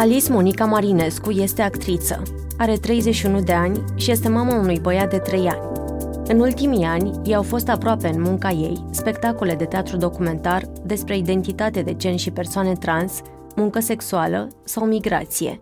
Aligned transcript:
Alice 0.00 0.32
Monica 0.32 0.64
Marinescu 0.64 1.30
este 1.30 1.62
actriță. 1.62 2.22
Are 2.58 2.76
31 2.76 3.40
de 3.40 3.52
ani 3.52 3.84
și 3.96 4.10
este 4.10 4.28
mama 4.28 4.58
unui 4.58 4.78
băiat 4.80 5.10
de 5.10 5.18
3 5.18 5.48
ani. 5.48 5.78
În 6.26 6.40
ultimii 6.40 6.84
ani, 6.84 7.20
i 7.24 7.34
au 7.34 7.42
fost 7.42 7.68
aproape 7.68 8.08
în 8.08 8.20
munca 8.20 8.50
ei 8.50 8.84
spectacole 8.90 9.54
de 9.54 9.64
teatru 9.64 9.96
documentar 9.96 10.62
despre 10.84 11.16
identitate 11.16 11.82
de 11.82 11.96
gen 11.96 12.16
și 12.16 12.30
persoane 12.30 12.72
trans, 12.72 13.20
muncă 13.56 13.80
sexuală 13.80 14.48
sau 14.64 14.86
migrație. 14.86 15.60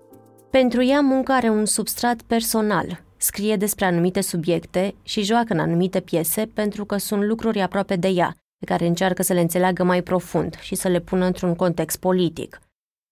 Pentru 0.50 0.84
ea, 0.84 1.00
munca 1.00 1.34
are 1.34 1.48
un 1.48 1.64
substrat 1.64 2.22
personal, 2.22 3.04
scrie 3.16 3.56
despre 3.56 3.84
anumite 3.84 4.20
subiecte 4.20 4.94
și 5.02 5.22
joacă 5.22 5.52
în 5.52 5.58
anumite 5.58 6.00
piese 6.00 6.50
pentru 6.54 6.84
că 6.84 6.96
sunt 6.96 7.22
lucruri 7.22 7.60
aproape 7.60 7.96
de 7.96 8.08
ea, 8.08 8.34
pe 8.58 8.64
care 8.64 8.86
încearcă 8.86 9.22
să 9.22 9.32
le 9.32 9.40
înțeleagă 9.40 9.84
mai 9.84 10.02
profund 10.02 10.56
și 10.60 10.74
să 10.74 10.88
le 10.88 11.00
pună 11.00 11.24
într-un 11.24 11.54
context 11.54 11.98
politic– 11.98 12.60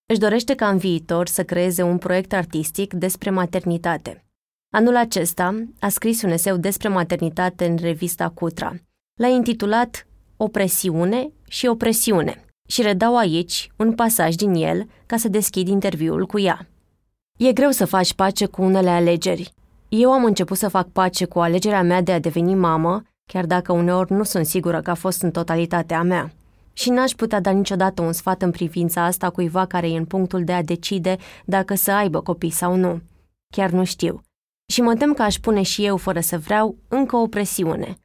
își 0.07 0.19
dorește 0.19 0.55
ca 0.55 0.69
în 0.69 0.79
viitor 0.79 1.27
să 1.27 1.45
creeze 1.45 1.83
un 1.83 1.99
proiect 1.99 2.33
artistic 2.33 2.95
despre 2.95 3.31
maternitate. 3.31 4.25
Anul 4.75 4.97
acesta 4.97 5.67
a 5.81 5.89
scris 5.89 6.23
un 6.23 6.31
eseu 6.31 6.57
despre 6.57 6.89
maternitate 6.89 7.67
în 7.67 7.77
revista 7.77 8.29
Cutra. 8.29 8.75
L-a 9.21 9.27
intitulat 9.27 10.07
Opresiune 10.37 11.33
și 11.49 11.67
opresiune 11.67 12.45
și 12.69 12.83
redau 12.83 13.17
aici 13.17 13.71
un 13.77 13.95
pasaj 13.95 14.35
din 14.35 14.55
el 14.55 14.87
ca 15.07 15.17
să 15.17 15.29
deschid 15.29 15.69
interviul 15.69 16.27
cu 16.27 16.39
ea. 16.39 16.69
E 17.39 17.53
greu 17.53 17.71
să 17.71 17.85
faci 17.85 18.15
pace 18.15 18.47
cu 18.47 18.63
unele 18.63 18.91
alegeri. 18.91 19.53
Eu 19.89 20.13
am 20.13 20.25
început 20.25 20.57
să 20.57 20.69
fac 20.69 20.89
pace 20.89 21.25
cu 21.25 21.41
alegerea 21.41 21.83
mea 21.83 22.03
de 22.03 22.13
a 22.13 22.21
deveni 22.21 22.55
mamă, 22.55 23.03
chiar 23.33 23.47
dacă 23.47 23.73
uneori 23.73 24.13
nu 24.13 24.23
sunt 24.23 24.47
sigură 24.47 24.81
că 24.81 24.91
a 24.91 24.95
fost 24.95 25.23
în 25.23 25.31
totalitatea 25.31 26.03
mea 26.03 26.33
și 26.79 26.91
n-aș 26.91 27.13
putea 27.13 27.41
da 27.41 27.51
niciodată 27.51 28.03
un 28.03 28.13
sfat 28.13 28.43
în 28.43 28.51
privința 28.51 29.05
asta 29.05 29.31
cuiva 29.31 29.67
care 29.67 29.91
e 29.91 29.97
în 29.97 30.05
punctul 30.05 30.45
de 30.45 30.53
a 30.53 30.63
decide 30.63 31.17
dacă 31.45 31.75
să 31.75 31.93
aibă 31.93 32.21
copii 32.21 32.51
sau 32.51 32.75
nu. 32.75 33.01
Chiar 33.55 33.71
nu 33.71 33.85
știu. 33.85 34.23
Și 34.73 34.81
mă 34.81 34.95
tem 34.95 35.13
că 35.13 35.23
aș 35.23 35.35
pune 35.35 35.63
și 35.63 35.85
eu, 35.85 35.97
fără 35.97 36.21
să 36.21 36.39
vreau, 36.39 36.77
încă 36.89 37.17
o 37.17 37.27
presiune. 37.27 37.97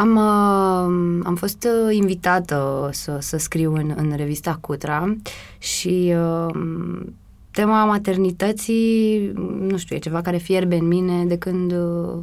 Am, 0.00 0.16
uh, 0.16 1.22
am 1.24 1.34
fost 1.36 1.64
uh, 1.64 1.94
invitată 1.94 2.88
să, 2.92 3.18
să 3.20 3.36
scriu 3.36 3.74
în, 3.74 3.92
în 3.96 4.16
revista 4.16 4.58
Cutra 4.60 5.16
și 5.58 6.14
uh, 6.16 6.54
tema 7.50 7.84
maternității, 7.84 9.26
nu 9.58 9.76
știu, 9.76 9.96
e 9.96 9.98
ceva 9.98 10.20
care 10.20 10.36
fierbe 10.36 10.76
în 10.76 10.86
mine 10.86 11.24
de 11.24 11.38
când 11.38 11.72
uh, 11.72 12.18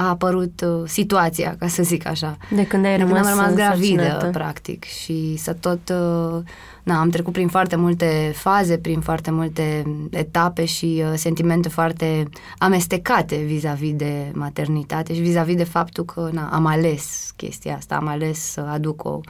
a 0.00 0.08
apărut 0.08 0.60
uh, 0.60 0.82
situația, 0.88 1.56
ca 1.58 1.68
să 1.68 1.82
zic 1.82 2.06
așa. 2.06 2.36
De 2.50 2.66
când 2.66 2.84
ai 2.84 2.96
de 2.96 3.02
rămas, 3.02 3.18
când 3.18 3.30
am 3.30 3.38
rămas 3.38 3.54
gravidă, 3.54 4.28
practic. 4.32 4.84
Și 4.84 5.36
să 5.36 5.52
tot... 5.52 5.88
Uh, 5.88 6.42
na, 6.82 7.00
am 7.00 7.08
trecut 7.08 7.32
prin 7.32 7.48
foarte 7.48 7.76
multe 7.76 8.32
faze, 8.34 8.78
prin 8.78 9.00
foarte 9.00 9.30
multe 9.30 9.84
etape 10.10 10.64
și 10.64 11.02
uh, 11.04 11.12
sentimente 11.14 11.68
foarte 11.68 12.28
amestecate 12.58 13.36
vis-a-vis 13.36 13.94
de 13.94 14.30
maternitate 14.34 15.14
și 15.14 15.20
vis-a-vis 15.20 15.56
de 15.56 15.64
faptul 15.64 16.04
că 16.04 16.28
na, 16.32 16.48
am 16.52 16.66
ales 16.66 17.32
chestia 17.36 17.76
asta, 17.76 17.94
am 17.94 18.06
ales 18.06 18.38
să 18.38 18.60
aduc 18.60 19.04
o, 19.04 19.20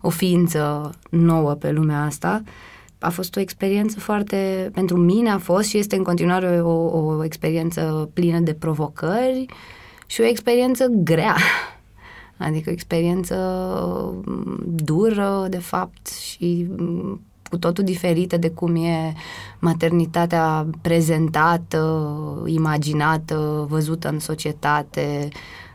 o 0.00 0.08
ființă 0.08 0.90
nouă 1.10 1.52
pe 1.52 1.70
lumea 1.70 2.02
asta 2.02 2.42
a 2.98 3.10
fost 3.10 3.36
o 3.36 3.40
experiență 3.40 4.00
foarte, 4.00 4.70
pentru 4.72 4.96
mine 4.96 5.30
a 5.30 5.38
fost 5.38 5.68
și 5.68 5.78
este 5.78 5.96
în 5.96 6.02
continuare 6.02 6.60
o, 6.60 6.98
o 6.98 7.24
experiență 7.24 8.10
plină 8.14 8.38
de 8.38 8.54
provocări, 8.54 9.46
și 10.12 10.20
o 10.20 10.24
experiență 10.24 10.86
grea. 10.86 11.36
Adică 12.36 12.70
o 12.70 12.72
experiență 12.72 13.36
mm, 14.24 14.62
dură, 14.66 15.46
de 15.50 15.58
fapt, 15.58 16.06
și 16.06 16.66
mm, 16.76 17.20
cu 17.50 17.58
totul 17.58 17.84
diferită 17.84 18.36
de 18.36 18.50
cum 18.50 18.74
e 18.76 19.12
maternitatea 19.58 20.66
prezentată, 20.82 22.42
imaginată, 22.46 23.66
văzută 23.68 24.08
în 24.08 24.18
societate, 24.18 25.28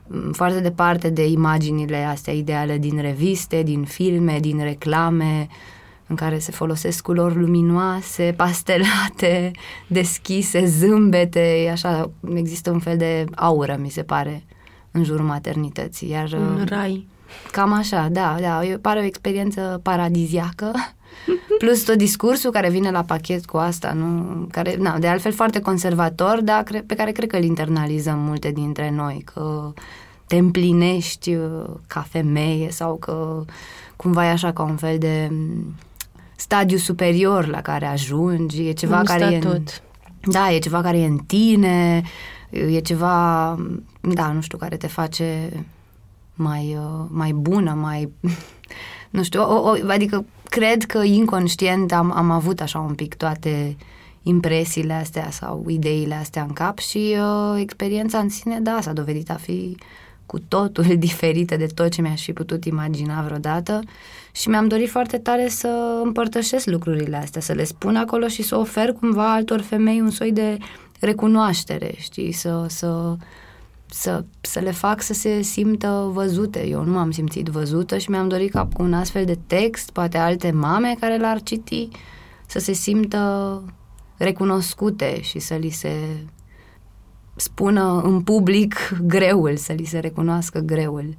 mm, 0.08 0.32
foarte 0.32 0.60
departe 0.60 1.10
de 1.10 1.28
imaginile 1.28 2.04
astea 2.04 2.34
ideale 2.34 2.78
din 2.78 3.02
reviste, 3.02 3.64
din 3.64 3.84
filme, 3.84 4.40
din 4.40 4.64
reclame, 4.64 5.48
în 6.08 6.16
care 6.16 6.40
se 6.40 6.52
folosesc 6.52 7.02
culori 7.02 7.36
luminoase, 7.36 8.34
pastelate, 8.38 9.52
deschise, 9.88 10.66
zâmbete, 10.66 11.70
așa, 11.72 12.12
există 12.34 12.72
un 12.72 12.80
fel 12.80 12.98
de 12.98 13.26
aură, 13.36 13.78
mi 13.82 13.90
se 13.90 14.04
pare, 14.04 14.44
în 14.92 15.04
jurul 15.04 15.26
maternității. 15.26 16.10
Iar, 16.10 16.32
un 16.32 16.62
uh, 16.62 16.70
rai. 16.70 17.08
Cam 17.52 17.74
așa, 17.74 18.08
da, 18.12 18.38
da, 18.40 18.66
e, 18.66 18.78
pare 18.78 19.00
o 19.00 19.04
experiență 19.04 19.80
paradiziacă, 19.84 20.74
plus 21.60 21.84
tot 21.84 21.98
discursul 21.98 22.52
care 22.52 22.70
vine 22.70 22.92
la 22.92 23.04
pachet 23.04 23.46
cu 23.46 23.58
asta, 23.58 23.92
nu? 23.92 24.48
care, 24.52 24.76
na, 24.76 25.00
de 25.00 25.08
altfel 25.08 25.32
foarte 25.32 25.60
conservator, 25.60 26.42
dar 26.42 26.64
cre- 26.64 26.84
pe 26.88 26.96
care 26.96 27.12
cred 27.12 27.30
că 27.30 27.36
îl 27.36 27.44
internalizăm 27.44 28.20
multe 28.20 28.52
dintre 28.52 28.92
noi, 28.92 29.24
că 29.34 29.74
te 30.28 30.36
împlinești 30.36 31.36
uh, 31.36 31.66
ca 31.88 32.06
femeie 32.10 32.72
sau 32.72 32.96
că 32.96 33.44
cumva 33.96 34.26
e 34.26 34.30
așa 34.30 34.52
ca 34.54 34.64
un 34.64 34.76
fel 34.76 34.98
de 34.98 35.32
stadiu 36.40 36.78
superior 36.78 37.48
la 37.48 37.62
care 37.62 37.86
ajungi, 37.86 38.68
e 38.68 38.72
ceva 38.72 38.98
Un 39.00 39.06
care 39.06 39.40
statut. 39.40 39.68
e 39.68 39.82
în, 40.24 40.32
Da, 40.32 40.52
e 40.52 40.60
ceva 40.60 40.82
care 40.82 41.00
e 41.00 41.06
în 41.06 41.18
tine, 41.18 42.04
e 42.50 42.80
ceva, 42.80 43.56
da, 44.02 44.32
nu 44.32 44.42
știu, 44.42 44.58
care 44.58 44.78
te 44.78 44.88
face 44.88 45.50
mai, 46.34 46.78
uh, 46.80 47.06
mai 47.10 47.32
bună, 47.32 47.74
mai, 47.74 48.12
nu 49.10 49.24
știu, 49.24 49.42
o, 49.42 49.70
o, 49.70 49.76
adică 49.88 50.26
cred 50.50 50.84
că 50.84 51.04
inconștient 51.04 51.92
am, 51.92 52.12
am 52.16 52.32
avut 52.32 52.62
așa 52.62 52.80
un 52.80 52.96
pic 52.96 53.16
toate 53.16 53.76
impresiile 54.22 54.94
astea 54.94 55.30
sau 55.32 55.66
ideile 55.68 56.16
astea 56.16 56.42
în 56.44 56.54
cap 56.54 56.78
și 56.78 57.16
uh, 57.20 57.60
experiența 57.60 58.18
în 58.18 58.30
sine, 58.30 58.60
da, 58.60 58.78
s-a 58.82 58.94
dovedit 58.94 59.30
a 59.30 59.36
fi 59.36 59.78
cu 60.28 60.40
totul 60.40 60.86
diferită 61.08 61.56
de 61.56 61.66
tot 61.66 61.92
ce 61.92 62.02
mi-aș 62.02 62.24
fi 62.24 62.34
putut 62.34 62.66
imagina 62.66 63.22
vreodată 63.22 63.82
și 64.32 64.50
mi-am 64.50 64.68
dorit 64.68 64.90
foarte 64.90 65.18
tare 65.18 65.48
să 65.48 66.02
împărtășesc 66.04 66.66
lucrurile 66.66 67.18
astea, 67.18 67.42
să 67.42 67.54
le 67.54 67.64
spun 67.64 67.96
acolo 67.96 68.28
și 68.28 68.42
să 68.42 68.56
ofer 68.56 68.92
cumva 68.94 69.34
altor 69.34 69.62
femei 69.62 70.02
un 70.02 70.10
soi 70.10 70.32
de 70.32 70.58
recunoaștere, 71.00 71.94
știi, 71.98 72.32
să, 72.32 72.66
să, 72.68 73.16
să, 73.86 74.24
să 74.42 74.60
le 74.60 74.72
fac 74.72 75.02
să 75.02 75.14
se 75.14 75.42
simtă 75.42 76.10
văzute. 76.14 76.68
Eu 76.68 76.84
nu 76.84 76.98
am 76.98 77.12
simțit 77.12 77.48
văzută 77.48 77.98
și 77.98 78.10
mi-am 78.10 78.28
dorit 78.28 78.52
ca 78.52 78.68
cu 78.74 78.84
un 78.84 78.94
astfel 78.94 79.26
de 79.26 79.38
text, 79.48 79.90
poate 79.90 80.18
alte 80.18 80.52
mame 80.52 80.96
care 81.00 81.18
l-ar 81.18 81.42
citi, 81.42 81.88
să 82.46 82.60
se 82.60 82.74
simtă 82.74 83.64
recunoscute 84.18 85.22
și 85.22 85.40
să 85.40 85.54
li 85.54 85.70
se 85.70 85.92
spună 87.38 88.02
în 88.04 88.22
public 88.22 88.76
greul, 89.08 89.56
să 89.56 89.74
li 89.74 89.86
se 89.86 90.00
recunoască 90.00 90.60
greul. 90.60 91.16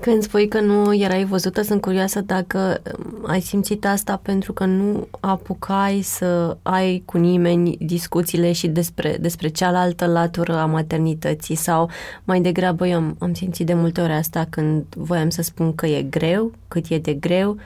Când 0.00 0.22
spui 0.22 0.48
că 0.48 0.60
nu 0.60 0.94
erai 0.94 1.24
văzută, 1.24 1.62
sunt 1.62 1.80
curioasă 1.80 2.20
dacă 2.20 2.82
um, 2.98 3.24
ai 3.26 3.40
simțit 3.40 3.86
asta 3.86 4.20
pentru 4.22 4.52
că 4.52 4.64
nu 4.64 5.08
apucai 5.20 6.00
să 6.02 6.56
ai 6.62 7.02
cu 7.04 7.18
nimeni 7.18 7.76
discuțiile 7.80 8.52
și 8.52 8.68
despre, 8.68 9.16
despre 9.20 9.48
cealaltă 9.48 10.06
latură 10.06 10.56
a 10.56 10.66
maternității 10.66 11.54
sau 11.54 11.90
mai 12.24 12.40
degrabă 12.40 12.86
eu 12.86 12.96
am, 12.96 13.16
am 13.18 13.34
simțit 13.34 13.66
de 13.66 13.74
multe 13.74 14.00
ori 14.00 14.12
asta 14.12 14.46
când 14.50 14.84
voiam 14.96 15.28
să 15.28 15.42
spun 15.42 15.74
că 15.74 15.86
e 15.86 16.02
greu, 16.02 16.52
cât 16.68 16.88
e 16.88 16.98
de 16.98 17.14
greu, 17.14 17.56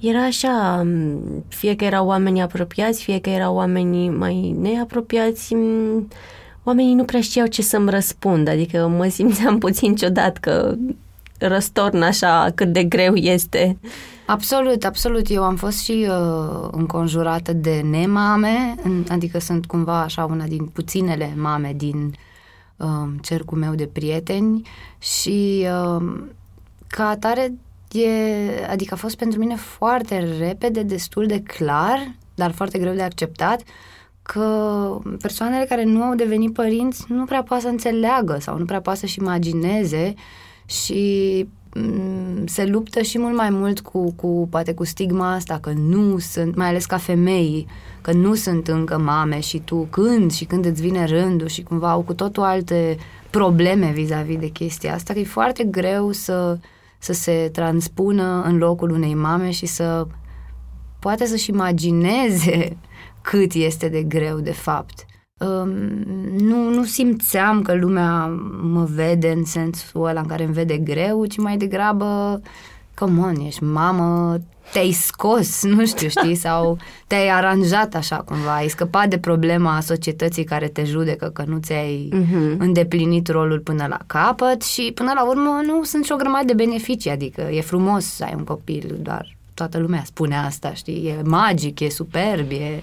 era 0.00 0.24
așa, 0.24 0.80
um, 0.82 1.44
fie 1.48 1.76
că 1.76 1.84
erau 1.84 2.06
oamenii 2.06 2.42
apropiați, 2.42 3.02
fie 3.02 3.20
că 3.20 3.30
erau 3.30 3.54
oamenii 3.54 4.08
mai 4.08 4.56
neapropiați, 4.60 5.54
um, 5.54 6.08
oamenii 6.70 6.94
nu 6.94 7.04
prea 7.04 7.20
știau 7.20 7.46
ce 7.46 7.62
să-mi 7.62 7.90
răspund, 7.90 8.48
adică 8.48 8.88
mă 8.88 9.08
simțeam 9.08 9.58
puțin 9.66 9.94
ciudat 9.94 10.36
că 10.36 10.74
răstorn 11.38 12.02
așa 12.02 12.52
cât 12.54 12.72
de 12.72 12.84
greu 12.84 13.14
este. 13.14 13.78
Absolut, 14.26 14.84
absolut. 14.84 15.30
Eu 15.30 15.42
am 15.42 15.56
fost 15.56 15.78
și 15.82 16.06
uh, 16.08 16.68
înconjurată 16.70 17.52
de 17.52 17.80
nemame, 17.90 18.74
adică 19.08 19.38
sunt 19.38 19.66
cumva 19.66 20.00
așa 20.00 20.24
una 20.24 20.44
din 20.44 20.66
puținele 20.66 21.34
mame 21.36 21.72
din 21.76 22.14
uh, 22.76 23.08
cercul 23.22 23.58
meu 23.58 23.74
de 23.74 23.86
prieteni 23.86 24.62
și 24.98 25.66
uh, 25.96 26.22
ca 26.86 27.08
atare 27.08 27.52
e, 27.92 28.10
adică 28.70 28.94
a 28.94 28.96
fost 28.96 29.16
pentru 29.16 29.38
mine 29.38 29.56
foarte 29.56 30.36
repede, 30.38 30.82
destul 30.82 31.26
de 31.26 31.40
clar, 31.40 32.14
dar 32.34 32.50
foarte 32.50 32.78
greu 32.78 32.94
de 32.94 33.02
acceptat, 33.02 33.62
că 34.32 34.98
persoanele 35.20 35.64
care 35.64 35.84
nu 35.84 36.02
au 36.02 36.14
devenit 36.14 36.52
părinți 36.52 37.04
nu 37.08 37.24
prea 37.24 37.42
poate 37.42 37.62
să 37.62 37.68
înțeleagă 37.68 38.36
sau 38.40 38.58
nu 38.58 38.64
prea 38.64 38.80
poate 38.80 38.98
să-și 38.98 39.18
imagineze 39.18 40.14
și 40.66 41.46
mm, 41.74 42.46
se 42.46 42.66
luptă 42.66 43.00
și 43.00 43.18
mult 43.18 43.36
mai 43.36 43.50
mult 43.50 43.80
cu, 43.80 44.12
cu, 44.12 44.48
poate 44.50 44.74
cu 44.74 44.84
stigma 44.84 45.32
asta, 45.32 45.58
că 45.58 45.72
nu 45.72 46.18
sunt, 46.18 46.56
mai 46.56 46.68
ales 46.68 46.86
ca 46.86 46.96
femei, 46.96 47.66
că 48.00 48.12
nu 48.12 48.34
sunt 48.34 48.68
încă 48.68 48.98
mame 48.98 49.40
și 49.40 49.58
tu 49.58 49.86
când 49.90 50.32
și 50.32 50.44
când 50.44 50.64
îți 50.64 50.82
vine 50.82 51.04
rândul 51.04 51.48
și 51.48 51.62
cumva 51.62 51.90
au 51.90 52.02
cu 52.02 52.14
totul 52.14 52.42
alte 52.42 52.96
probleme 53.30 53.90
vis-a-vis 53.94 54.38
de 54.38 54.48
chestia 54.48 54.94
asta, 54.94 55.12
că 55.12 55.18
e 55.18 55.24
foarte 55.24 55.64
greu 55.64 56.12
să, 56.12 56.58
să 56.98 57.12
se 57.12 57.48
transpună 57.52 58.42
în 58.42 58.56
locul 58.56 58.90
unei 58.90 59.14
mame 59.14 59.50
și 59.50 59.66
să 59.66 60.06
poate 60.98 61.26
să-și 61.26 61.50
imagineze 61.50 62.76
cât 63.22 63.52
este 63.52 63.88
de 63.88 64.02
greu 64.02 64.40
de 64.40 64.52
fapt. 64.52 65.06
Um, 65.38 65.70
nu, 66.38 66.68
nu 66.68 66.84
simțeam 66.84 67.62
că 67.62 67.74
lumea 67.74 68.26
mă 68.62 68.84
vede 68.84 69.30
în 69.30 69.44
sensul 69.44 70.04
ăla 70.04 70.20
în 70.20 70.26
care 70.26 70.44
îmi 70.44 70.52
vede 70.52 70.76
greu, 70.76 71.24
ci 71.24 71.38
mai 71.38 71.56
degrabă 71.56 72.40
come 73.00 73.20
on, 73.20 73.40
ești 73.46 73.64
mamă, 73.64 74.38
te-ai 74.72 74.92
scos, 74.92 75.62
nu 75.76 75.86
știu, 75.86 76.08
știi, 76.08 76.34
sau 76.34 76.78
te-ai 77.06 77.28
aranjat 77.28 77.94
așa 77.94 78.16
cumva, 78.16 78.54
ai 78.54 78.68
scăpat 78.68 79.08
de 79.08 79.18
problema 79.18 79.80
societății 79.80 80.44
care 80.44 80.68
te 80.68 80.84
judecă 80.84 81.28
că 81.28 81.44
nu 81.46 81.58
ți-ai 81.58 82.08
uh-huh. 82.12 82.56
îndeplinit 82.58 83.28
rolul 83.28 83.58
până 83.58 83.86
la 83.88 83.98
capăt 84.06 84.62
și 84.62 84.92
până 84.94 85.12
la 85.14 85.28
urmă 85.28 85.60
nu 85.66 85.84
sunt 85.84 86.04
și 86.04 86.12
o 86.12 86.16
grămadă 86.16 86.44
de 86.44 86.64
beneficii, 86.64 87.10
adică 87.10 87.40
e 87.40 87.60
frumos 87.60 88.04
să 88.04 88.24
ai 88.24 88.34
un 88.36 88.44
copil, 88.44 88.98
doar 89.02 89.36
toată 89.54 89.78
lumea 89.78 90.02
spune 90.04 90.36
asta, 90.36 90.74
știi, 90.74 91.06
e 91.06 91.22
magic, 91.24 91.80
e 91.80 91.88
superb, 91.88 92.50
e 92.50 92.82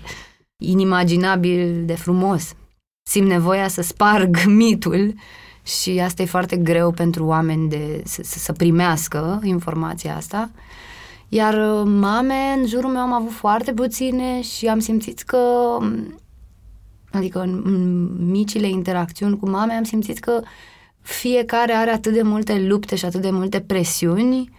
inimaginabil 0.58 1.86
de 1.86 1.94
frumos. 1.96 2.54
Simt 3.10 3.28
nevoia 3.28 3.68
să 3.68 3.82
sparg 3.82 4.46
mitul 4.64 5.14
și 5.64 6.00
asta 6.00 6.22
e 6.22 6.26
foarte 6.26 6.58
greu 6.58 6.92
pentru 6.92 7.26
oameni 7.26 7.70
de, 7.70 8.02
să, 8.06 8.22
să 8.24 8.54
primească 8.54 9.40
informația 9.44 10.16
asta. 10.16 10.52
Iar 11.30 11.54
uh, 11.54 11.84
mame, 11.86 12.56
în 12.58 12.68
jurul 12.68 12.90
meu 12.90 13.02
am 13.02 13.14
avut 13.14 13.32
foarte 13.32 13.74
puține 13.74 14.42
și 14.42 14.68
am 14.68 14.80
simțit 14.80 15.22
că, 15.22 15.38
adică 17.12 17.40
în, 17.40 17.62
în 17.66 18.08
micile 18.32 18.68
interacțiuni 18.68 19.38
cu 19.38 19.50
mame, 19.50 19.74
am 19.74 19.84
simțit 19.84 20.20
că 20.20 20.42
fiecare 21.02 21.74
are 21.74 21.90
atât 21.90 22.14
de 22.14 22.22
multe 22.22 22.66
lupte 22.68 22.96
și 22.96 23.06
atât 23.06 23.22
de 23.22 23.30
multe 23.30 23.62
presiuni 23.62 24.50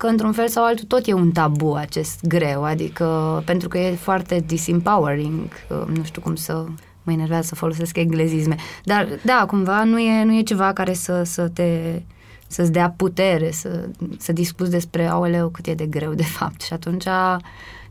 că 0.00 0.06
într-un 0.06 0.32
fel 0.32 0.48
sau 0.48 0.64
altul 0.64 0.84
tot 0.84 1.06
e 1.06 1.12
un 1.12 1.30
tabu 1.30 1.74
acest 1.74 2.20
greu, 2.26 2.64
adică 2.64 3.42
pentru 3.46 3.68
că 3.68 3.78
e 3.78 3.94
foarte 3.94 4.44
disempowering, 4.46 5.48
nu 5.94 6.02
știu 6.02 6.20
cum 6.20 6.34
să 6.34 6.64
mă 7.02 7.12
enervează 7.12 7.46
să 7.46 7.54
folosesc 7.54 7.96
englezisme, 7.96 8.56
dar 8.84 9.08
da, 9.24 9.44
cumva 9.46 9.84
nu 9.84 9.98
e, 9.98 10.24
nu 10.24 10.38
e 10.38 10.42
ceva 10.42 10.72
care 10.72 10.92
să, 10.92 11.22
să 11.22 11.48
te 11.48 12.00
să-ți 12.46 12.72
dea 12.72 12.94
putere, 12.96 13.50
să, 13.50 13.88
să 14.18 14.32
discuți 14.32 14.70
despre, 14.70 15.06
aoleu, 15.06 15.48
cât 15.48 15.66
e 15.66 15.74
de 15.74 15.86
greu 15.86 16.14
de 16.14 16.22
fapt. 16.22 16.60
Și 16.60 16.72
atunci 16.72 17.06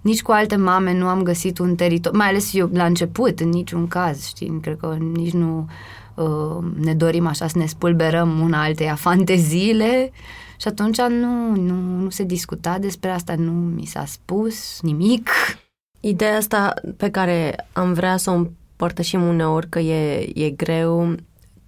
nici 0.02 0.22
cu 0.22 0.32
alte 0.32 0.56
mame 0.56 0.98
nu 0.98 1.08
am 1.08 1.24
găsit 1.24 1.60
un 1.60 1.76
teritoriu, 1.76 2.18
mai 2.18 2.28
ales 2.28 2.54
eu 2.54 2.70
la 2.74 2.86
început, 2.86 3.40
în 3.40 3.50
niciun 3.50 3.88
caz, 3.88 4.28
știi, 4.28 4.60
cred 4.62 4.78
că 4.78 4.98
nici 5.14 5.34
nu 5.34 5.70
uh, 6.16 6.64
ne 6.80 6.94
dorim 6.94 7.28
așa 7.28 7.48
să 7.48 7.58
ne 7.58 7.66
spulberăm 7.66 8.40
una 8.40 8.64
alteia 8.64 8.96
fanteziile 8.96 10.12
și 10.60 10.68
atunci 10.68 10.98
nu, 10.98 11.56
nu, 11.56 11.74
nu 11.74 12.10
se 12.10 12.24
discuta 12.24 12.80
despre 12.80 13.10
asta, 13.10 13.36
nu 13.36 13.52
mi 13.52 13.86
s-a 13.86 14.06
spus 14.06 14.82
nimic. 14.82 15.30
Ideea 16.00 16.36
asta 16.36 16.74
pe 16.98 17.10
care 17.10 17.68
am 17.74 17.94
vrea 17.94 18.18
să 18.18 18.30
o 18.30 18.34
împărtășim 18.34 19.22
uneori 19.22 19.70
că 19.70 19.80
e, 19.80 20.30
e 20.46 20.50
greu, 20.50 21.16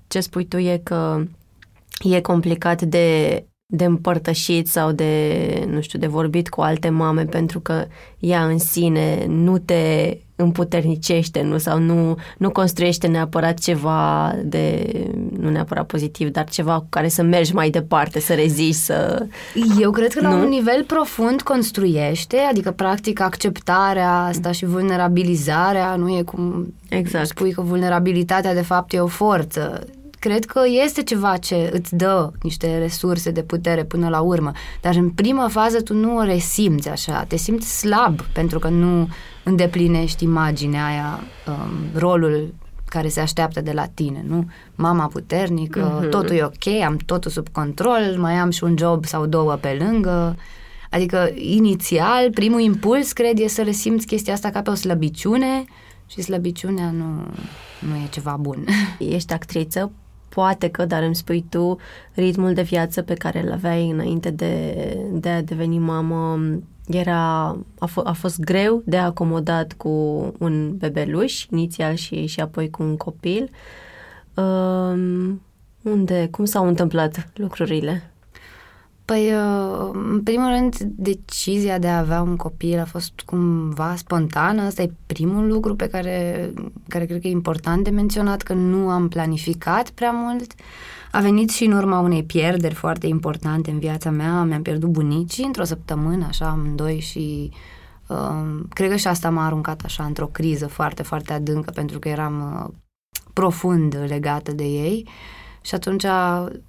ce 0.08 0.20
spui 0.20 0.46
tu 0.46 0.58
e 0.58 0.82
că 0.84 1.24
e 2.04 2.22
complicat 2.22 2.82
de, 2.82 3.44
de 3.66 3.86
împărtășit 3.86 4.68
sau 4.68 4.92
de, 4.92 5.66
nu 5.68 5.82
știu, 5.82 6.00
de 6.00 6.08
vorbit 6.08 6.50
cu 6.50 6.62
alte 6.62 6.90
mame 6.90 7.26
pentru 7.26 7.60
că 7.60 7.86
ea 8.20 8.46
în 8.48 8.58
sine 8.58 9.26
nu 9.26 9.58
te 9.58 10.18
împuternicește, 10.42 11.42
nu? 11.42 11.58
Sau 11.58 11.80
nu, 11.80 12.18
nu 12.38 12.50
construiește 12.50 13.08
neapărat 13.08 13.60
ceva 13.60 14.34
de, 14.44 14.92
nu 15.40 15.50
neapărat 15.50 15.86
pozitiv, 15.86 16.30
dar 16.30 16.50
ceva 16.50 16.80
cu 16.80 16.88
care 16.90 17.08
să 17.08 17.24
mergi 17.24 17.54
mai 17.54 17.70
departe, 17.70 18.20
să 18.20 18.34
reziști, 18.34 18.82
să... 18.82 19.26
Eu 19.80 19.92
cred 19.92 20.14
că 20.14 20.22
nu? 20.22 20.30
la 20.30 20.36
un 20.36 20.48
nivel 20.48 20.84
profund 20.84 21.42
construiește, 21.42 22.38
adică 22.38 22.72
practic 22.72 23.20
acceptarea 23.20 24.12
asta 24.12 24.52
și 24.52 24.66
vulnerabilizarea, 24.66 25.96
nu 25.96 26.10
e 26.18 26.22
cum 26.22 26.74
exact. 26.90 27.28
spui 27.28 27.52
că 27.52 27.62
vulnerabilitatea 27.62 28.54
de 28.54 28.62
fapt 28.62 28.94
e 28.94 29.00
o 29.00 29.08
forță 29.08 29.84
cred 30.22 30.46
că 30.46 30.62
este 30.84 31.04
ceva 31.04 31.38
ce 31.38 31.70
îți 31.74 31.96
dă 31.96 32.32
niște 32.42 32.78
resurse 32.78 33.32
de 33.32 33.44
putere 33.44 33.84
până 33.84 34.10
la 34.10 34.20
urmă, 34.20 34.52
dar 34.82 34.96
în 34.96 35.10
prima 35.10 35.48
fază 35.48 35.82
tu 35.82 35.94
nu 35.94 36.18
o 36.18 36.24
resimți 36.24 36.90
așa, 36.90 37.24
te 37.24 37.36
simți 37.36 37.80
slab 37.80 38.22
pentru 38.22 38.60
că 38.60 38.68
nu 38.68 39.10
îndeplinești 39.44 40.24
imaginea 40.24 40.86
aia, 40.86 41.20
um, 41.48 42.00
rolul 42.00 42.54
care 42.86 43.08
se 43.08 43.20
așteaptă 43.20 43.62
de 43.62 43.72
la 43.72 43.86
tine, 43.86 44.26
nu? 44.28 44.50
Mama 44.76 45.08
puternică, 45.08 46.02
mm-hmm. 46.06 46.10
totul 46.10 46.36
e 46.36 46.44
ok, 46.44 46.84
am 46.86 46.98
totul 47.06 47.32
sub 47.32 47.48
control, 47.50 48.16
mai 48.18 48.34
am 48.34 48.50
și 48.50 48.64
un 48.64 48.76
job 48.78 49.06
sau 49.06 49.26
două 49.26 49.54
pe 49.54 49.78
lângă. 49.80 50.38
Adică, 50.90 51.30
inițial, 51.36 52.32
primul 52.32 52.62
impuls, 52.62 53.12
cred, 53.12 53.40
e 53.40 53.48
să 53.48 53.62
resimți 53.62 54.06
chestia 54.06 54.34
asta 54.34 54.50
ca 54.50 54.62
pe 54.62 54.70
o 54.70 54.74
slăbiciune 54.74 55.66
și 56.08 56.22
slăbiciunea 56.22 56.92
nu, 56.92 57.26
nu 57.80 57.96
e 57.96 58.08
ceva 58.10 58.38
bun. 58.40 58.66
Ești 59.16 59.34
actriță, 59.34 59.92
poate 60.36 60.70
că, 60.70 60.86
dar 60.86 61.04
îmi 61.04 61.16
spui 61.16 61.46
tu, 61.50 61.78
ritmul 62.14 62.54
de 62.54 62.62
viață 62.62 63.02
pe 63.02 63.14
care 63.14 63.42
îl 63.44 63.52
aveai 63.52 63.90
înainte 63.90 64.30
de, 64.30 64.76
de 65.12 65.30
a 65.30 65.42
deveni 65.42 65.78
mamă 65.78 66.40
era, 66.88 67.48
a, 67.80 67.90
f- 67.90 68.04
a 68.04 68.12
fost 68.12 68.40
greu 68.40 68.82
de 68.86 68.98
acomodat 68.98 69.74
cu 69.74 69.90
un 70.40 70.78
bebeluș 70.78 71.46
inițial 71.50 71.96
și, 71.96 72.26
și 72.26 72.40
apoi 72.40 72.70
cu 72.70 72.84
un 72.84 72.98
copil. 72.98 73.50
Um, 74.36 75.42
unde, 75.82 76.28
cum 76.32 76.46
s-au 76.46 76.68
întâmplat 76.68 77.30
lucrurile? 77.34 78.11
Păi, 79.06 79.34
uh, 79.34 79.90
în 79.94 80.22
primul 80.24 80.50
rând, 80.50 80.78
decizia 80.80 81.78
de 81.78 81.88
a 81.88 81.98
avea 81.98 82.22
un 82.22 82.36
copil 82.36 82.80
a 82.80 82.86
fost 82.86 83.22
cumva 83.26 83.96
spontană. 83.96 84.62
Asta 84.62 84.82
e 84.82 84.92
primul 85.06 85.48
lucru 85.48 85.76
pe 85.76 85.88
care, 85.88 86.50
care 86.88 87.06
cred 87.06 87.22
că 87.22 87.28
e 87.28 87.32
important 87.32 87.84
de 87.84 87.90
menționat, 87.90 88.42
că 88.42 88.54
nu 88.54 88.90
am 88.90 89.08
planificat 89.08 89.90
prea 89.90 90.12
mult. 90.12 90.54
A 91.12 91.20
venit 91.20 91.50
și 91.50 91.66
în 91.66 91.72
urma 91.72 92.00
unei 92.00 92.24
pierderi 92.24 92.74
foarte 92.74 93.08
importante 93.08 93.72
în 93.72 93.80
viața 93.80 94.10
mea. 94.10 94.44
Mi-am 94.44 94.62
pierdut 94.62 94.90
bunicii 94.90 95.46
într-o 95.46 95.64
săptămână, 95.64 96.26
așa, 96.28 96.46
amândoi 96.46 97.00
și 97.00 97.52
uh, 98.08 98.60
cred 98.70 98.90
că 98.90 98.96
și 98.96 99.08
asta 99.08 99.30
m-a 99.30 99.46
aruncat 99.46 99.82
așa 99.86 100.04
într-o 100.04 100.28
criză 100.28 100.68
foarte, 100.68 101.04
foarte 101.04 101.34
adâncă, 101.34 101.72
pentru 101.72 102.00
că 102.00 102.10
eram 102.10 102.64
uh, 102.64 102.74
profund 103.34 104.04
legată 104.08 104.52
de 104.52 104.64
ei. 104.64 105.06
Uh, 105.08 105.41
și 105.62 105.76
atunci, 105.76 106.06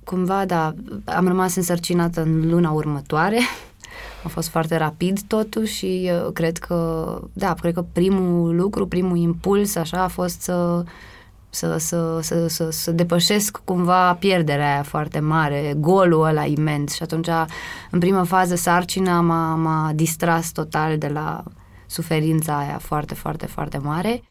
cumva, 0.04 0.44
da, 0.44 0.74
am 1.04 1.26
rămas 1.26 1.54
însărcinată 1.54 2.22
în 2.22 2.50
luna 2.50 2.70
următoare. 2.70 3.38
A 4.24 4.28
fost 4.28 4.48
foarte 4.48 4.76
rapid 4.76 5.20
totuși 5.26 5.74
și 5.74 6.10
uh, 6.12 6.32
cred 6.32 6.58
că, 6.58 7.20
da, 7.32 7.54
cred 7.54 7.74
că 7.74 7.84
primul 7.92 8.56
lucru, 8.56 8.86
primul 8.86 9.16
impuls, 9.16 9.74
așa, 9.74 10.02
a 10.02 10.08
fost 10.08 10.40
să 10.40 10.84
să, 11.54 11.76
să, 11.76 12.18
să, 12.22 12.46
să, 12.46 12.70
să 12.70 12.90
depășesc 12.90 13.60
cumva 13.64 14.14
pierderea 14.14 14.72
aia 14.72 14.82
foarte 14.82 15.18
mare, 15.18 15.74
golul 15.76 16.24
ăla 16.24 16.44
imens 16.44 16.94
și 16.94 17.02
atunci 17.02 17.28
în 17.90 17.98
prima 17.98 18.24
fază 18.24 18.54
sarcina 18.54 19.20
m-a, 19.20 19.54
m-a 19.54 19.92
distras 19.94 20.52
total 20.52 20.98
de 20.98 21.08
la 21.08 21.42
suferința 21.86 22.58
aia 22.58 22.78
foarte, 22.78 23.14
foarte, 23.14 23.46
foarte 23.46 23.78
mare 23.78 24.22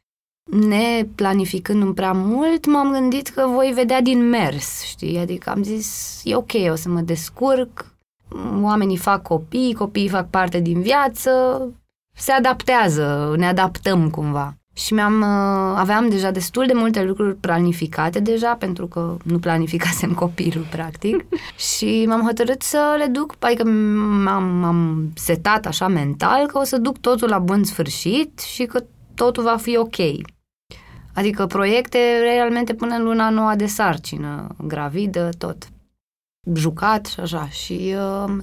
ne 0.51 1.07
planificând 1.15 1.81
un 1.81 1.93
prea 1.93 2.11
mult, 2.11 2.65
m-am 2.65 2.91
gândit 2.91 3.27
că 3.27 3.47
voi 3.47 3.71
vedea 3.75 4.01
din 4.01 4.29
mers, 4.29 4.83
știi? 4.83 5.17
Adică 5.17 5.49
am 5.49 5.63
zis, 5.63 6.21
e 6.23 6.35
ok, 6.35 6.51
o 6.69 6.75
să 6.75 6.89
mă 6.89 6.99
descurc, 6.99 7.85
oamenii 8.61 8.97
fac 8.97 9.21
copii, 9.21 9.73
copiii 9.73 10.09
fac 10.09 10.29
parte 10.29 10.59
din 10.59 10.81
viață, 10.81 11.31
se 12.15 12.31
adaptează, 12.31 13.33
ne 13.37 13.45
adaptăm 13.45 14.09
cumva. 14.09 14.55
Și 14.73 14.93
mi-am, 14.93 15.21
uh, 15.21 15.77
aveam 15.77 16.09
deja 16.09 16.31
destul 16.31 16.65
de 16.65 16.73
multe 16.73 17.03
lucruri 17.03 17.35
planificate 17.35 18.19
deja, 18.19 18.55
pentru 18.55 18.87
că 18.87 19.17
nu 19.23 19.39
planificasem 19.39 20.13
copilul, 20.23 20.67
practic. 20.71 21.25
și 21.75 22.05
m-am 22.07 22.21
hotărât 22.25 22.61
să 22.61 22.95
le 22.97 23.05
duc, 23.05 23.35
adică 23.39 23.63
m-am, 24.23 24.43
m-am 24.43 25.11
setat 25.15 25.65
așa 25.65 25.87
mental 25.87 26.45
că 26.45 26.57
o 26.57 26.63
să 26.63 26.77
duc 26.77 26.97
totul 26.97 27.29
la 27.29 27.39
bun 27.39 27.63
sfârșit 27.63 28.39
și 28.39 28.65
că 28.65 28.83
totul 29.15 29.43
va 29.43 29.57
fi 29.57 29.77
ok. 29.77 29.97
Adică 31.13 31.45
proiecte 31.45 31.97
realmente 32.21 32.73
până 32.73 32.95
în 32.95 33.03
luna 33.03 33.29
noua 33.29 33.55
de 33.55 33.65
sarcină, 33.65 34.47
gravidă, 34.67 35.29
tot. 35.37 35.69
Jucat 36.53 37.05
și 37.05 37.19
așa. 37.19 37.47
Și 37.47 37.95
uh, 37.95 38.33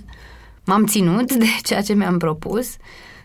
m-am 0.64 0.86
ținut 0.86 1.32
de 1.32 1.46
ceea 1.66 1.82
ce 1.82 1.92
mi-am 1.92 2.18
propus, 2.18 2.76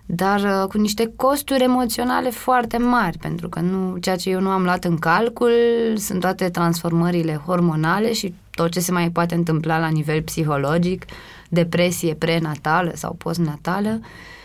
dar 0.06 0.40
uh, 0.40 0.68
cu 0.70 0.78
niște 0.78 1.14
costuri 1.16 1.64
emoționale 1.64 2.30
foarte 2.30 2.78
mari, 2.78 3.18
pentru 3.18 3.50
că 3.50 3.60
nu, 3.60 3.98
ceea 3.98 4.16
ce 4.16 4.30
eu 4.30 4.40
nu 4.40 4.50
am 4.50 4.64
luat 4.64 4.84
în 4.84 4.98
calcul 4.98 5.52
sunt 5.96 6.20
toate 6.20 6.50
transformările 6.50 7.42
hormonale 7.46 8.14
și 8.14 8.34
tot 8.52 8.72
ce 8.72 8.80
se 8.80 8.92
mai 8.92 9.10
poate 9.10 9.36
întâmpla 9.36 9.80
la 9.80 9.88
nivel 9.88 10.22
psihologic, 10.22 11.06
depresie 11.50 12.14
prenatală 12.14 12.92
sau 12.96 13.14
postnatală 13.14 14.00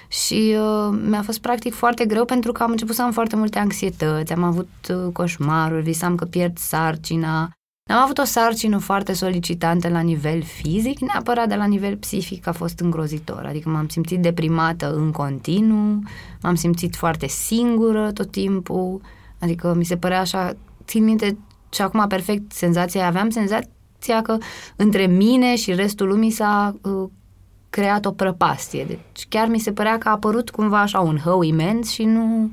și 0.08 0.56
uh, 0.58 0.98
mi-a 1.08 1.22
fost 1.22 1.40
practic 1.40 1.74
foarte 1.74 2.04
greu 2.04 2.24
pentru 2.24 2.52
că 2.52 2.62
am 2.62 2.70
început 2.70 2.94
să 2.94 3.02
am 3.02 3.12
foarte 3.12 3.36
multe 3.36 3.58
anxietăți, 3.58 4.32
am 4.32 4.42
avut 4.42 4.68
uh, 4.90 5.12
coșmaruri, 5.12 5.82
visam 5.82 6.14
că 6.14 6.24
pierd 6.24 6.58
sarcina, 6.58 7.52
am 7.90 8.02
avut 8.02 8.18
o 8.18 8.24
sarcină 8.24 8.78
foarte 8.78 9.12
solicitantă 9.12 9.88
la 9.88 10.00
nivel 10.00 10.42
fizic, 10.42 10.98
neapărat 10.98 11.48
de 11.48 11.54
la 11.54 11.64
nivel 11.64 11.96
psihic 11.96 12.46
a 12.46 12.52
fost 12.52 12.80
îngrozitor. 12.80 13.44
Adică 13.46 13.68
m-am 13.68 13.88
simțit 13.88 14.20
deprimată 14.20 14.94
în 14.94 15.10
continuu, 15.10 16.02
m-am 16.42 16.54
simțit 16.54 16.96
foarte 16.96 17.26
singură 17.26 18.12
tot 18.12 18.30
timpul, 18.30 19.00
adică 19.40 19.74
mi 19.74 19.84
se 19.84 19.96
părea 19.96 20.20
așa, 20.20 20.52
țin 20.84 21.04
minte 21.04 21.38
și 21.72 21.82
acum 21.82 22.04
perfect 22.08 22.52
senzația, 22.52 23.06
aveam 23.06 23.30
senzația 23.30 24.22
că 24.22 24.36
între 24.76 25.06
mine 25.06 25.56
și 25.56 25.74
restul 25.74 26.08
lumii 26.08 26.30
s-a 26.30 26.76
uh, 26.82 27.08
creat 27.70 28.04
o 28.04 28.10
prăpastie. 28.10 28.84
Deci 28.84 29.26
chiar 29.28 29.48
mi 29.48 29.58
se 29.58 29.72
părea 29.72 29.98
că 29.98 30.08
a 30.08 30.12
apărut 30.12 30.50
cumva 30.50 30.80
așa 30.80 31.00
un 31.00 31.18
hău 31.18 31.42
imens 31.42 31.90
și 31.90 32.04
nu, 32.04 32.50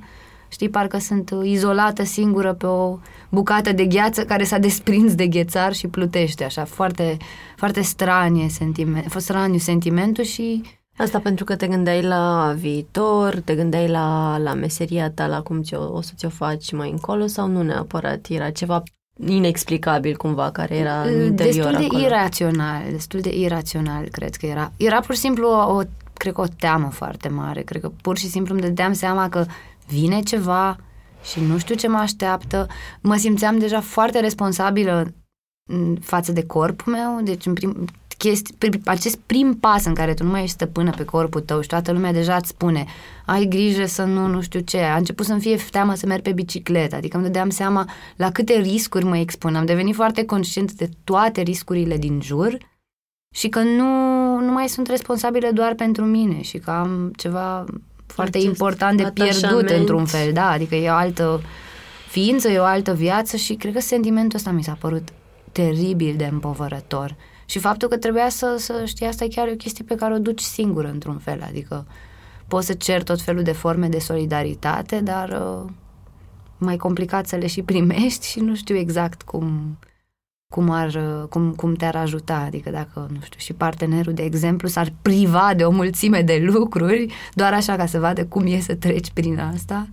știi, 0.48 0.70
parcă 0.70 0.98
sunt 0.98 1.34
izolată 1.44 2.04
singură 2.04 2.54
pe 2.54 2.66
o 2.66 2.98
bucată 3.30 3.72
de 3.72 3.86
gheață 3.86 4.26
care 4.26 4.44
s-a 4.44 4.58
desprins 4.58 5.16
de 5.16 5.28
ghețar 5.28 5.74
și 5.74 5.88
plutește, 5.88 6.44
așa, 6.44 6.66
foarte, 6.66 7.18
foarte 7.56 7.82
stranie 7.82 8.50
sentiment, 8.50 9.06
fost 9.12 9.26
straniu 9.26 9.58
sentimentul 9.58 10.24
și 10.24 10.62
Asta 10.98 11.20
pentru 11.20 11.46
că 11.46 11.56
te 11.56 11.68
gândeai 11.68 12.02
la 12.02 12.54
viitor, 12.58 13.40
te 13.40 13.56
gândeai 13.56 13.88
la, 13.88 14.38
la 14.38 14.54
meseria 14.54 15.12
ta, 15.12 15.28
la 15.28 15.42
cum 15.42 15.62
ți-o, 15.62 15.94
o 15.94 16.02
să 16.02 16.12
ți-o 16.16 16.30
faci 16.30 16.72
mai 16.72 16.90
încolo 16.90 17.28
sau 17.28 17.48
nu 17.48 17.62
neapărat? 17.62 18.28
Era 18.30 18.50
ceva 18.50 18.84
inexplicabil 19.28 20.18
cumva 20.18 20.52
care 20.52 20.76
era 20.76 21.02
în 21.02 21.24
interior 21.24 21.64
Destul 21.64 21.72
de 21.72 21.86
acolo. 21.86 22.04
irațional, 22.04 22.82
destul 22.92 23.20
de 23.20 23.36
irațional 23.36 24.08
cred 24.12 24.36
că 24.36 24.46
era. 24.46 24.72
Era 24.78 25.00
pur 25.00 25.16
și 25.16 25.22
simplu 25.22 25.48
o, 25.48 25.76
o, 25.76 25.82
cred 26.14 26.34
că 26.34 26.42
o 26.42 26.46
teamă 26.60 26.90
foarte 26.90 27.28
mare. 27.28 27.62
Cred 27.62 27.82
că 27.82 27.92
pur 28.02 28.18
și 28.18 28.30
simplu 28.30 28.54
îmi 28.54 28.64
dădeam 28.64 28.94
seama 28.94 29.30
că 29.30 29.46
vine 29.88 30.22
ceva 30.22 30.78
și 31.24 31.40
nu 31.40 31.58
știu 31.58 31.76
ce 31.76 31.88
mă 31.88 31.98
așteaptă. 31.98 32.68
Mă 33.02 33.16
simțeam 33.16 33.58
deja 33.60 33.82
foarte 33.82 34.20
responsabilă 34.20 35.14
în 35.70 35.98
față 36.02 36.32
de 36.32 36.46
corpul 36.46 36.94
meu, 36.94 37.20
deci 37.24 37.46
în 37.46 37.54
prim, 37.54 37.88
chesti, 38.29 38.53
acest 38.86 39.17
prim 39.25 39.58
pas 39.60 39.86
în 39.86 39.94
care 39.94 40.13
tu 40.13 40.24
nu 40.24 40.29
mai 40.29 40.41
ești 40.41 40.53
stăpână 40.53 40.91
pe 40.98 41.03
corpul 41.03 41.41
tău 41.41 41.62
și 41.62 41.67
toată 41.67 41.91
lumea 41.91 42.12
deja 42.12 42.36
îți 42.36 42.50
spune 42.50 42.86
ai 43.25 43.46
grijă 43.46 43.86
să 43.86 44.03
nu, 44.03 44.27
nu 44.27 44.41
știu 44.41 44.60
ce, 44.60 44.79
a 44.79 44.96
început 44.96 45.25
să-mi 45.25 45.41
fie 45.41 45.58
teamă 45.72 45.96
să 45.96 46.05
merg 46.05 46.22
pe 46.22 46.32
bicicletă, 46.32 46.96
adică 46.96 47.17
îmi 47.17 47.25
dădeam 47.25 47.50
seama 47.50 47.89
la 48.15 48.32
câte 48.32 48.53
riscuri 48.53 49.05
mă 49.05 49.17
expun, 49.17 49.55
am 49.55 49.65
devenit 49.65 49.96
foarte 49.96 50.25
conștient 50.25 50.72
de 50.72 50.89
toate 51.03 51.41
riscurile 51.41 51.98
din 51.98 52.22
jur 52.22 52.58
și 53.36 53.50
că 53.50 53.60
nu, 53.60 53.89
nu 54.39 54.51
mai 54.51 54.67
sunt 54.67 54.88
responsabile 54.88 55.50
doar 55.51 55.74
pentru 55.74 56.03
mine 56.03 56.41
și 56.41 56.58
că 56.58 56.72
am 56.72 57.12
ceva 57.15 57.65
foarte 58.05 58.38
Acest 58.38 58.51
important 58.51 58.98
de 58.98 59.12
pierdut 59.13 59.44
atașament. 59.44 59.79
într-un 59.79 60.05
fel, 60.05 60.34
da, 60.34 60.50
adică 60.50 60.75
e 60.75 60.89
o 60.89 60.94
altă 60.94 61.41
ființă, 62.10 62.50
e 62.50 62.60
o 62.60 62.63
altă 62.63 62.94
viață 62.94 63.38
și 63.38 63.53
cred 63.53 63.74
că 63.74 63.79
sentimentul 63.79 64.38
ăsta 64.38 64.51
mi 64.51 64.63
s-a 64.63 64.77
părut 64.79 65.08
teribil 65.51 66.13
de 66.17 66.25
împovărător. 66.25 67.15
Și 67.46 67.60
faptul 67.60 67.88
că 67.88 67.98
trebuia 67.98 68.30
să, 68.30 68.56
să 68.58 68.84
știi, 68.86 69.06
asta 69.06 69.24
e 69.24 69.28
chiar 69.28 69.48
o 69.48 69.56
chestie 69.56 69.86
pe 69.88 69.96
care 69.96 70.14
o 70.14 70.18
duci 70.20 70.42
singur 70.42 70.86
într-un 70.86 71.18
fel, 71.18 71.44
adică 71.48 71.86
poți 72.48 72.66
să 72.66 72.74
cer 72.74 73.04
tot 73.04 73.22
felul 73.22 73.44
de 73.44 73.52
forme 73.52 73.88
de 73.88 74.00
solidaritate, 74.00 75.00
dar 75.00 75.30
uh, 75.30 75.72
mai 76.58 76.78
complicat 76.78 77.28
să 77.28 77.36
le 77.36 77.48
și 77.48 77.62
primești 77.62 78.28
și 78.28 78.40
nu 78.40 78.56
știu 78.56 78.75
exact 78.75 79.22
cum, 79.22 79.78
cum, 80.54 80.70
ar, 80.70 80.94
uh, 80.94 81.28
cum, 81.30 81.54
cum 81.54 81.74
te-ar 81.74 81.96
ajuta, 81.96 82.36
adică 82.36 82.70
dacă, 82.70 83.08
nu 83.14 83.20
știu, 83.22 83.40
și 83.40 83.54
partenerul, 83.54 84.14
de 84.14 84.24
exemplu, 84.24 84.68
s-ar 84.68 84.94
priva 85.02 85.54
de 85.56 85.66
o 85.66 85.72
mulțime 85.72 86.22
de 86.22 86.42
lucruri, 86.46 87.14
doar 87.34 87.54
așa 87.54 87.75
ca 87.75 87.86
să 87.86 88.00
vadă 88.00 88.25
cum 88.25 88.46
e 88.46 88.60
să 88.60 88.75
treci 88.75 89.12
prin 89.12 89.40
asta, 89.40 89.88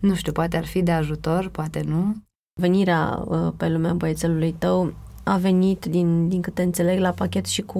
nu 0.00 0.14
știu, 0.14 0.32
poate 0.32 0.56
ar 0.56 0.66
fi 0.66 0.82
de 0.82 0.92
ajutor, 0.92 1.48
poate 1.48 1.82
nu. 1.86 2.14
Venirea 2.60 3.22
uh, 3.24 3.52
pe 3.56 3.68
lumea 3.68 3.92
băiețelului 3.92 4.52
tău 4.58 4.94
a 5.28 5.36
venit, 5.36 5.84
din, 5.84 6.28
din 6.28 6.40
câte 6.40 6.62
înțeleg, 6.62 6.98
la 6.98 7.10
pachet 7.10 7.46
și 7.46 7.62
cu 7.62 7.78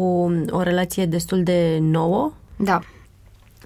o 0.51 0.63
relație 0.63 1.07
destul 1.07 1.43
de 1.43 1.79
nouă. 1.81 2.33
Da, 2.57 2.81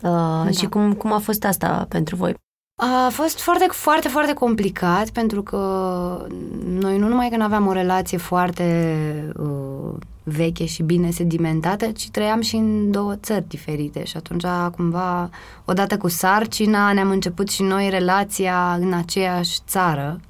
Uh, 0.03 0.45
da. 0.45 0.51
Și 0.51 0.67
cum, 0.67 0.93
cum 0.93 1.13
a 1.13 1.19
fost 1.19 1.45
asta 1.45 1.87
pentru 1.89 2.17
voi? 2.17 2.35
A 2.77 3.09
fost 3.11 3.41
foarte, 3.41 3.67
foarte, 3.71 4.09
foarte 4.09 4.33
complicat 4.33 5.11
pentru 5.11 5.43
că 5.43 6.27
noi 6.65 6.99
nu 6.99 7.09
numai 7.09 7.29
că 7.29 7.37
nu 7.37 7.43
aveam 7.43 7.67
o 7.67 7.73
relație 7.73 8.19
foarte 8.19 9.33
uh, 9.37 9.93
veche 10.23 10.65
și 10.65 10.83
bine 10.83 11.11
sedimentată, 11.11 11.87
ci 11.87 12.11
trăiam 12.11 12.41
și 12.41 12.57
în 12.57 12.91
două 12.91 13.17
țări 13.17 13.49
diferite 13.49 14.05
și 14.05 14.17
atunci 14.17 14.45
cumva, 14.77 15.31
odată 15.65 15.97
cu 15.97 16.09
sarcina, 16.09 16.93
ne-am 16.93 17.11
început 17.11 17.49
și 17.49 17.63
noi 17.63 17.91
relația 17.91 18.77
în 18.81 18.93
aceeași 18.93 19.59
țară, 19.67 20.21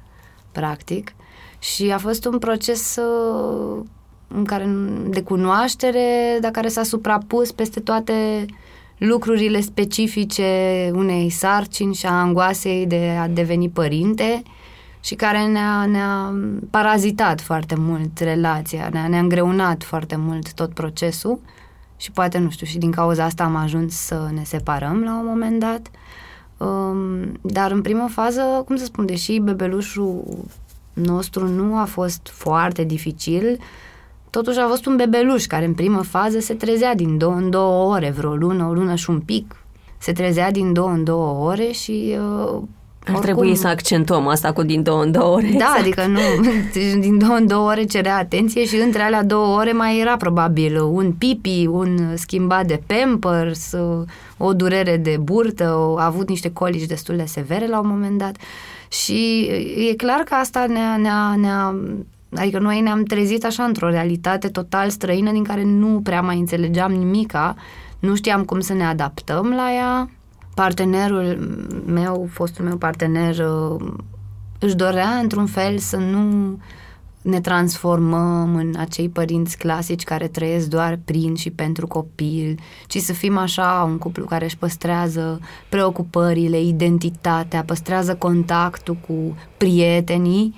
practic, 0.52 1.14
și 1.60 1.90
a 1.90 1.98
fost 1.98 2.24
un 2.24 2.38
proces 2.38 2.96
uh, 2.96 3.84
în 4.28 4.44
care, 4.44 4.68
de 5.08 5.22
cunoaștere, 5.22 6.38
dar 6.40 6.50
care 6.50 6.68
s-a 6.68 6.82
suprapus 6.82 7.52
peste 7.52 7.80
toate 7.80 8.46
lucrurile 8.98 9.60
specifice 9.60 10.90
unei 10.94 11.30
sarcini 11.30 11.94
și 11.94 12.06
a 12.06 12.10
angoasei 12.10 12.86
de 12.86 13.16
a 13.20 13.28
deveni 13.28 13.68
părinte 13.68 14.42
și 15.00 15.14
care 15.14 15.46
ne-a, 15.46 15.84
ne-a 15.86 16.34
parazitat 16.70 17.40
foarte 17.40 17.74
mult 17.78 18.18
relația, 18.18 18.88
ne-a, 18.92 19.08
ne-a 19.08 19.20
îngreunat 19.20 19.82
foarte 19.82 20.16
mult 20.16 20.52
tot 20.52 20.72
procesul 20.72 21.38
și 21.96 22.10
poate, 22.10 22.38
nu 22.38 22.50
știu, 22.50 22.66
și 22.66 22.78
din 22.78 22.90
cauza 22.90 23.24
asta 23.24 23.44
am 23.44 23.56
ajuns 23.56 23.94
să 23.94 24.28
ne 24.34 24.42
separăm 24.44 25.02
la 25.02 25.18
un 25.18 25.26
moment 25.26 25.60
dat. 25.60 25.90
Um, 26.56 27.38
dar 27.40 27.70
în 27.70 27.82
primă 27.82 28.08
fază, 28.08 28.62
cum 28.66 28.76
să 28.76 28.84
spun, 28.84 29.06
deși 29.06 29.38
bebelușul 29.38 30.24
nostru 31.04 31.48
nu 31.48 31.76
a 31.76 31.84
fost 31.84 32.28
foarte 32.32 32.84
dificil, 32.84 33.58
Totuși 34.30 34.58
a 34.58 34.66
fost 34.66 34.86
un 34.86 34.96
bebeluș 34.96 35.44
care 35.44 35.64
în 35.64 35.74
primă 35.74 36.02
fază 36.02 36.38
se 36.38 36.54
trezea 36.54 36.94
din 36.94 37.18
două 37.18 37.34
în 37.34 37.50
două 37.50 37.94
ore, 37.94 38.10
vreo 38.10 38.34
lună, 38.34 38.64
o 38.64 38.72
lună 38.72 38.94
și 38.94 39.10
un 39.10 39.20
pic. 39.20 39.56
Se 39.98 40.12
trezea 40.12 40.50
din 40.50 40.72
două 40.72 40.90
în 40.90 41.04
două 41.04 41.48
ore 41.48 41.70
și... 41.70 42.16
Uh, 42.52 42.62
Ar 43.06 43.18
trebui 43.18 43.54
să 43.56 43.68
accentuăm 43.68 44.26
asta 44.26 44.52
cu 44.52 44.62
din 44.62 44.82
două 44.82 45.02
în 45.02 45.12
două 45.12 45.34
ore. 45.34 45.46
Da, 45.46 45.54
exact. 45.54 45.78
adică 45.78 46.06
nu, 46.06 46.20
deci 46.72 46.92
din 47.04 47.18
două 47.18 47.34
în 47.34 47.46
două 47.46 47.68
ore 47.68 47.84
cerea 47.84 48.16
atenție 48.16 48.64
și 48.64 48.76
între 48.76 49.02
alea 49.02 49.24
două 49.24 49.56
ore 49.56 49.72
mai 49.72 50.00
era 50.00 50.16
probabil 50.16 50.80
un 50.80 51.12
pipi, 51.12 51.66
un 51.66 52.16
schimbat 52.16 52.66
de 52.66 52.82
pampers, 52.86 53.72
o 54.36 54.52
durere 54.52 54.96
de 54.96 55.16
burtă, 55.22 55.74
o, 55.74 55.98
a 55.98 56.04
avut 56.04 56.28
niște 56.28 56.50
colici 56.52 56.86
destul 56.86 57.16
de 57.16 57.24
severe 57.24 57.68
la 57.68 57.80
un 57.80 57.88
moment 57.88 58.18
dat 58.18 58.36
și 58.90 59.50
e 59.90 59.94
clar 59.94 60.20
că 60.20 60.34
asta 60.34 60.66
ne-a, 60.66 60.96
ne-a, 60.96 61.34
ne-a 61.36 61.74
Adică 62.34 62.58
noi 62.58 62.80
ne-am 62.80 63.02
trezit 63.02 63.44
așa 63.44 63.64
într-o 63.64 63.88
realitate 63.90 64.48
total 64.48 64.90
străină 64.90 65.32
din 65.32 65.44
care 65.44 65.64
nu 65.64 66.00
prea 66.02 66.20
mai 66.20 66.38
înțelegeam 66.38 66.92
nimica, 66.92 67.56
nu 67.98 68.14
știam 68.14 68.44
cum 68.44 68.60
să 68.60 68.72
ne 68.72 68.84
adaptăm 68.84 69.52
la 69.56 69.72
ea. 69.74 70.10
Partenerul 70.54 71.38
meu, 71.86 72.28
fostul 72.30 72.64
meu 72.64 72.76
partener, 72.76 73.36
își 74.58 74.74
dorea 74.74 75.08
într-un 75.08 75.46
fel 75.46 75.78
să 75.78 75.96
nu 75.96 76.58
ne 77.22 77.40
transformăm 77.40 78.56
în 78.56 78.74
acei 78.78 79.08
părinți 79.08 79.58
clasici 79.58 80.02
care 80.02 80.28
trăiesc 80.28 80.66
doar 80.68 80.98
prin 81.04 81.34
și 81.34 81.50
pentru 81.50 81.86
copil, 81.86 82.58
ci 82.86 82.98
să 82.98 83.12
fim 83.12 83.36
așa 83.36 83.84
un 83.86 83.98
cuplu 83.98 84.24
care 84.24 84.44
își 84.44 84.56
păstrează 84.56 85.40
preocupările, 85.68 86.60
identitatea, 86.60 87.64
păstrează 87.64 88.14
contactul 88.14 88.96
cu 89.06 89.36
prietenii. 89.56 90.54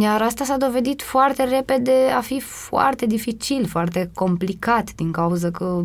Iar 0.00 0.22
asta 0.22 0.44
s-a 0.44 0.56
dovedit 0.56 1.02
foarte 1.02 1.44
repede 1.44 1.92
a 2.16 2.20
fi 2.20 2.40
foarte 2.40 3.06
dificil, 3.06 3.66
foarte 3.66 4.10
complicat 4.14 4.94
din 4.94 5.10
cauza 5.10 5.50
că 5.50 5.84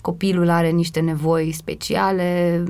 copilul 0.00 0.48
are 0.48 0.70
niște 0.70 1.00
nevoi 1.00 1.52
speciale 1.52 2.62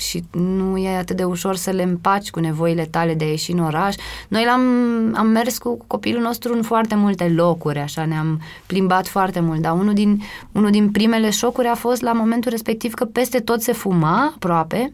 și 0.00 0.24
nu 0.30 0.76
e 0.76 0.96
atât 0.96 1.16
de 1.16 1.24
ușor 1.24 1.56
să 1.56 1.70
le 1.70 1.82
împaci 1.82 2.30
cu 2.30 2.40
nevoile 2.40 2.84
tale 2.84 3.14
de 3.14 3.24
a 3.24 3.28
ieși 3.28 3.52
în 3.52 3.58
oraș. 3.58 3.94
Noi 4.28 4.44
l-am 4.44 4.60
am 5.14 5.26
mers 5.26 5.58
cu 5.58 5.84
copilul 5.86 6.22
nostru 6.22 6.54
în 6.54 6.62
foarte 6.62 6.94
multe 6.94 7.28
locuri, 7.28 7.78
așa 7.78 8.04
ne-am 8.04 8.40
plimbat 8.66 9.06
foarte 9.06 9.40
mult, 9.40 9.60
dar 9.60 9.72
unul 9.72 9.94
din, 9.94 10.22
unul 10.52 10.70
din 10.70 10.90
primele 10.90 11.30
șocuri 11.30 11.66
a 11.66 11.74
fost 11.74 12.00
la 12.00 12.12
momentul 12.12 12.50
respectiv 12.50 12.94
că 12.94 13.04
peste 13.04 13.38
tot 13.38 13.62
se 13.62 13.72
fuma 13.72 14.32
aproape 14.34 14.92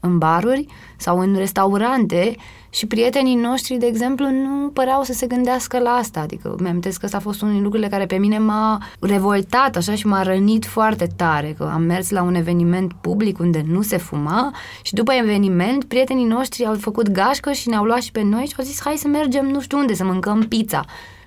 în 0.00 0.18
baruri 0.18 0.66
sau 0.96 1.18
în 1.18 1.34
restaurante 1.36 2.36
și 2.70 2.86
prietenii 2.86 3.34
noștri, 3.34 3.76
de 3.76 3.86
exemplu, 3.86 4.30
nu 4.30 4.68
păreau 4.68 5.02
să 5.02 5.12
se 5.12 5.26
gândească 5.26 5.78
la 5.78 5.90
asta. 5.90 6.20
Adică 6.20 6.56
mi-am 6.60 6.80
că 6.80 6.90
ăsta 7.02 7.16
a 7.16 7.20
fost 7.20 7.40
unul 7.40 7.54
din 7.54 7.62
lucrurile 7.62 7.88
care 7.88 8.06
pe 8.06 8.16
mine 8.16 8.38
m-a 8.38 8.82
revoltat 9.00 9.76
așa 9.76 9.94
și 9.94 10.06
m-a 10.06 10.22
rănit 10.22 10.66
foarte 10.66 11.06
tare, 11.16 11.54
că 11.58 11.70
am 11.72 11.82
mers 11.82 12.10
la 12.10 12.22
un 12.22 12.34
eveniment 12.34 12.92
public 12.92 13.38
unde 13.38 13.64
nu 13.66 13.82
se 13.82 13.96
fuma 13.96 14.54
și 14.82 14.94
după 14.94 15.12
eveniment 15.12 15.84
prietenii 15.84 16.24
noștri 16.24 16.64
au 16.64 16.74
făcut 16.74 17.08
gașcă 17.10 17.52
și 17.52 17.68
ne-au 17.68 17.84
luat 17.84 18.00
și 18.00 18.12
pe 18.12 18.22
noi 18.22 18.44
și 18.44 18.54
au 18.58 18.64
zis 18.64 18.80
hai 18.82 18.96
să 18.96 19.08
mergem 19.08 19.46
nu 19.46 19.60
știu 19.60 19.78
unde, 19.78 19.94
să 19.94 20.04
mâncăm 20.04 20.40
pizza. 20.40 20.84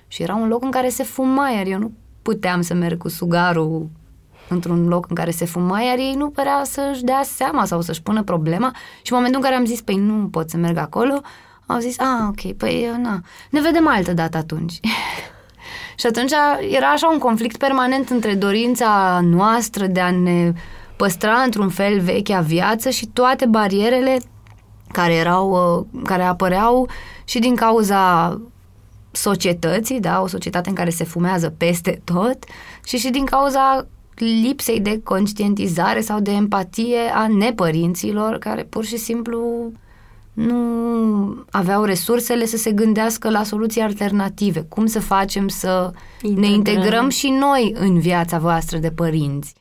Și 0.08 0.22
era 0.22 0.34
un 0.34 0.48
loc 0.48 0.62
în 0.62 0.70
care 0.70 0.88
se 0.88 1.02
fuma, 1.02 1.50
iar 1.50 1.66
eu 1.66 1.78
nu 1.78 1.92
puteam 2.22 2.60
să 2.60 2.74
merg 2.74 2.98
cu 2.98 3.08
sugarul 3.08 3.88
într-un 4.52 4.88
loc 4.88 5.06
în 5.08 5.14
care 5.14 5.30
se 5.30 5.44
fuma, 5.44 5.80
iar 5.80 5.98
ei 5.98 6.14
nu 6.14 6.30
părea 6.30 6.62
să-și 6.64 7.04
dea 7.04 7.22
seama 7.24 7.64
sau 7.64 7.80
să-și 7.80 8.02
pună 8.02 8.22
problema 8.22 8.70
și 9.02 9.12
în 9.12 9.16
momentul 9.16 9.40
în 9.40 9.46
care 9.48 9.58
am 9.58 9.64
zis, 9.64 9.80
păi 9.80 9.96
nu 9.96 10.28
pot 10.28 10.50
să 10.50 10.56
merg 10.56 10.76
acolo, 10.76 11.20
au 11.66 11.78
zis, 11.78 11.98
ah, 11.98 12.26
ok, 12.28 12.52
păi 12.56 12.90
na, 13.02 13.20
ne 13.50 13.60
vedem 13.60 13.88
altă 13.88 14.12
dată 14.12 14.36
atunci. 14.36 14.80
și 16.00 16.06
atunci 16.06 16.32
era 16.70 16.86
așa 16.86 17.08
un 17.12 17.18
conflict 17.18 17.56
permanent 17.56 18.08
între 18.08 18.34
dorința 18.34 19.20
noastră 19.22 19.86
de 19.86 20.00
a 20.00 20.10
ne 20.10 20.52
păstra 20.96 21.34
într-un 21.34 21.68
fel 21.68 22.00
vechea 22.00 22.40
viață 22.40 22.90
și 22.90 23.06
toate 23.06 23.46
barierele 23.46 24.18
care 24.92 25.14
erau, 25.14 25.50
uh, 25.50 26.02
care 26.04 26.22
apăreau 26.22 26.88
și 27.24 27.38
din 27.38 27.54
cauza 27.54 28.40
societății, 29.12 30.00
da, 30.00 30.20
o 30.20 30.26
societate 30.26 30.68
în 30.68 30.74
care 30.74 30.90
se 30.90 31.04
fumează 31.04 31.50
peste 31.50 32.00
tot 32.04 32.44
și 32.84 32.96
și 32.96 33.10
din 33.10 33.24
cauza 33.24 33.86
lipsei 34.24 34.80
de 34.80 35.00
conștientizare 35.02 36.00
sau 36.00 36.20
de 36.20 36.30
empatie 36.30 36.98
a 37.14 37.26
nepărinților 37.26 38.38
care 38.38 38.62
pur 38.64 38.84
și 38.84 38.96
simplu 38.96 39.72
nu 40.32 41.44
aveau 41.50 41.84
resursele 41.84 42.46
să 42.46 42.56
se 42.56 42.72
gândească 42.72 43.30
la 43.30 43.42
soluții 43.42 43.80
alternative. 43.80 44.60
Cum 44.68 44.86
să 44.86 45.00
facem 45.00 45.48
să 45.48 45.92
Integrăm. 46.22 46.50
ne 46.50 46.54
integrăm 46.54 47.08
și 47.08 47.28
noi 47.28 47.74
în 47.78 47.98
viața 47.98 48.38
voastră 48.38 48.78
de 48.78 48.90
părinți. 48.90 49.54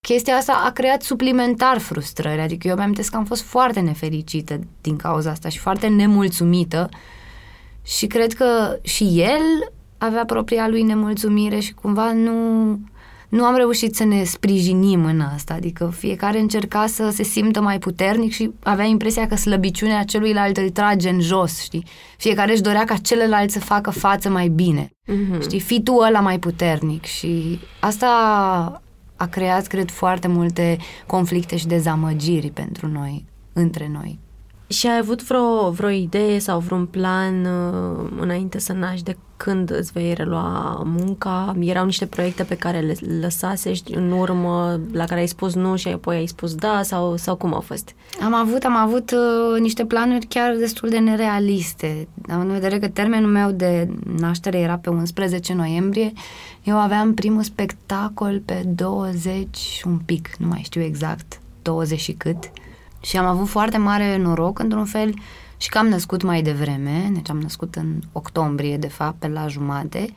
Chestia 0.00 0.34
asta 0.34 0.62
a 0.64 0.70
creat 0.70 1.02
suplimentar 1.02 1.78
frustrări, 1.78 2.40
adică 2.40 2.68
eu 2.68 2.74
mi-am 2.76 2.92
că 2.92 3.16
am 3.16 3.24
fost 3.24 3.42
foarte 3.42 3.80
nefericită 3.80 4.58
din 4.80 4.96
cauza 4.96 5.30
asta 5.30 5.48
și 5.48 5.58
foarte 5.58 5.86
nemulțumită 5.86 6.88
și 7.82 8.06
cred 8.06 8.32
că 8.32 8.78
și 8.82 9.20
el 9.20 9.72
avea 9.98 10.24
propria 10.24 10.68
lui 10.68 10.82
nemulțumire 10.82 11.58
și 11.58 11.74
cumva 11.74 12.12
nu 12.12 12.78
nu 13.28 13.44
am 13.44 13.56
reușit 13.56 13.94
să 13.94 14.04
ne 14.04 14.24
sprijinim 14.24 15.04
în 15.04 15.20
asta, 15.20 15.54
adică 15.54 15.92
fiecare 15.96 16.38
încerca 16.38 16.86
să 16.86 17.10
se 17.10 17.22
simtă 17.22 17.60
mai 17.60 17.78
puternic 17.78 18.32
și 18.32 18.50
avea 18.62 18.84
impresia 18.84 19.26
că 19.26 19.34
slăbiciunea 19.34 20.04
celuilalt 20.04 20.56
îl 20.56 20.70
trage 20.70 21.08
în 21.08 21.20
jos, 21.20 21.60
știi? 21.60 21.84
Fiecare 22.16 22.52
își 22.52 22.62
dorea 22.62 22.84
ca 22.84 22.96
celălalt 22.96 23.50
să 23.50 23.60
facă 23.60 23.90
față 23.90 24.28
mai 24.30 24.48
bine, 24.48 24.90
mm-hmm. 25.06 25.40
știi? 25.40 25.60
Fii 25.60 25.82
tu 25.82 25.94
ăla 25.94 26.20
mai 26.20 26.38
puternic 26.38 27.04
și 27.04 27.60
asta 27.80 28.08
a 29.16 29.26
creat, 29.26 29.66
cred, 29.66 29.90
foarte 29.90 30.28
multe 30.28 30.78
conflicte 31.06 31.56
și 31.56 31.66
dezamăgiri 31.66 32.50
pentru 32.50 32.86
noi, 32.86 33.24
între 33.52 33.90
noi. 33.92 34.18
Și 34.68 34.86
ai 34.86 34.98
avut 34.98 35.22
vreo, 35.22 35.70
vreo 35.70 35.88
idee 35.88 36.38
sau 36.38 36.58
vreun 36.58 36.86
plan 36.86 37.44
uh, 37.44 38.10
înainte 38.20 38.58
să 38.58 38.72
naști 38.72 39.04
de 39.04 39.16
când 39.36 39.70
îți 39.70 39.92
vei 39.92 40.14
relua 40.14 40.82
munca? 40.84 41.56
Erau 41.60 41.84
niște 41.84 42.06
proiecte 42.06 42.42
pe 42.42 42.56
care 42.56 42.80
le 42.80 42.94
lăsasești 43.20 43.94
în 43.94 44.10
urmă, 44.10 44.80
la 44.92 45.04
care 45.04 45.20
ai 45.20 45.26
spus 45.26 45.54
nu 45.54 45.76
și 45.76 45.88
apoi 45.88 46.16
ai 46.16 46.26
spus 46.26 46.54
da 46.54 46.82
sau, 46.82 47.16
sau 47.16 47.36
cum 47.36 47.54
a 47.54 47.58
fost? 47.58 47.94
Am 48.24 48.34
avut, 48.34 48.64
am 48.64 48.76
avut 48.76 49.10
uh, 49.10 49.60
niște 49.60 49.84
planuri 49.84 50.26
chiar 50.26 50.56
destul 50.56 50.88
de 50.88 50.98
nerealiste. 50.98 52.08
Am 52.28 52.40
în 52.40 52.50
vedere 52.52 52.78
că 52.78 52.88
termenul 52.88 53.30
meu 53.30 53.50
de 53.50 53.88
naștere 54.20 54.58
era 54.58 54.76
pe 54.76 54.90
11 54.90 55.54
noiembrie, 55.54 56.12
eu 56.62 56.76
aveam 56.76 57.14
primul 57.14 57.42
spectacol 57.42 58.42
pe 58.44 58.62
20 58.66 59.82
un 59.86 59.98
pic, 60.04 60.36
nu 60.38 60.46
mai 60.46 60.60
știu 60.64 60.80
exact, 60.80 61.40
20 61.62 62.00
și 62.00 62.12
cât. 62.12 62.50
Și 63.00 63.16
am 63.16 63.26
avut 63.26 63.48
foarte 63.48 63.78
mare 63.78 64.16
noroc, 64.16 64.58
într-un 64.58 64.84
fel, 64.84 65.14
și 65.56 65.68
că 65.68 65.78
am 65.78 65.86
născut 65.86 66.22
mai 66.22 66.42
devreme, 66.42 67.10
deci 67.12 67.30
am 67.30 67.40
născut 67.40 67.74
în 67.74 68.00
octombrie, 68.12 68.76
de 68.76 68.88
fapt, 68.88 69.18
pe 69.18 69.28
la 69.28 69.46
jumate, 69.46 70.14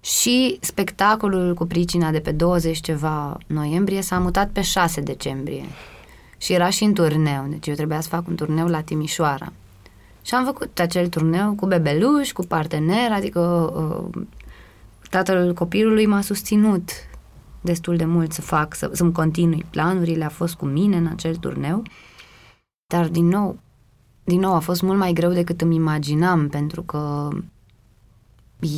și 0.00 0.58
spectacolul 0.60 1.54
cu 1.54 1.66
pricina 1.66 2.10
de 2.10 2.20
pe 2.20 2.32
20 2.32 2.80
ceva 2.80 3.38
noiembrie 3.46 4.02
s-a 4.02 4.18
mutat 4.18 4.50
pe 4.50 4.60
6 4.60 5.00
decembrie. 5.00 5.64
Și 6.38 6.52
era 6.52 6.70
și 6.70 6.84
în 6.84 6.92
turneu, 6.92 7.46
deci 7.48 7.66
eu 7.66 7.74
trebuia 7.74 8.00
să 8.00 8.08
fac 8.08 8.28
un 8.28 8.34
turneu 8.34 8.66
la 8.66 8.80
Timișoara. 8.80 9.52
Și 10.22 10.34
am 10.34 10.44
făcut 10.44 10.78
acel 10.78 11.08
turneu 11.08 11.52
cu 11.52 11.66
bebeluș, 11.66 12.32
cu 12.32 12.42
partener, 12.42 13.12
adică 13.12 13.40
uh, 13.40 14.22
tatăl 15.10 15.54
copilului 15.54 16.06
m-a 16.06 16.20
susținut 16.20 16.90
destul 17.60 17.96
de 17.96 18.04
mult 18.04 18.32
să 18.32 18.40
fac, 18.40 18.74
să, 18.74 18.90
să-mi 18.92 19.12
continui 19.12 19.64
planurile, 19.70 20.24
a 20.24 20.28
fost 20.28 20.54
cu 20.54 20.64
mine 20.64 20.96
în 20.96 21.06
acel 21.06 21.36
turneu. 21.36 21.82
Dar 22.94 23.08
din 23.08 23.26
nou, 23.26 23.58
din 24.24 24.40
nou 24.40 24.54
a 24.54 24.58
fost 24.58 24.82
mult 24.82 24.98
mai 24.98 25.12
greu 25.12 25.32
decât 25.32 25.60
îmi 25.60 25.74
imaginam, 25.74 26.48
pentru 26.48 26.82
că 26.82 27.28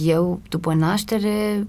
eu, 0.05 0.41
după 0.49 0.75
naștere, 0.75 1.69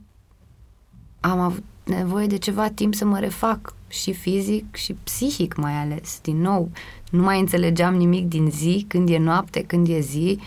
am 1.20 1.40
avut 1.40 1.64
nevoie 1.84 2.28
de 2.28 2.38
ceva 2.38 2.70
timp 2.70 2.94
să 2.96 3.06
mă 3.06 3.20
refac 3.20 3.74
și 3.88 4.14
fizic 4.14 4.76
și 4.76 4.94
psihic 5.04 5.56
mai 5.56 5.74
ales. 5.74 6.20
Din 6.22 6.42
nou, 6.42 6.70
nu 7.12 7.22
mai 7.22 7.40
înțelegeam 7.40 7.96
nimic 7.96 8.28
din 8.28 8.50
zi, 8.50 8.86
când 8.88 9.10
e 9.10 9.18
noapte, 9.18 9.64
când 9.64 9.88
e 9.88 10.00
zi. 10.00 10.40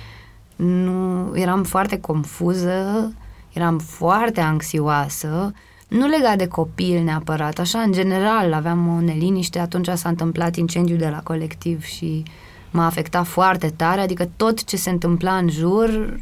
Nu, 0.56 1.30
eram 1.34 1.62
foarte 1.62 2.00
confuză, 2.00 3.12
eram 3.52 3.78
foarte 3.78 4.40
anxioasă 4.40 5.52
nu 5.90 6.06
legat 6.06 6.38
de 6.38 6.46
copil 6.46 7.02
neapărat, 7.02 7.58
așa 7.58 7.78
în 7.78 7.92
general 7.92 8.52
aveam 8.52 8.96
o 8.96 9.00
neliniște, 9.00 9.58
atunci 9.58 9.88
s-a 9.88 10.08
întâmplat 10.08 10.56
incendiu 10.56 10.96
de 10.96 11.08
la 11.08 11.20
colectiv 11.22 11.84
și 11.84 12.22
m-a 12.70 12.86
afectat 12.86 13.26
foarte 13.26 13.72
tare, 13.76 14.00
adică 14.00 14.30
tot 14.36 14.64
ce 14.64 14.76
se 14.76 14.90
întâmpla 14.90 15.36
în 15.36 15.48
jur 15.48 16.20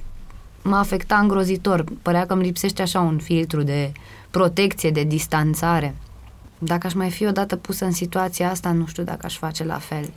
m-a 0.63 0.79
afectat 0.79 1.21
îngrozitor. 1.21 1.85
Părea 2.03 2.27
că 2.27 2.33
îmi 2.33 2.43
lipsește 2.43 2.83
așa 2.83 3.01
un 3.01 3.19
filtru 3.19 3.63
de 3.63 3.93
protecție, 4.31 4.91
de 4.91 5.03
distanțare. 5.03 5.95
Dacă 6.59 6.87
aș 6.87 6.95
mai 6.95 7.11
fi 7.11 7.27
odată 7.27 7.57
pusă 7.57 7.85
în 7.85 7.93
situația 7.93 8.51
asta, 8.51 8.73
nu 8.73 8.87
știu 8.87 9.03
dacă 9.03 9.27
aș 9.27 9.37
face 9.39 9.65
la 9.65 9.79
fel. 9.79 10.11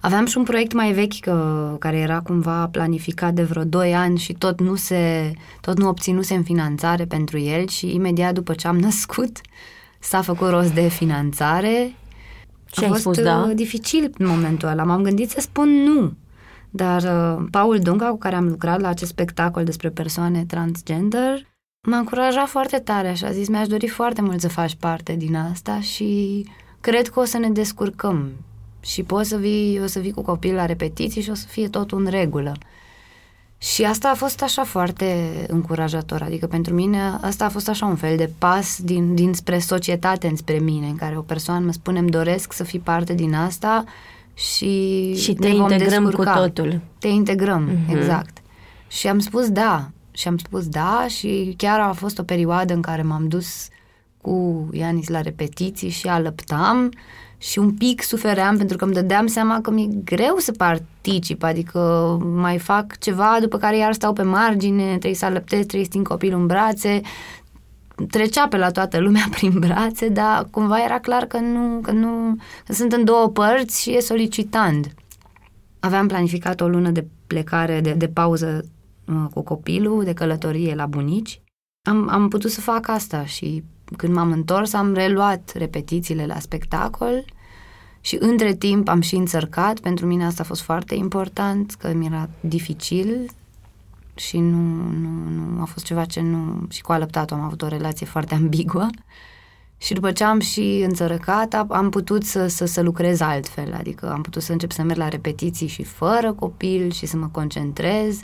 Aveam 0.00 0.26
și 0.26 0.38
un 0.38 0.44
proiect 0.44 0.72
mai 0.72 0.92
vechi 0.92 1.20
că, 1.20 1.76
care 1.78 1.96
era 1.98 2.20
cumva 2.20 2.68
planificat 2.68 3.34
de 3.34 3.42
vreo 3.42 3.64
2 3.64 3.94
ani 3.94 4.18
și 4.18 4.32
tot 4.32 4.60
nu 4.60 4.74
se, 4.74 5.32
tot 5.60 5.78
nu 5.78 5.88
obținuse 5.88 6.34
în 6.34 6.42
finanțare 6.42 7.04
pentru 7.04 7.38
el 7.38 7.66
și 7.66 7.94
imediat 7.94 8.34
după 8.34 8.52
ce 8.52 8.68
am 8.68 8.78
născut 8.88 9.40
s-a 10.00 10.22
făcut 10.22 10.48
rost 10.48 10.72
de 10.72 10.88
finanțare. 10.88 11.94
Ce 12.66 12.80
A 12.80 12.82
ai 12.82 12.88
fost 12.88 13.00
spus, 13.00 13.22
da? 13.22 13.44
Uh, 13.48 13.54
dificil 13.54 14.10
în 14.18 14.26
momentul 14.26 14.68
ăla. 14.68 14.84
M-am 14.84 15.02
gândit 15.02 15.30
să 15.30 15.40
spun 15.40 15.68
nu. 15.68 16.12
Dar 16.70 17.02
uh, 17.02 17.46
Paul 17.50 17.78
Dunga, 17.78 18.08
cu 18.08 18.18
care 18.18 18.36
am 18.36 18.48
lucrat 18.48 18.80
la 18.80 18.88
acest 18.88 19.10
spectacol 19.10 19.64
despre 19.64 19.88
persoane 19.88 20.44
transgender, 20.44 21.46
m-a 21.88 21.98
încurajat 21.98 22.48
foarte 22.48 22.78
tare 22.78 23.12
și 23.12 23.24
a 23.24 23.30
zis 23.30 23.48
mi-aș 23.48 23.66
dori 23.66 23.88
foarte 23.88 24.22
mult 24.22 24.40
să 24.40 24.48
faci 24.48 24.74
parte 24.74 25.14
din 25.14 25.36
asta 25.36 25.80
și 25.80 26.44
cred 26.80 27.08
că 27.08 27.20
o 27.20 27.24
să 27.24 27.38
ne 27.38 27.50
descurcăm 27.50 28.32
și 28.80 29.02
poți 29.02 29.28
să 29.28 29.36
vii, 29.36 29.80
o 29.82 29.86
să 29.86 29.98
vii 29.98 30.12
cu 30.12 30.22
copil 30.22 30.54
la 30.54 30.66
repetiții 30.66 31.22
și 31.22 31.30
o 31.30 31.34
să 31.34 31.46
fie 31.48 31.68
tot 31.68 31.92
în 31.92 32.06
regulă. 32.06 32.56
Și 33.58 33.84
asta 33.84 34.08
a 34.08 34.14
fost 34.14 34.42
așa 34.42 34.64
foarte 34.64 35.32
încurajator, 35.48 36.22
adică 36.22 36.46
pentru 36.46 36.74
mine 36.74 37.18
asta 37.20 37.44
a 37.44 37.48
fost 37.48 37.68
așa 37.68 37.86
un 37.86 37.96
fel 37.96 38.16
de 38.16 38.30
pas 38.38 38.78
din, 38.82 39.14
dinspre 39.14 39.58
societate 39.58 40.26
înspre 40.26 40.58
mine, 40.58 40.86
în 40.86 40.96
care 40.96 41.16
o 41.16 41.20
persoană 41.20 41.64
mă 41.64 41.72
spune 41.72 41.98
îmi 41.98 42.10
doresc 42.10 42.52
să 42.52 42.64
fii 42.64 42.78
parte 42.78 43.14
din 43.14 43.34
asta 43.34 43.84
și, 44.34 45.14
și 45.16 45.34
te 45.34 45.48
integrăm 45.48 46.04
descurca. 46.04 46.32
cu 46.32 46.38
totul. 46.38 46.80
Te 46.98 47.08
integrăm, 47.08 47.70
uh-huh. 47.70 47.96
exact. 47.96 48.38
Și 48.88 49.08
am 49.08 49.18
spus 49.18 49.48
da, 49.48 49.90
și 50.10 50.28
am 50.28 50.38
spus 50.38 50.68
da 50.68 51.06
și 51.08 51.54
chiar 51.56 51.80
a 51.80 51.92
fost 51.92 52.18
o 52.18 52.22
perioadă 52.22 52.74
în 52.74 52.80
care 52.80 53.02
m-am 53.02 53.28
dus 53.28 53.68
cu 54.20 54.68
Ianis 54.72 55.08
la 55.08 55.20
repetiții 55.20 55.88
și 55.88 56.06
alăptam 56.06 56.90
și 57.42 57.58
un 57.58 57.72
pic 57.74 58.02
sufeream 58.02 58.56
pentru 58.56 58.76
că 58.76 58.84
îmi 58.84 58.94
dădeam 58.94 59.26
seama 59.26 59.60
că 59.60 59.70
mi-e 59.70 59.88
greu 60.04 60.36
să 60.36 60.52
particip, 60.52 61.42
adică 61.42 61.78
mai 62.34 62.58
fac 62.58 62.98
ceva 62.98 63.36
după 63.40 63.58
care 63.58 63.76
iar 63.76 63.92
stau 63.92 64.12
pe 64.12 64.22
margine, 64.22 64.88
trebuie 64.88 65.14
să 65.14 65.24
alăptez, 65.24 65.58
trebuie 65.58 65.84
să 65.84 65.90
țin 65.90 66.04
copilul 66.04 66.40
în 66.40 66.46
brațe, 66.46 67.00
trecea 68.10 68.48
pe 68.48 68.56
la 68.56 68.70
toată 68.70 68.98
lumea 68.98 69.26
prin 69.36 69.58
brațe, 69.58 70.08
dar 70.08 70.46
cumva 70.50 70.84
era 70.84 70.98
clar 70.98 71.24
că 71.24 71.38
nu, 71.38 71.80
că 71.82 71.90
nu, 71.90 72.36
că 72.66 72.72
sunt 72.72 72.92
în 72.92 73.04
două 73.04 73.28
părți 73.28 73.82
și 73.82 73.96
e 73.96 74.00
solicitant. 74.00 74.94
Aveam 75.78 76.06
planificat 76.06 76.60
o 76.60 76.68
lună 76.68 76.90
de 76.90 77.06
plecare, 77.26 77.80
de, 77.80 77.92
de 77.92 78.08
pauză 78.08 78.64
uh, 79.06 79.24
cu 79.34 79.42
copilul, 79.42 80.04
de 80.04 80.12
călătorie 80.12 80.74
la 80.74 80.86
bunici. 80.86 81.40
Am, 81.88 82.08
am 82.08 82.28
putut 82.28 82.50
să 82.50 82.60
fac 82.60 82.88
asta 82.88 83.24
și 83.24 83.64
când 83.96 84.14
m-am 84.14 84.32
întors, 84.32 84.72
am 84.72 84.92
reluat 84.92 85.52
repetițiile 85.54 86.26
la 86.26 86.38
spectacol 86.38 87.24
Și 88.00 88.16
între 88.20 88.54
timp 88.54 88.88
am 88.88 89.00
și 89.00 89.14
înțărcat, 89.14 89.80
pentru 89.80 90.06
mine 90.06 90.24
asta 90.24 90.42
a 90.42 90.46
fost 90.46 90.62
foarte 90.62 90.94
important, 90.94 91.74
că 91.74 91.92
mi 91.92 92.06
era 92.06 92.28
dificil 92.40 93.30
și 94.14 94.38
nu, 94.38 94.58
nu, 94.90 95.28
nu 95.28 95.60
a 95.60 95.64
fost 95.64 95.84
ceva 95.84 96.04
ce 96.04 96.20
nu... 96.20 96.66
Și 96.68 96.82
cu 96.82 96.92
alăptatul 96.92 97.36
am 97.36 97.42
avut 97.42 97.62
o 97.62 97.68
relație 97.68 98.06
foarte 98.06 98.34
ambiguă. 98.34 98.86
Și 99.78 99.92
după 99.92 100.12
ce 100.12 100.24
am 100.24 100.40
și 100.40 100.84
înțărăcat, 100.88 101.54
am 101.68 101.88
putut 101.90 102.24
să, 102.24 102.46
să, 102.46 102.64
să 102.64 102.80
lucrez 102.80 103.20
altfel, 103.20 103.74
adică 103.74 104.12
am 104.12 104.22
putut 104.22 104.42
să 104.42 104.52
încep 104.52 104.70
să 104.70 104.82
merg 104.82 104.98
la 104.98 105.08
repetiții 105.08 105.66
și 105.66 105.82
fără 105.82 106.32
copil 106.32 106.90
și 106.90 107.06
să 107.06 107.16
mă 107.16 107.28
concentrez. 107.32 108.18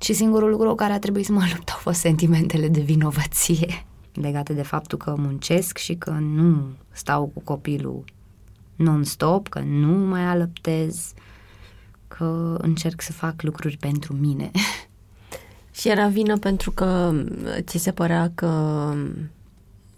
Și 0.00 0.12
singurul 0.12 0.50
lucru 0.50 0.74
care 0.74 0.92
a 0.92 0.98
trebuit 0.98 1.24
să 1.24 1.32
mă 1.32 1.44
lupt 1.54 1.68
au 1.68 1.78
fost 1.86 2.00
sentimentele 2.00 2.68
de 2.68 2.80
vinovăție 2.80 3.84
legate 4.12 4.52
de 4.52 4.62
faptul 4.62 4.98
că 4.98 5.14
muncesc 5.16 5.78
și 5.78 5.94
că 5.94 6.10
nu 6.10 6.62
stau 6.90 7.30
cu 7.34 7.40
copilul 7.40 8.04
non-stop, 8.76 9.48
că 9.48 9.60
nu 9.60 10.06
mai 10.06 10.24
alăptez, 10.24 11.12
că 12.08 12.56
încerc 12.60 13.00
să 13.00 13.12
fac 13.12 13.42
lucruri 13.42 13.76
pentru 13.76 14.14
mine. 14.14 14.50
Și 15.74 15.88
era 15.88 16.06
vină 16.06 16.38
pentru 16.38 16.70
că 16.70 17.12
ți 17.60 17.78
se 17.78 17.92
părea 17.92 18.32
că 18.34 18.48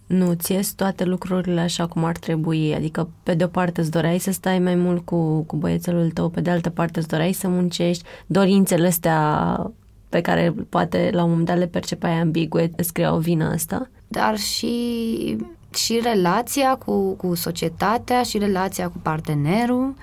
nu 0.07 0.33
ți 0.35 0.53
ies 0.53 0.72
toate 0.72 1.05
lucrurile 1.05 1.61
așa 1.61 1.87
cum 1.87 2.05
ar 2.05 2.16
trebui, 2.16 2.74
adică 2.74 3.09
pe 3.22 3.35
de 3.35 3.44
o 3.44 3.46
parte 3.46 3.81
îți 3.81 3.90
doreai 3.90 4.18
să 4.18 4.33
stai 4.33 4.59
mai 4.59 4.74
mult 4.74 5.05
cu, 5.05 5.42
cu 5.42 5.57
băiețelul 5.57 6.11
tău, 6.11 6.29
pe 6.29 6.40
de 6.40 6.50
altă 6.50 6.70
parte 6.70 6.98
îți 6.98 7.09
doreai 7.09 7.33
să 7.33 7.48
muncești, 7.48 8.05
dorințele 8.27 8.87
astea 8.87 9.57
pe 10.09 10.20
care 10.20 10.55
poate 10.68 11.11
la 11.12 11.22
un 11.22 11.29
moment 11.29 11.46
dat 11.46 11.59
le 11.59 11.66
percepai 11.66 12.11
ambigue, 12.11 12.70
îți 12.77 12.92
crea 12.92 13.14
o 13.14 13.18
vină 13.18 13.44
asta? 13.44 13.88
Dar 14.14 14.38
și, 14.38 15.37
și 15.74 16.00
relația 16.03 16.74
cu, 16.74 17.12
cu 17.12 17.35
societatea 17.35 18.22
și 18.22 18.38
relația 18.38 18.88
cu 18.88 18.98
partenerul. 19.03 19.94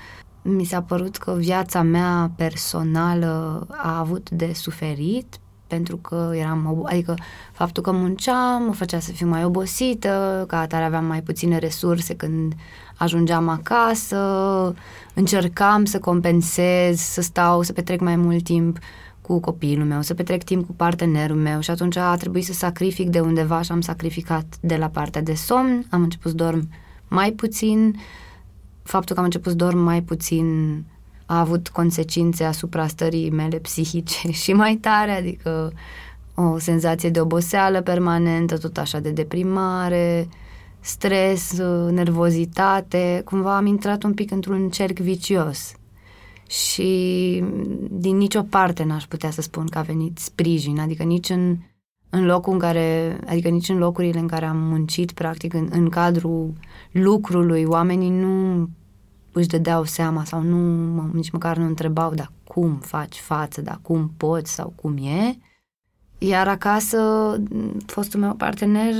Mi 0.42 0.64
s-a 0.64 0.82
părut 0.82 1.18
că 1.18 1.36
viața 1.38 1.82
mea 1.82 2.32
personală 2.36 3.66
a 3.70 4.00
avut 4.00 4.30
de 4.30 4.52
suferit 4.54 5.40
pentru 5.68 5.98
că 5.98 6.32
eram, 6.34 6.84
adică 6.86 7.16
faptul 7.52 7.84
că 7.84 7.92
munceam 7.92 8.64
mă 8.64 8.74
făcea 8.74 9.00
să 9.00 9.12
fiu 9.12 9.28
mai 9.28 9.44
obosită, 9.44 10.46
ca 10.48 10.60
atare 10.60 10.84
aveam 10.84 11.06
mai 11.06 11.22
puține 11.22 11.58
resurse 11.58 12.16
când 12.16 12.54
ajungeam 12.98 13.48
acasă, 13.48 14.18
încercam 15.14 15.86
să 15.86 16.00
compensez, 16.00 17.00
să 17.00 17.22
stau, 17.22 17.62
să 17.62 17.74
petrec 17.74 18.00
mai 18.00 18.16
mult 18.16 18.44
timp 18.44 18.78
cu 19.22 19.40
copilul 19.40 19.86
meu, 19.86 20.02
să 20.02 20.14
petrec 20.14 20.44
timp 20.44 20.66
cu 20.66 20.74
partenerul 20.74 21.38
meu 21.38 21.60
și 21.60 21.72
atunci 21.72 21.96
a 21.96 22.16
trebuit 22.16 22.46
să 22.46 22.54
sacrific 22.54 23.10
de 23.10 23.20
undeva 23.20 23.62
și 23.62 23.72
am 23.72 23.82
sacrificat 23.82 24.46
de 24.62 24.76
la 24.76 24.88
partea 24.88 25.22
de 25.22 25.34
somn, 25.34 25.86
am 25.90 26.02
început 26.02 26.32
să 26.32 26.38
dorm 26.38 26.70
mai 27.08 27.32
puțin, 27.32 28.00
faptul 28.84 29.14
că 29.14 29.20
am 29.20 29.26
început 29.26 29.52
să 29.52 29.58
dorm 29.58 29.78
mai 29.78 30.02
puțin 30.02 30.46
a 31.26 31.40
avut 31.40 31.70
consecințe 31.70 32.44
asupra 32.44 32.88
stării 32.88 33.30
mele 33.30 33.58
psihice 33.58 34.32
și 34.42 34.54
mai 34.54 34.76
tare, 34.76 35.12
adică 35.12 35.72
o 36.36 36.58
senzație 36.58 37.10
de 37.10 37.22
oboseală 37.22 37.82
permanentă, 37.82 38.58
tot 38.58 38.78
așa 38.78 39.00
de 39.00 39.12
deprimare, 39.12 40.28
stres, 40.80 41.58
nervozitate, 41.90 43.22
cumva 43.26 43.58
am 43.58 43.66
intrat 43.66 44.04
un 44.04 44.14
pic 44.14 44.32
într-un 44.32 44.70
cerc 44.70 44.98
vicios 44.98 45.76
și 46.52 47.44
din 47.90 48.18
nicio 48.18 48.44
parte 48.44 48.84
n-aș 48.84 49.06
putea 49.06 49.32
să 49.32 49.42
spun 49.42 49.66
că 49.66 49.78
a 49.78 49.82
venit 49.82 50.18
sprijin, 50.18 50.80
adică 50.80 51.04
nici 51.04 51.30
în, 51.30 51.58
în 52.10 52.26
locul 52.26 52.54
în 52.54 52.60
care, 52.60 53.20
adică 53.28 53.50
nici 53.50 53.70
în 53.70 53.78
locurile 53.78 54.20
în 54.20 54.28
care 54.28 54.46
am 54.46 54.58
muncit, 54.58 55.12
practic, 55.12 55.54
în, 55.54 55.68
în 55.72 55.90
cadrul 55.90 56.54
lucrului, 56.92 57.64
oamenii 57.64 58.10
nu 58.10 58.68
își 59.32 59.48
dădeau 59.48 59.84
seama 59.84 60.24
sau 60.24 60.42
nu, 60.42 61.10
nici 61.14 61.32
măcar 61.32 61.58
nu 61.58 61.66
întrebau, 61.66 62.14
dar 62.14 62.32
cum 62.44 62.76
faci 62.76 63.20
față, 63.20 63.62
dar 63.62 63.80
cum 63.82 64.12
poți 64.18 64.54
sau 64.54 64.74
cum 64.76 64.98
e. 64.98 65.38
Iar 66.18 66.48
acasă, 66.48 67.00
fostul 67.86 68.20
meu 68.20 68.34
partener 68.34 68.94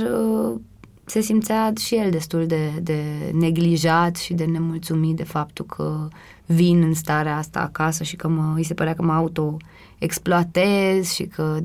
se 1.12 1.20
simțea 1.20 1.72
și 1.80 1.96
el 1.96 2.10
destul 2.10 2.46
de, 2.46 2.70
de 2.82 3.02
neglijat 3.32 4.16
și 4.16 4.34
de 4.34 4.44
nemulțumit 4.44 5.16
de 5.16 5.24
faptul 5.24 5.64
că 5.64 6.08
vin 6.46 6.82
în 6.82 6.94
starea 6.94 7.36
asta 7.36 7.60
acasă 7.60 8.02
și 8.02 8.16
că 8.16 8.28
mă, 8.28 8.52
îi 8.56 8.64
se 8.64 8.74
părea 8.74 8.94
că 8.94 9.02
mă 9.02 9.12
auto-exploatez 9.12 11.12
și 11.12 11.24
că 11.24 11.58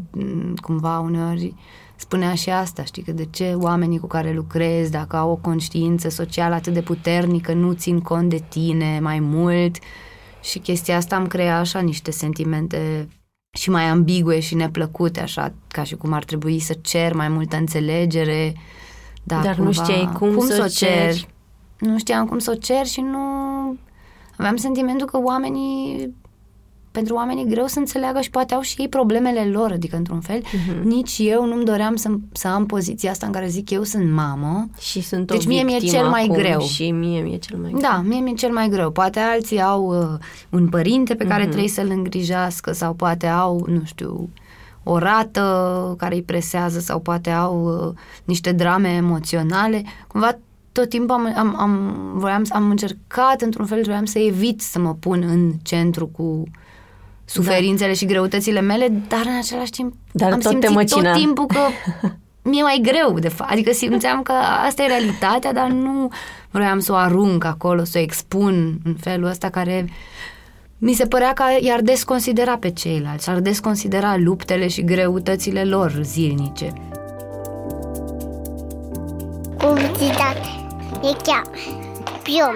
cumva 0.62 1.00
uneori 1.00 1.54
spunea 1.96 2.34
și 2.34 2.50
asta, 2.50 2.84
știi, 2.84 3.04
că 3.04 3.12
de 3.12 3.26
ce 3.26 3.54
oamenii 3.58 4.00
cu 4.00 4.08
care 4.08 4.34
lucrezi, 4.34 4.92
dacă 4.92 5.16
au 5.16 5.32
o 5.32 5.36
conștiință 5.36 6.10
socială 6.10 6.56
atât 6.56 6.74
de 6.74 6.82
puternică, 6.82 7.54
nu 7.54 7.74
țin 7.74 8.00
cont 8.00 8.30
de 8.30 8.44
tine 8.50 9.00
mai 9.02 9.20
mult 9.20 9.78
și 10.42 10.60
chestia 10.60 10.96
asta 10.96 11.16
îmi 11.16 11.28
crea 11.28 11.60
așa 11.60 11.80
niște 11.80 12.12
sentimente 12.12 13.08
și 13.58 13.70
mai 13.70 13.84
ambigue 13.84 14.40
și 14.40 14.56
neplăcute, 14.56 15.20
așa, 15.20 15.54
ca 15.68 15.84
și 15.84 15.96
cum 15.96 16.14
ar 16.14 16.24
trebui 16.24 16.60
să 16.60 16.78
cer 16.82 17.14
mai 17.14 17.28
multă 17.28 17.56
înțelegere. 17.56 18.54
Da, 19.28 19.42
Dar 19.44 19.56
cumva, 19.56 19.64
nu 19.64 19.72
știai 19.72 20.10
cum, 20.18 20.34
cum 20.34 20.48
să 20.48 20.62
o 20.64 20.68
cer. 20.68 21.14
cer. 21.14 21.28
Nu 21.80 21.98
știam 21.98 22.26
cum 22.26 22.40
să 22.40 22.52
o 22.52 22.60
cer 22.60 22.86
și 22.86 23.02
nu... 23.02 23.20
Aveam 24.38 24.56
sentimentul 24.56 25.08
că 25.08 25.20
oamenii 25.24 26.14
pentru 26.92 27.16
oameni 27.16 27.42
e 27.42 27.46
greu 27.46 27.68
să 27.68 27.80
înțeleagă 27.80 28.22
și 28.22 28.30
poate 28.30 28.54
au 28.54 28.62
și 28.62 28.82
ei 28.82 28.90
problemele 28.90 29.46
lor, 29.46 29.72
adică 29.72 29.96
într-un 29.96 30.20
fel. 30.20 30.42
Uh-huh. 30.42 30.82
Nici 30.84 31.18
eu 31.20 31.46
nu-mi 31.46 31.66
doream 31.66 31.96
să, 31.96 32.10
să 32.32 32.48
am 32.48 32.66
poziția 32.66 33.12
asta 33.12 33.26
în 33.26 33.32
care 33.32 33.48
zic 33.48 33.70
eu 33.70 33.84
sunt 33.84 34.12
mamă. 34.12 34.70
Și 34.80 35.02
sunt 35.02 35.32
deci 35.32 35.46
mie 35.46 35.64
mi-e 35.64 35.78
cel 35.78 36.08
mai 36.08 36.30
greu. 36.32 36.60
Și 36.60 36.92
mie 36.92 37.22
mi-e 37.22 37.38
cel 37.38 37.58
mai 37.58 37.70
greu. 37.70 37.82
Da, 37.82 38.02
mie 38.06 38.20
mi-e 38.20 38.34
cel 38.34 38.52
mai 38.52 38.70
greu. 38.70 38.92
Poate 38.92 39.20
alții 39.20 39.62
au 39.62 39.86
uh, 39.86 40.20
un 40.50 40.68
părinte 40.68 41.16
pe 41.16 41.26
care 41.26 41.44
uh-huh. 41.44 41.48
trebuie 41.48 41.70
să-l 41.70 41.90
îngrijească 41.90 42.72
sau 42.72 42.94
poate 42.94 43.28
au, 43.28 43.66
nu 43.70 43.82
știu, 43.84 44.30
o 44.90 44.98
rată 44.98 45.96
care 45.98 46.16
îi 46.16 46.22
presează 46.22 46.80
sau 46.80 47.00
poate 47.00 47.30
au 47.30 47.88
uh, 47.88 47.94
niște 48.24 48.52
drame 48.52 48.90
emoționale. 48.90 49.84
Cumva 50.08 50.38
tot 50.72 50.90
timpul 50.90 51.16
am, 51.16 51.34
am, 51.38 51.56
am, 51.60 51.94
voiam, 52.14 52.44
am 52.50 52.70
încercat 52.70 53.42
într-un 53.42 53.66
fel, 53.66 53.82
voiam 53.84 54.06
să 54.06 54.20
evit 54.20 54.62
să 54.62 54.80
mă 54.80 54.94
pun 54.94 55.24
în 55.28 55.52
centru 55.64 56.08
cu 56.08 56.44
suferințele 57.26 57.90
da. 57.90 57.96
și 57.96 58.06
greutățile 58.06 58.62
mele, 58.62 58.88
dar 59.08 59.26
în 59.26 59.38
același 59.38 59.72
timp 59.72 59.94
dar 60.12 60.32
am 60.32 60.40
tot 60.40 60.52
simțit 60.52 60.90
tot 60.90 61.14
timpul 61.14 61.46
că 61.46 61.60
mi-e 62.50 62.62
mai 62.62 62.80
greu, 62.82 63.20
de 63.20 63.28
fapt. 63.28 63.52
Adică 63.52 63.72
simțeam 63.72 64.22
că 64.22 64.32
asta 64.68 64.84
e 64.84 64.88
realitatea, 64.88 65.54
dar 65.54 65.70
nu 65.70 66.10
vroiam 66.52 66.80
să 66.80 66.92
o 66.92 66.96
arunc 66.96 67.44
acolo, 67.44 67.84
să 67.84 67.98
o 67.98 68.02
expun 68.02 68.80
în 68.84 68.96
felul 68.96 69.28
ăsta 69.28 69.50
care 69.50 69.90
mi 70.80 70.94
se 70.94 71.06
părea 71.06 71.34
că 71.34 71.44
i-ar 71.60 71.82
desconsidera 71.82 72.58
pe 72.58 72.70
ceilalți, 72.70 73.30
ar 73.30 73.40
desconsidera 73.40 74.18
luptele 74.18 74.68
și 74.68 74.84
greutățile 74.84 75.64
lor 75.64 76.00
zilnice. 76.02 76.74
Publicitate. 79.58 80.48
E 81.02 81.16
chiar. 81.24 81.44
Piom. 82.24 82.56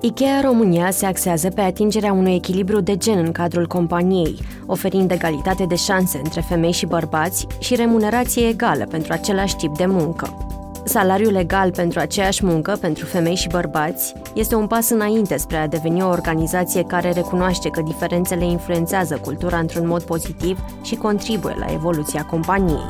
IKEA 0.00 0.40
România 0.40 0.90
se 0.90 1.06
axează 1.06 1.50
pe 1.50 1.60
atingerea 1.60 2.12
unui 2.12 2.34
echilibru 2.34 2.80
de 2.80 2.96
gen 2.96 3.18
în 3.18 3.32
cadrul 3.32 3.66
companiei, 3.66 4.38
oferind 4.66 5.10
egalitate 5.10 5.64
de 5.64 5.74
șanse 5.74 6.20
între 6.24 6.40
femei 6.40 6.72
și 6.72 6.86
bărbați 6.86 7.46
și 7.58 7.74
remunerație 7.74 8.48
egală 8.48 8.86
pentru 8.90 9.12
același 9.12 9.56
tip 9.56 9.76
de 9.76 9.86
muncă. 9.86 10.36
Salariul 10.84 11.32
legal 11.32 11.70
pentru 11.70 12.00
aceeași 12.00 12.44
muncă 12.44 12.78
pentru 12.80 13.06
femei 13.06 13.34
și 13.34 13.48
bărbați 13.48 14.14
este 14.34 14.54
un 14.54 14.66
pas 14.66 14.90
înainte 14.90 15.36
spre 15.36 15.56
a 15.56 15.66
deveni 15.66 16.02
o 16.02 16.08
organizație 16.08 16.84
care 16.84 17.12
recunoaște 17.12 17.68
că 17.68 17.82
diferențele 17.82 18.44
influențează 18.44 19.16
cultura 19.16 19.58
într-un 19.58 19.86
mod 19.86 20.02
pozitiv 20.02 20.58
și 20.82 20.94
contribuie 20.94 21.54
la 21.58 21.72
evoluția 21.72 22.24
companiei. 22.24 22.84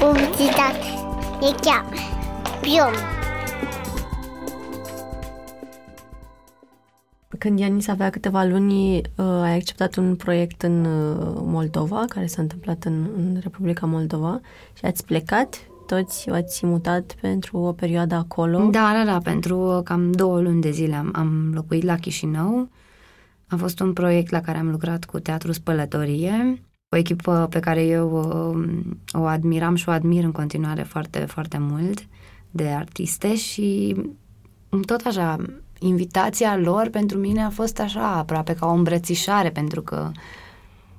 Publicitate. 0.00 0.86
E 1.40 1.54
chiar. 1.60 1.84
Piom. 2.60 2.92
Când 7.38 7.58
Ianis 7.58 7.88
avea 7.88 8.10
câteva 8.10 8.44
luni, 8.44 8.96
uh, 8.96 9.02
ai 9.16 9.54
acceptat 9.54 9.96
un 9.96 10.16
proiect 10.16 10.62
în 10.62 10.84
uh, 10.84 11.32
Moldova, 11.44 12.04
care 12.08 12.26
s-a 12.26 12.42
întâmplat 12.42 12.84
în, 12.84 13.06
în 13.16 13.38
Republica 13.42 13.86
Moldova 13.86 14.40
și 14.72 14.84
ați 14.84 15.04
plecat 15.04 15.66
toți 15.86 16.30
ați 16.30 16.66
mutat 16.66 17.14
pentru 17.20 17.58
o 17.58 17.72
perioadă 17.72 18.14
acolo? 18.14 18.58
Da, 18.58 18.92
da, 18.92 19.04
da, 19.04 19.18
pentru 19.18 19.80
cam 19.84 20.12
două 20.12 20.40
luni 20.40 20.60
de 20.60 20.70
zile 20.70 20.94
am, 20.94 21.10
am 21.14 21.50
locuit 21.54 21.82
la 21.82 21.96
Chișinău. 21.96 22.68
A 23.48 23.56
fost 23.56 23.80
un 23.80 23.92
proiect 23.92 24.30
la 24.30 24.40
care 24.40 24.58
am 24.58 24.70
lucrat 24.70 25.04
cu 25.04 25.18
Teatru 25.18 25.52
Spălătorie, 25.52 26.62
o 26.88 26.96
echipă 26.96 27.46
pe 27.50 27.60
care 27.60 27.84
eu 27.84 28.10
o, 28.10 28.52
o 29.18 29.24
admiram 29.24 29.74
și 29.74 29.88
o 29.88 29.92
admir 29.92 30.24
în 30.24 30.32
continuare 30.32 30.82
foarte, 30.82 31.18
foarte 31.18 31.58
mult 31.60 32.06
de 32.50 32.68
artiste 32.68 33.36
și 33.36 33.96
tot 34.86 35.06
așa 35.06 35.36
invitația 35.78 36.56
lor 36.56 36.88
pentru 36.88 37.18
mine 37.18 37.42
a 37.42 37.50
fost 37.50 37.80
așa 37.80 38.12
aproape 38.12 38.54
ca 38.54 38.66
o 38.66 38.72
îmbrățișare 38.72 39.50
pentru 39.50 39.82
că 39.82 40.10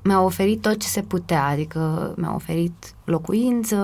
mi-a 0.04 0.22
oferit 0.22 0.62
tot 0.62 0.80
ce 0.80 0.88
se 0.88 1.02
putea, 1.02 1.46
adică 1.46 2.14
mi-a 2.18 2.34
oferit 2.34 2.96
locuință, 3.04 3.78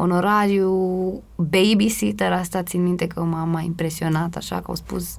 onorariu 0.00 1.22
babysitter, 1.36 2.32
asta 2.32 2.62
țin 2.62 2.82
minte 2.82 3.06
că 3.06 3.22
m-a 3.22 3.44
mai 3.44 3.64
impresionat, 3.64 4.36
așa 4.36 4.56
că 4.56 4.64
au 4.66 4.74
spus 4.74 5.18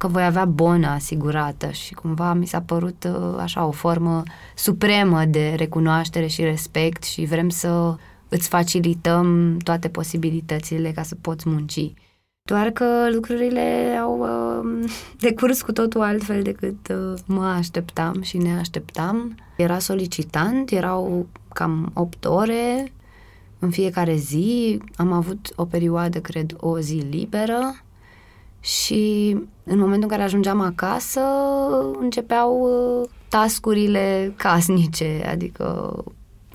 că 0.00 0.06
voi 0.06 0.24
avea 0.24 0.44
bonă 0.44 0.86
asigurată 0.86 1.70
și 1.70 1.94
cumva 1.94 2.32
mi 2.32 2.46
s-a 2.46 2.60
părut 2.60 3.04
uh, 3.04 3.36
așa 3.38 3.64
o 3.64 3.70
formă 3.70 4.22
supremă 4.54 5.24
de 5.24 5.54
recunoaștere 5.56 6.26
și 6.26 6.42
respect 6.42 7.02
și 7.02 7.24
vrem 7.24 7.48
să 7.48 7.94
îți 8.28 8.48
facilităm 8.48 9.56
toate 9.56 9.88
posibilitățile 9.88 10.92
ca 10.92 11.02
să 11.02 11.14
poți 11.20 11.48
munci. 11.48 11.92
Doar 12.42 12.70
că 12.70 13.08
lucrurile 13.12 13.96
au 14.00 14.18
uh, 14.18 14.90
decurs 15.28 15.62
cu 15.62 15.72
totul 15.72 16.00
altfel 16.00 16.42
decât 16.42 16.88
uh, 16.88 17.18
mă 17.26 17.44
așteptam 17.44 18.22
și 18.22 18.36
ne 18.36 18.58
așteptam. 18.58 19.34
Era 19.56 19.78
solicitant, 19.78 20.70
erau 20.70 21.26
cam 21.52 21.90
8 21.94 22.24
ore 22.24 22.92
în 23.60 23.70
fiecare 23.70 24.14
zi. 24.14 24.78
Am 24.96 25.12
avut 25.12 25.52
o 25.56 25.64
perioadă, 25.64 26.20
cred, 26.20 26.56
o 26.60 26.78
zi 26.78 27.06
liberă 27.10 27.74
și 28.60 29.36
în 29.64 29.78
momentul 29.78 30.02
în 30.02 30.08
care 30.08 30.22
ajungeam 30.22 30.60
acasă 30.60 31.20
începeau 32.00 32.60
uh, 32.60 33.08
tascurile 33.28 34.34
casnice, 34.36 35.26
adică 35.30 35.94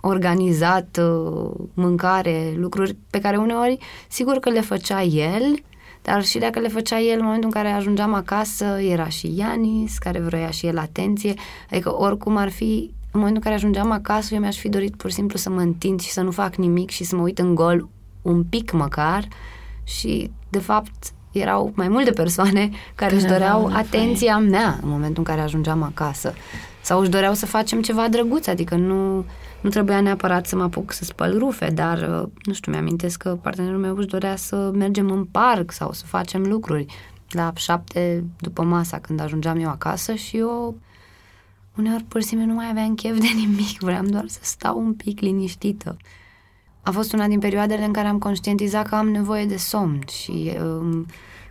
organizat, 0.01 0.99
uh, 1.01 1.51
mâncare, 1.73 2.53
lucruri 2.57 2.95
pe 3.09 3.19
care 3.19 3.37
uneori 3.37 3.77
sigur 4.07 4.35
că 4.35 4.49
le 4.49 4.61
făcea 4.61 5.03
el, 5.03 5.55
dar 6.01 6.23
și 6.23 6.37
dacă 6.37 6.59
le 6.59 6.67
făcea 6.67 6.99
el, 6.99 7.17
în 7.19 7.23
momentul 7.25 7.49
în 7.53 7.61
care 7.61 7.73
ajungeam 7.73 8.13
acasă, 8.13 8.65
era 8.65 9.07
și 9.07 9.33
Ianis, 9.37 9.97
care 9.97 10.19
vroia 10.19 10.49
și 10.49 10.67
el 10.67 10.77
atenție, 10.77 11.33
adică 11.69 12.01
oricum 12.01 12.37
ar 12.37 12.49
fi, 12.49 12.93
în 13.15 13.21
momentul 13.21 13.43
în 13.45 13.51
care 13.51 13.55
ajungeam 13.55 13.91
acasă, 13.91 14.33
eu 14.33 14.39
mi-aș 14.39 14.57
fi 14.57 14.69
dorit 14.69 14.95
pur 14.95 15.09
și 15.09 15.15
simplu 15.15 15.37
să 15.37 15.49
mă 15.49 15.59
întind 15.59 15.99
și 15.99 16.11
să 16.11 16.21
nu 16.21 16.31
fac 16.31 16.55
nimic 16.55 16.89
și 16.89 17.03
să 17.03 17.15
mă 17.15 17.21
uit 17.21 17.39
în 17.39 17.55
gol 17.55 17.89
un 18.21 18.43
pic 18.43 18.71
măcar. 18.71 19.27
Și, 19.83 20.31
de 20.49 20.59
fapt, 20.59 21.13
erau 21.31 21.71
mai 21.75 21.87
multe 21.87 22.11
persoane 22.11 22.69
care 22.95 23.15
își 23.15 23.25
doreau 23.25 23.65
atenția 23.73 24.37
mea 24.37 24.79
în 24.81 24.89
momentul 24.89 25.17
în 25.17 25.23
care 25.23 25.41
ajungeam 25.41 25.83
acasă. 25.83 26.33
Sau 26.81 26.99
își 26.99 27.09
doreau 27.09 27.33
să 27.33 27.45
facem 27.45 27.81
ceva 27.81 28.07
drăguț, 28.09 28.47
adică 28.47 28.75
nu, 28.75 29.25
nu 29.61 29.69
trebuia 29.69 30.01
neapărat 30.01 30.45
să 30.45 30.55
mă 30.55 30.63
apuc 30.63 30.91
să 30.91 31.03
spăl 31.03 31.37
rufe, 31.37 31.69
dar, 31.69 31.97
uh, 31.97 32.29
nu 32.43 32.53
știu, 32.53 32.71
mi-amintesc 32.71 33.21
că 33.21 33.37
partenerul 33.41 33.79
meu 33.79 33.95
își 33.95 34.07
dorea 34.07 34.35
să 34.35 34.71
mergem 34.73 35.11
în 35.11 35.25
parc 35.25 35.71
sau 35.71 35.91
să 35.91 36.05
facem 36.05 36.41
lucruri. 36.41 36.85
La 37.29 37.51
șapte 37.55 38.23
după 38.39 38.63
masa 38.63 38.99
când 38.99 39.19
ajungeam 39.19 39.59
eu 39.59 39.69
acasă 39.69 40.13
și 40.13 40.37
eu 40.37 40.75
uneori 41.77 42.03
pur 42.03 42.21
și 42.21 42.27
simplu 42.27 42.47
nu 42.47 42.53
mai 42.53 42.69
aveam 42.69 42.95
chef 42.95 43.19
de 43.19 43.27
nimic, 43.35 43.79
vreau 43.79 44.03
doar 44.03 44.27
să 44.27 44.39
stau 44.41 44.79
un 44.79 44.93
pic 44.93 45.19
liniștită. 45.19 45.97
A 46.81 46.91
fost 46.91 47.13
una 47.13 47.27
din 47.27 47.39
perioadele 47.39 47.85
în 47.85 47.93
care 47.93 48.07
am 48.07 48.19
conștientizat 48.19 48.87
că 48.87 48.95
am 48.95 49.09
nevoie 49.09 49.45
de 49.45 49.57
somn 49.57 49.99
și 50.07 50.51
um, 50.61 51.05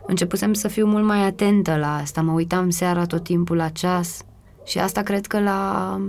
începusem 0.07 0.53
să 0.53 0.69
fiu 0.69 0.87
mult 0.87 1.05
mai 1.05 1.25
atentă 1.25 1.77
la 1.77 1.97
asta. 1.97 2.23
Mă 2.23 2.33
uitam 2.33 2.71
seara 2.71 3.07
tot 3.07 3.23
timpul 3.23 3.57
la 3.57 3.69
ceas 3.69 4.23
și 4.65 4.79
asta 4.79 5.03
cred 5.03 5.27
că 5.27 5.41
l-a, 5.41 6.01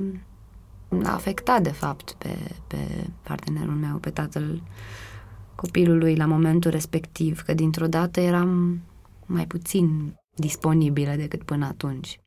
l-a 0.89 1.13
afectat, 1.13 1.61
de 1.61 1.71
fapt, 1.71 2.11
pe, 2.11 2.37
pe 2.67 3.07
partenerul 3.21 3.73
meu, 3.73 3.97
pe 3.97 4.09
tatăl 4.09 4.61
copilului 5.55 6.15
la 6.15 6.25
momentul 6.25 6.71
respectiv, 6.71 7.41
că 7.41 7.53
dintr-o 7.53 7.87
dată 7.87 8.19
eram 8.19 8.81
mai 9.25 9.47
puțin 9.47 10.15
disponibilă 10.35 11.13
decât 11.15 11.43
până 11.43 11.65
atunci. 11.65 12.19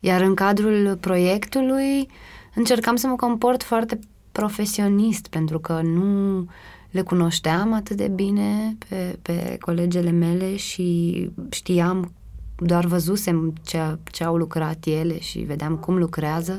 Iar 0.00 0.20
în 0.20 0.34
cadrul 0.34 0.96
proiectului 1.00 2.08
încercam 2.54 2.96
să 2.96 3.06
mă 3.06 3.16
comport 3.16 3.62
foarte 3.62 3.98
profesionist, 4.32 5.26
pentru 5.26 5.58
că 5.58 5.80
nu 5.82 6.46
le 6.90 7.02
cunoșteam 7.02 7.72
atât 7.72 7.96
de 7.96 8.08
bine 8.08 8.76
pe, 8.88 9.18
pe 9.22 9.56
colegele 9.60 10.10
mele 10.10 10.56
și 10.56 11.30
știam, 11.50 12.12
doar 12.56 12.84
văzusem 12.84 13.52
ce, 13.62 13.98
ce 14.04 14.24
au 14.24 14.36
lucrat 14.36 14.84
ele 14.84 15.20
și 15.20 15.38
vedeam 15.38 15.76
cum 15.76 15.96
lucrează 15.96 16.58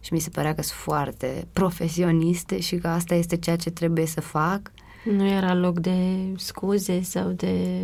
și 0.00 0.12
mi 0.12 0.18
se 0.18 0.30
părea 0.30 0.54
că 0.54 0.62
sunt 0.62 0.78
foarte 0.78 1.46
profesioniste 1.52 2.60
și 2.60 2.76
că 2.76 2.88
asta 2.88 3.14
este 3.14 3.36
ceea 3.36 3.56
ce 3.56 3.70
trebuie 3.70 4.06
să 4.06 4.20
fac. 4.20 4.72
Nu 5.04 5.26
era 5.26 5.54
loc 5.54 5.78
de 5.78 5.96
scuze 6.36 7.02
sau 7.02 7.30
de... 7.30 7.80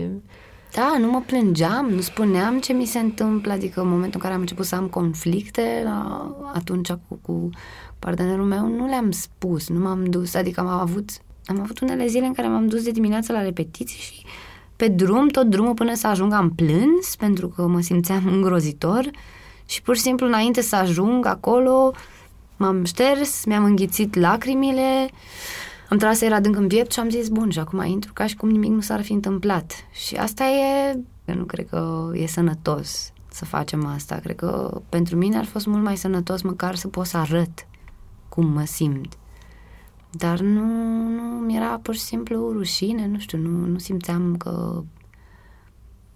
Da, 0.75 0.97
nu 0.99 1.11
mă 1.11 1.23
plângeam, 1.27 1.89
nu 1.89 2.01
spuneam 2.01 2.61
ce 2.61 2.73
mi 2.73 2.85
se 2.85 2.99
întâmplă, 2.99 3.53
adică 3.53 3.81
în 3.81 3.89
momentul 3.89 4.13
în 4.15 4.21
care 4.21 4.35
am 4.35 4.41
început 4.41 4.65
să 4.65 4.75
am 4.75 4.87
conflicte, 4.87 5.81
la, 5.85 6.31
atunci 6.55 6.91
cu, 6.91 7.19
cu 7.23 7.51
partenerul 7.99 8.45
meu, 8.45 8.67
nu 8.67 8.87
le-am 8.87 9.11
spus, 9.11 9.69
nu 9.69 9.81
m-am 9.81 10.05
dus, 10.05 10.35
adică 10.35 10.61
am 10.61 10.67
avut 10.67 11.11
am 11.49 11.61
avut 11.61 11.81
unele 11.81 12.07
zile 12.07 12.27
în 12.27 12.33
care 12.33 12.49
m-am 12.49 12.67
dus 12.67 12.83
de 12.83 12.91
dimineață 12.91 13.33
la 13.33 13.43
repetiții 13.43 13.99
și 13.99 14.25
pe 14.77 14.89
drum, 14.89 15.29
tot 15.29 15.47
drumul 15.47 15.75
până 15.75 15.95
să 15.95 16.07
ajung 16.07 16.33
am 16.33 16.51
plâns 16.51 17.17
pentru 17.17 17.49
că 17.49 17.67
mă 17.67 17.81
simțeam 17.81 18.27
îngrozitor 18.35 19.11
și 19.67 19.83
pur 19.83 19.97
și 19.97 20.03
simplu 20.03 20.27
înainte 20.27 20.61
să 20.61 20.77
ajung 20.77 21.27
acolo 21.27 21.93
m-am 22.57 22.85
șters, 22.85 23.45
mi-am 23.45 23.65
înghițit 23.65 24.15
lacrimile, 24.15 25.09
am 25.89 25.99
tras 25.99 26.21
era 26.21 26.35
adânc 26.35 26.57
în 26.57 26.67
piept 26.67 26.93
și 26.93 27.01
am 27.01 27.11
zis, 27.11 27.29
bun, 27.29 27.51
și 27.51 27.59
acum 27.59 27.85
intru 27.85 28.13
ca 28.13 28.27
și 28.27 28.37
cum 28.37 28.51
nimic 28.51 28.71
nu 28.71 28.81
s-ar 28.81 29.03
fi 29.03 29.13
întâmplat. 29.13 29.73
Și 29.93 30.15
asta 30.17 30.45
e, 30.45 30.99
eu 31.25 31.35
nu 31.35 31.45
cred 31.45 31.69
că 31.69 32.11
e 32.15 32.27
sănătos 32.27 33.13
să 33.31 33.45
facem 33.45 33.87
asta. 33.87 34.17
Cred 34.17 34.37
că 34.37 34.81
pentru 34.89 35.17
mine 35.17 35.37
ar 35.37 35.45
fost 35.45 35.67
mult 35.67 35.83
mai 35.83 35.97
sănătos 35.97 36.43
măcar 36.43 36.75
să 36.75 36.89
pot 36.89 37.07
să 37.07 37.17
arăt 37.17 37.67
cum 38.29 38.47
mă 38.47 38.65
simt. 38.65 39.19
Dar 40.11 40.41
nu, 40.41 40.65
nu 41.09 41.23
mi-era 41.23 41.79
pur 41.83 41.95
și 41.95 42.01
simplu 42.01 42.53
rușine, 42.53 43.07
nu 43.07 43.19
știu, 43.19 43.39
nu, 43.39 43.67
nu 43.67 43.79
simțeam 43.79 44.37
că 44.37 44.83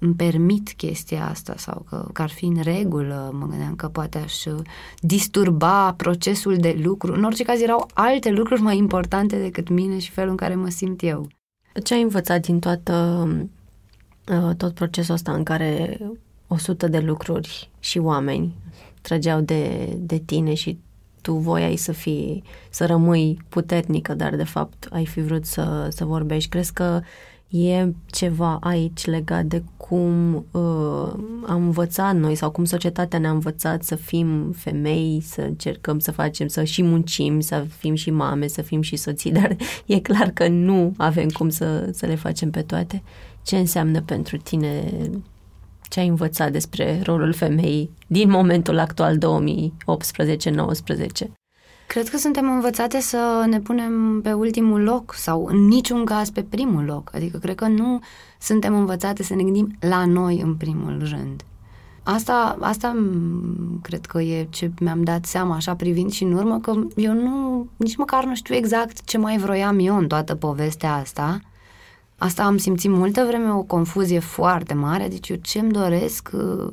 îmi 0.03 0.15
permit 0.15 0.73
chestia 0.73 1.29
asta 1.29 1.55
sau 1.57 1.87
că, 1.89 2.09
că 2.13 2.23
ar 2.23 2.31
fi 2.31 2.45
în 2.45 2.61
regulă. 2.63 3.31
Mă 3.33 3.47
gândeam 3.47 3.75
că 3.75 3.89
poate 3.89 4.19
aș 4.19 4.35
disturba 5.01 5.93
procesul 5.93 6.57
de 6.57 6.81
lucru. 6.83 7.13
În 7.13 7.25
orice 7.25 7.43
caz 7.43 7.61
erau 7.61 7.89
alte 7.95 8.31
lucruri 8.31 8.61
mai 8.61 8.77
importante 8.77 9.41
decât 9.41 9.69
mine 9.69 9.99
și 9.99 10.11
felul 10.11 10.31
în 10.31 10.37
care 10.37 10.55
mă 10.55 10.69
simt 10.69 11.03
eu. 11.03 11.29
Ce 11.85 11.95
ai 11.95 12.03
învățat 12.03 12.41
din 12.41 12.59
toată, 12.59 13.27
uh, 14.29 14.55
tot 14.57 14.75
procesul 14.75 15.15
ăsta 15.15 15.33
în 15.33 15.43
care 15.43 15.99
o 16.47 16.57
sută 16.57 16.89
de 16.89 16.99
lucruri 16.99 17.71
și 17.79 17.99
oameni 17.99 18.55
trăgeau 19.01 19.41
de, 19.41 19.93
de 19.99 20.19
tine 20.19 20.55
și 20.55 20.79
tu 21.21 21.33
voiai 21.33 21.77
să 21.77 21.93
fii, 21.93 22.43
să 22.71 22.87
rămâi 22.87 23.39
puternică, 23.49 24.15
dar 24.15 24.37
de 24.37 24.45
fapt 24.45 24.89
ai 24.91 25.07
fi 25.07 25.21
vrut 25.21 25.45
să, 25.45 25.89
să 25.91 26.05
vorbești. 26.05 26.49
Crezi 26.49 26.73
că 26.73 27.01
e 27.53 27.93
ceva 28.07 28.59
aici 28.61 29.05
legat 29.05 29.45
de 29.45 29.63
cum 29.77 30.35
uh, 30.51 31.13
am 31.47 31.63
învățat 31.63 32.17
noi 32.17 32.35
sau 32.35 32.51
cum 32.51 32.65
societatea 32.65 33.19
ne-a 33.19 33.31
învățat 33.31 33.83
să 33.83 33.95
fim 33.95 34.53
femei, 34.53 35.23
să 35.25 35.41
încercăm 35.41 35.99
să 35.99 36.11
facem, 36.11 36.47
să 36.47 36.65
și 36.65 36.83
muncim, 36.83 37.41
să 37.41 37.67
fim 37.79 37.95
și 37.95 38.11
mame, 38.11 38.47
să 38.47 38.63
fim 38.63 38.81
și 38.81 38.97
soții, 38.97 39.33
dar 39.41 39.57
e 39.87 40.01
clar 40.01 40.31
că 40.31 40.49
nu 40.49 40.95
avem 40.97 41.29
cum 41.29 41.49
să, 41.49 41.89
să 41.93 42.07
le 42.07 42.15
facem 42.15 42.51
pe 42.51 42.63
toate. 42.63 43.03
Ce 43.43 43.57
înseamnă 43.57 44.03
pentru 44.03 44.37
tine 44.37 44.93
ce 45.83 46.01
ai 46.01 46.09
învățat 46.09 46.53
despre 46.53 47.01
rolul 47.05 47.33
femeii 47.33 47.91
din 48.07 48.31
momentul 48.31 48.79
actual 48.79 49.19
2018-19? 49.19 49.21
Cred 51.93 52.09
că 52.09 52.17
suntem 52.17 52.51
învățate 52.51 53.01
să 53.01 53.45
ne 53.49 53.61
punem 53.61 54.21
pe 54.23 54.33
ultimul 54.33 54.83
loc 54.83 55.15
sau 55.15 55.47
în 55.47 55.67
niciun 55.67 56.05
caz 56.05 56.31
pe 56.31 56.43
primul 56.43 56.85
loc. 56.85 57.11
Adică 57.15 57.39
cred 57.39 57.55
că 57.55 57.67
nu 57.67 58.01
suntem 58.39 58.75
învățate 58.75 59.23
să 59.23 59.35
ne 59.35 59.43
gândim 59.43 59.77
la 59.81 60.05
noi 60.05 60.41
în 60.41 60.55
primul 60.55 60.99
rând. 61.11 61.45
Asta, 62.03 62.57
asta 62.61 62.97
cred 63.83 64.07
că 64.07 64.21
e 64.21 64.47
ce 64.51 64.71
mi-am 64.81 65.03
dat 65.03 65.25
seama 65.25 65.55
așa 65.55 65.75
privind 65.75 66.11
și 66.11 66.23
în 66.23 66.33
urmă 66.33 66.59
că 66.59 66.75
eu 66.97 67.13
nu, 67.13 67.67
nici 67.77 67.97
măcar 67.97 68.25
nu 68.25 68.35
știu 68.35 68.55
exact 68.55 69.05
ce 69.05 69.19
mai 69.19 69.37
vroiam 69.39 69.79
eu 69.79 69.97
în 69.97 70.07
toată 70.07 70.35
povestea 70.35 70.95
asta 70.95 71.41
Asta 72.23 72.43
am 72.43 72.57
simțit 72.57 72.91
multă 72.91 73.25
vreme 73.27 73.53
o 73.53 73.63
confuzie 73.63 74.19
foarte 74.19 74.75
mare, 74.75 75.09
deci 75.09 75.29
eu 75.29 75.37
ce-mi 75.37 75.71
doresc, 75.71 76.31
uh, 76.33 76.69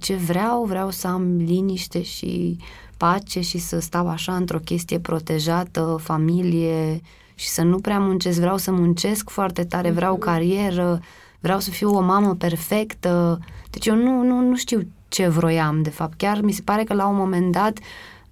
ce 0.00 0.14
vreau, 0.14 0.64
vreau 0.64 0.90
să 0.90 1.06
am 1.06 1.36
liniște 1.36 2.02
și 2.02 2.56
pace 2.96 3.40
și 3.40 3.58
să 3.58 3.80
stau 3.80 4.08
așa 4.08 4.36
într-o 4.36 4.58
chestie 4.58 4.98
protejată, 4.98 5.98
familie 6.02 7.00
și 7.34 7.48
să 7.48 7.62
nu 7.62 7.78
prea 7.78 7.98
muncesc, 7.98 8.38
vreau 8.38 8.56
să 8.56 8.72
muncesc 8.72 9.30
foarte 9.30 9.64
tare, 9.64 9.90
vreau 9.90 10.12
mhm. 10.12 10.22
carieră, 10.22 11.00
vreau 11.40 11.60
să 11.60 11.70
fiu 11.70 11.90
o 11.90 12.00
mamă 12.00 12.34
perfectă. 12.34 13.38
Deci 13.70 13.86
eu 13.86 13.94
nu, 13.94 14.22
nu, 14.22 14.40
nu 14.40 14.56
știu 14.56 14.80
ce 15.08 15.28
vroiam, 15.28 15.82
de 15.82 15.90
fapt. 15.90 16.16
Chiar 16.16 16.40
mi 16.40 16.52
se 16.52 16.62
pare 16.64 16.84
că 16.84 16.94
la 16.94 17.06
un 17.06 17.16
moment 17.16 17.52
dat 17.52 17.78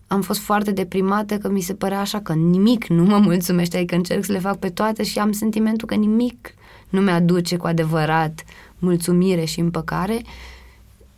am 0.06 0.22
fost 0.22 0.40
foarte 0.40 0.70
deprimată 0.70 1.38
că 1.38 1.48
mi 1.48 1.60
se 1.60 1.74
părea 1.74 2.00
așa 2.00 2.20
că 2.20 2.32
nimic 2.32 2.86
nu 2.86 3.04
mă 3.04 3.18
mulțumește, 3.18 3.76
adică 3.76 3.94
încerc 3.94 4.24
să 4.24 4.32
le 4.32 4.38
fac 4.38 4.58
pe 4.58 4.68
toate 4.68 5.02
și 5.02 5.18
am 5.18 5.32
sentimentul 5.32 5.88
că 5.88 5.94
nimic 5.94 6.54
nu 6.88 7.00
mi-aduce 7.00 7.56
cu 7.56 7.66
adevărat 7.66 8.44
mulțumire 8.78 9.44
și 9.44 9.60
împăcare, 9.60 10.22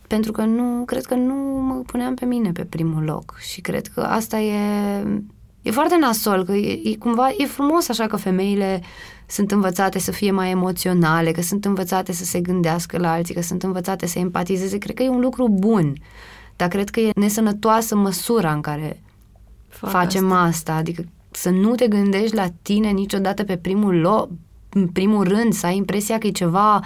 pentru 0.09 0.33
că 0.33 0.43
nu, 0.43 0.85
cred 0.85 1.05
că 1.05 1.15
nu 1.15 1.35
mă 1.61 1.83
puneam 1.87 2.15
pe 2.15 2.25
mine 2.25 2.53
pe 2.53 2.65
primul 2.65 3.03
loc 3.03 3.37
și 3.39 3.61
cred 3.61 3.87
că 3.87 4.01
asta 4.01 4.39
e, 4.39 4.59
E 5.67 5.71
foarte 5.71 5.97
nasol, 6.01 6.45
că 6.45 6.53
e, 6.53 6.91
e 6.91 6.97
cumva, 6.97 7.29
e 7.37 7.47
frumos 7.47 7.89
așa 7.89 8.07
că 8.07 8.17
femeile 8.17 8.83
sunt 9.27 9.51
învățate 9.51 9.99
să 9.99 10.11
fie 10.11 10.31
mai 10.31 10.51
emoționale, 10.51 11.33
că 11.33 11.43
sunt 11.43 11.65
învățate 11.65 12.13
să 12.13 12.25
se 12.25 12.41
gândească 12.41 12.99
la 12.99 13.13
alții, 13.13 13.35
că 13.35 13.43
sunt 13.43 13.63
învățate 13.63 14.07
să 14.07 14.19
empatizeze. 14.19 14.79
Cred 14.79 14.95
că 14.95 15.03
e 15.03 15.09
un 15.09 15.21
lucru 15.21 15.49
bun, 15.49 15.97
dar 16.57 16.69
cred 16.69 16.89
că 16.91 17.01
e 17.01 17.11
nesănătoasă 17.15 17.97
măsura 17.97 18.53
în 18.53 18.61
care 18.61 19.03
Fac 19.69 19.91
facem 19.91 20.33
asta. 20.33 20.47
asta. 20.47 20.75
Adică 20.75 21.05
să 21.31 21.51
nu 21.51 21.75
te 21.75 21.89
gândești 21.89 22.35
la 22.35 22.47
tine 22.63 22.89
niciodată 22.91 23.45
pe 23.45 23.57
primul 23.57 24.01
loc, 24.01 24.29
în 24.69 24.87
primul 24.87 25.25
rând, 25.25 25.53
să 25.53 25.67
ai 25.67 25.77
impresia 25.77 26.19
că 26.19 26.27
e 26.27 26.31
ceva 26.31 26.81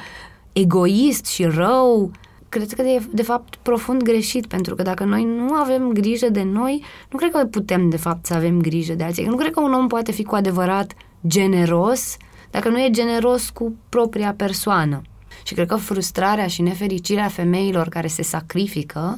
egoist 0.53 1.27
și 1.27 1.45
rău, 1.45 2.11
cred 2.51 2.73
că 2.73 2.83
e 2.83 3.03
de 3.13 3.23
fapt 3.23 3.55
profund 3.63 4.03
greșit, 4.03 4.47
pentru 4.47 4.75
că 4.75 4.83
dacă 4.83 5.05
noi 5.05 5.25
nu 5.25 5.53
avem 5.53 5.93
grijă 5.93 6.29
de 6.29 6.43
noi, 6.43 6.85
nu 7.11 7.19
cred 7.19 7.31
că 7.31 7.45
putem 7.45 7.89
de 7.89 7.97
fapt 7.97 8.27
să 8.27 8.35
avem 8.35 8.61
grijă 8.61 8.95
de 8.95 9.05
alții. 9.05 9.25
Nu 9.25 9.37
cred 9.37 9.53
că 9.53 9.61
un 9.61 9.73
om 9.73 9.87
poate 9.87 10.13
fi 10.13 10.25
cu 10.25 10.35
adevărat 10.35 10.93
generos 11.27 12.17
dacă 12.51 12.69
nu 12.69 12.81
e 12.81 12.91
generos 12.91 13.51
cu 13.51 13.75
propria 13.89 14.35
persoană. 14.37 15.03
Și 15.43 15.55
cred 15.55 15.69
că 15.69 15.77
frustrarea 15.77 16.47
și 16.47 16.63
nefericirea 16.63 17.29
femeilor 17.29 17.89
care 17.89 18.07
se 18.07 18.23
sacrifică, 18.23 19.15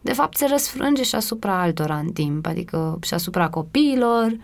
de 0.00 0.12
fapt 0.12 0.36
se 0.36 0.46
răsfrânge 0.46 1.02
și 1.02 1.14
asupra 1.14 1.60
altora 1.60 1.96
în 1.96 2.12
timp, 2.12 2.46
adică 2.46 2.98
și 3.02 3.14
asupra 3.14 3.48
copiilor 3.48 4.36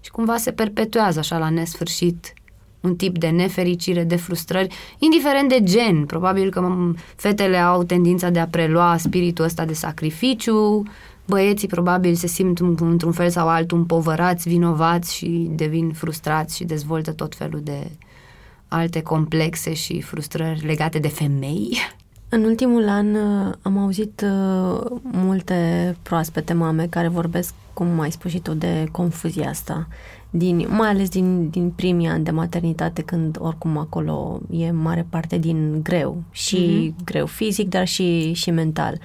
și 0.00 0.10
cumva 0.10 0.36
se 0.36 0.52
perpetuează 0.52 1.18
așa 1.18 1.38
la 1.38 1.50
nesfârșit 1.50 2.34
un 2.82 2.96
tip 2.96 3.18
de 3.18 3.28
nefericire, 3.28 4.04
de 4.04 4.16
frustrări, 4.16 4.74
indiferent 4.98 5.48
de 5.48 5.62
gen. 5.62 6.04
Probabil 6.04 6.50
că 6.50 6.92
fetele 7.16 7.56
au 7.56 7.82
tendința 7.82 8.30
de 8.30 8.38
a 8.38 8.46
prelua 8.46 8.96
spiritul 8.96 9.44
ăsta 9.44 9.64
de 9.64 9.72
sacrificiu, 9.72 10.82
băieții 11.26 11.68
probabil 11.68 12.14
se 12.14 12.26
simt 12.26 12.58
într-un 12.80 13.12
fel 13.12 13.30
sau 13.30 13.48
altul 13.48 13.78
împovărați, 13.78 14.48
vinovați 14.48 15.16
și 15.16 15.50
devin 15.54 15.92
frustrați 15.92 16.56
și 16.56 16.64
dezvoltă 16.64 17.12
tot 17.12 17.34
felul 17.34 17.60
de 17.62 17.90
alte 18.68 19.02
complexe 19.02 19.74
și 19.74 20.00
frustrări 20.00 20.66
legate 20.66 20.98
de 20.98 21.08
femei. 21.08 21.78
În 22.28 22.44
ultimul 22.44 22.88
an 22.88 23.14
uh, 23.14 23.52
am 23.62 23.78
auzit 23.78 24.24
uh, 24.24 24.80
multe 25.02 25.96
proaspete 26.02 26.52
mame 26.52 26.86
care 26.86 27.08
vorbesc, 27.08 27.54
cum 27.72 28.00
ai 28.00 28.10
spus 28.10 28.30
și 28.30 28.38
tu, 28.38 28.54
de 28.54 28.88
confuzia 28.90 29.48
asta 29.48 29.88
din, 30.34 30.66
mai 30.68 30.88
ales 30.88 31.08
din, 31.08 31.48
din 31.50 31.70
primii 31.70 32.06
ani 32.06 32.24
de 32.24 32.30
maternitate, 32.30 33.02
când 33.02 33.36
oricum 33.40 33.76
acolo 33.76 34.40
e 34.50 34.70
mare 34.70 35.06
parte 35.10 35.38
din 35.38 35.82
greu, 35.82 36.22
și 36.30 36.56
mm-hmm. 36.56 37.04
greu 37.04 37.26
fizic, 37.26 37.68
dar 37.68 37.86
și, 37.86 38.32
și 38.32 38.50
mental. 38.50 38.98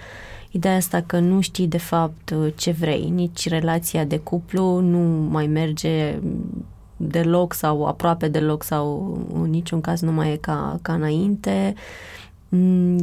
Ideea 0.51 0.75
asta 0.75 1.01
că 1.05 1.19
nu 1.19 1.41
știi 1.41 1.67
de 1.67 1.77
fapt 1.77 2.33
ce 2.55 2.71
vrei, 2.71 3.09
nici 3.09 3.49
relația 3.49 4.03
de 4.03 4.17
cuplu 4.17 4.79
nu 4.79 5.27
mai 5.29 5.47
merge 5.47 6.19
deloc 6.97 7.53
sau 7.53 7.85
aproape 7.85 8.27
deloc 8.27 8.63
sau 8.63 9.17
în 9.33 9.49
niciun 9.49 9.81
caz 9.81 10.01
nu 10.01 10.11
mai 10.11 10.31
e 10.31 10.35
ca, 10.35 10.79
ca 10.81 10.93
înainte. 10.93 11.73
Mm, 11.73 11.81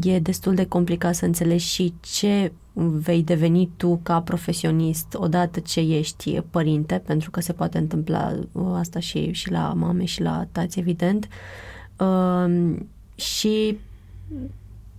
e 0.03 0.19
destul 0.19 0.55
de 0.55 0.67
complicat 0.67 1.15
să 1.15 1.25
înțelegi 1.25 1.65
și 1.65 1.95
ce 2.01 2.53
vei 2.75 3.23
deveni 3.23 3.71
tu 3.77 4.01
ca 4.03 4.21
profesionist 4.21 5.15
odată 5.15 5.61
ce 5.61 5.81
ești 5.81 6.41
părinte, 6.51 7.03
pentru 7.07 7.31
că 7.31 7.41
se 7.41 7.53
poate 7.53 7.79
întâmpla 7.79 8.39
uh, 8.53 8.73
asta 8.75 8.99
și, 8.99 9.33
și 9.33 9.51
la 9.51 9.73
mame 9.73 10.05
și 10.05 10.23
la 10.23 10.47
tați, 10.53 10.79
evident. 10.79 11.29
Uh, 11.99 12.77
și 13.15 13.79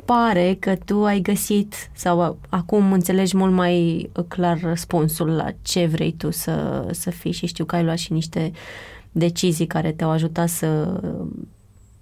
pare 0.06 0.58
că 0.60 0.76
tu 0.76 1.06
ai 1.06 1.20
găsit 1.22 1.76
sau 1.94 2.38
acum 2.50 2.92
înțelegi 2.92 3.38
mult 3.38 3.54
mai 3.54 4.10
clar 4.28 4.62
răspunsul 4.62 5.30
la 5.30 5.48
ce 5.62 5.86
vrei 5.86 6.12
tu 6.12 6.32
să, 6.32 6.88
să 6.92 7.10
fii 7.10 7.32
și 7.32 7.46
știu 7.46 7.66
că 7.66 7.76
ai 7.76 7.84
luat 7.84 7.98
și 7.98 8.14
niște 8.14 8.52
decizii 9.12 9.68
care 9.68 9.92
te-au 9.92 10.10
ajutat 10.10 10.50
să, 10.50 11.02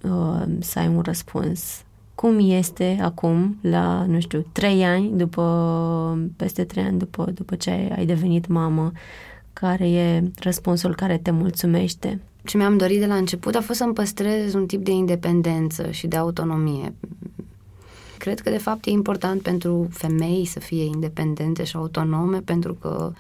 uh, 0.02 0.44
să 0.60 0.80
ai 0.80 0.88
un 0.88 1.02
răspuns 1.02 1.84
cum 2.16 2.38
este 2.40 3.00
acum, 3.02 3.58
la, 3.62 4.06
nu 4.06 4.20
știu, 4.20 4.46
trei 4.52 4.84
ani, 4.84 5.12
după, 5.18 6.30
peste 6.36 6.64
trei 6.64 6.84
ani 6.84 6.98
după, 6.98 7.32
după 7.34 7.56
ce 7.56 7.70
ai 7.96 8.06
devenit 8.06 8.48
mamă, 8.48 8.92
care 9.54 9.90
e 9.90 10.24
răspunsul 10.40 10.96
care 10.96 11.18
te 11.18 11.32
mulțumește? 11.32 12.22
Ce 12.44 12.58
mi-am 12.58 12.78
dorit 12.78 13.00
de 13.00 13.06
la 13.06 13.16
început 13.16 13.56
a 13.56 13.62
fost 13.62 13.80
să-mi 13.80 13.94
păstrez 13.94 14.54
un 14.54 14.66
tip 14.66 14.84
de 14.84 14.92
independență 14.92 15.92
și 15.92 16.08
de 16.08 16.16
autonomie. 16.16 16.94
Cred 18.18 18.40
că, 18.40 18.50
de 18.50 18.58
fapt, 18.58 18.86
e 18.86 18.90
important 18.90 19.42
pentru 19.42 19.88
femei 19.92 20.46
să 20.46 20.60
fie 20.60 20.84
independente 20.84 21.64
și 21.64 21.76
autonome, 21.76 22.40
pentru 22.40 22.74
că 22.74 23.12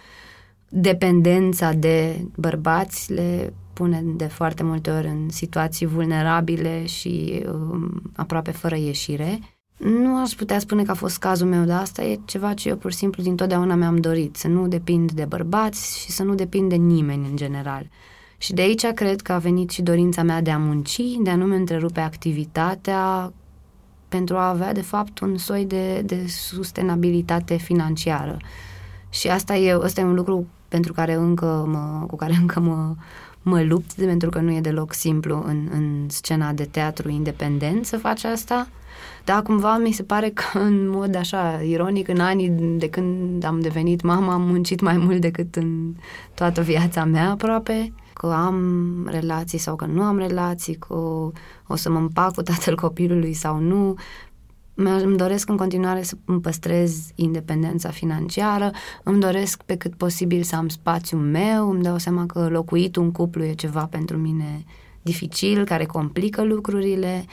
dependența 0.69 1.73
de 1.73 2.25
bărbați 2.35 3.13
le 3.13 3.53
pune 3.73 4.03
de 4.05 4.25
foarte 4.25 4.63
multe 4.63 4.91
ori 4.91 5.07
în 5.07 5.29
situații 5.29 5.85
vulnerabile 5.85 6.85
și 6.85 7.43
um, 7.51 8.01
aproape 8.15 8.51
fără 8.51 8.75
ieșire. 8.75 9.39
Nu 9.77 10.17
aș 10.17 10.31
putea 10.31 10.59
spune 10.59 10.83
că 10.83 10.91
a 10.91 10.93
fost 10.93 11.17
cazul 11.17 11.47
meu, 11.47 11.63
dar 11.63 11.81
asta 11.81 12.03
e 12.03 12.19
ceva 12.25 12.53
ce 12.53 12.69
eu 12.69 12.75
pur 12.75 12.91
și 12.91 12.97
simplu 12.97 13.23
dintotdeauna 13.23 13.75
mi-am 13.75 13.97
dorit, 13.97 14.35
să 14.35 14.47
nu 14.47 14.67
depind 14.67 15.11
de 15.11 15.25
bărbați 15.25 15.99
și 15.99 16.11
să 16.11 16.23
nu 16.23 16.35
depind 16.35 16.69
de 16.69 16.75
nimeni 16.75 17.27
în 17.29 17.35
general. 17.35 17.89
Și 18.37 18.53
de 18.53 18.61
aici 18.61 18.85
cred 18.85 19.21
că 19.21 19.31
a 19.31 19.37
venit 19.37 19.69
și 19.69 19.81
dorința 19.81 20.23
mea 20.23 20.41
de 20.41 20.51
a 20.51 20.57
munci, 20.57 21.01
de 21.23 21.29
a 21.29 21.35
nu-mi 21.35 21.55
întrerupe 21.55 21.99
activitatea 21.99 23.33
pentru 24.07 24.37
a 24.37 24.49
avea, 24.49 24.73
de 24.73 24.81
fapt, 24.81 25.19
un 25.19 25.37
soi 25.37 25.65
de, 25.65 26.01
de 26.01 26.25
sustenabilitate 26.27 27.55
financiară. 27.55 28.37
Și 29.09 29.27
asta 29.27 29.55
e, 29.55 29.79
asta 29.83 30.01
e 30.01 30.03
un 30.03 30.13
lucru 30.13 30.47
pentru 30.67 30.93
care 30.93 31.13
încă 31.13 31.65
mă, 31.67 32.05
cu 32.07 32.15
care 32.15 32.33
încă 32.33 32.59
mă, 32.59 32.95
mă 33.43 33.63
lupt 33.63 33.91
pentru 33.91 34.29
că 34.29 34.39
nu 34.39 34.51
e 34.51 34.61
deloc 34.61 34.93
simplu 34.93 35.43
în, 35.45 35.69
în 35.71 36.05
scena 36.09 36.53
de 36.53 36.63
teatru 36.63 37.09
independent 37.09 37.85
să 37.85 37.97
faci 37.97 38.23
asta. 38.23 38.67
Dar 39.23 39.41
cumva 39.41 39.77
mi 39.77 39.91
se 39.91 40.03
pare 40.03 40.29
că 40.29 40.59
în 40.69 40.89
mod 40.89 41.15
așa 41.15 41.61
ironic, 41.61 42.07
în 42.07 42.19
anii 42.19 42.49
de 42.77 42.89
când 42.89 43.43
am 43.43 43.59
devenit 43.59 44.01
mama, 44.01 44.33
am 44.33 44.41
muncit 44.41 44.81
mai 44.81 44.97
mult 44.97 45.21
decât 45.21 45.55
în 45.55 45.93
toată 46.33 46.61
viața 46.61 47.03
mea 47.03 47.29
aproape 47.29 47.93
că 48.13 48.27
am 48.27 49.07
relații 49.11 49.57
sau 49.57 49.75
că 49.75 49.85
nu 49.85 50.01
am 50.01 50.17
relații, 50.17 50.75
că 50.75 50.93
o 51.67 51.75
să 51.75 51.89
mă 51.89 51.97
împac 51.97 52.33
cu 52.33 52.41
tatăl 52.41 52.75
copilului 52.75 53.33
sau 53.33 53.59
nu, 53.59 53.95
îmi 54.75 55.17
doresc 55.17 55.49
în 55.49 55.57
continuare 55.57 56.01
să 56.01 56.15
îmi 56.25 56.41
păstrez 56.41 57.11
independența 57.15 57.89
financiară, 57.89 58.71
îmi 59.03 59.19
doresc 59.19 59.63
pe 59.63 59.75
cât 59.75 59.95
posibil 59.95 60.43
să 60.43 60.55
am 60.55 60.67
spațiul 60.67 61.21
meu, 61.21 61.69
îmi 61.69 61.83
dau 61.83 61.97
seama 61.97 62.25
că 62.25 62.47
locuitul 62.49 63.03
în 63.03 63.11
cuplu 63.11 63.43
e 63.43 63.53
ceva 63.53 63.85
pentru 63.85 64.17
mine 64.17 64.63
dificil, 65.01 65.65
care 65.65 65.85
complică 65.85 66.43
lucrurile, 66.43 67.25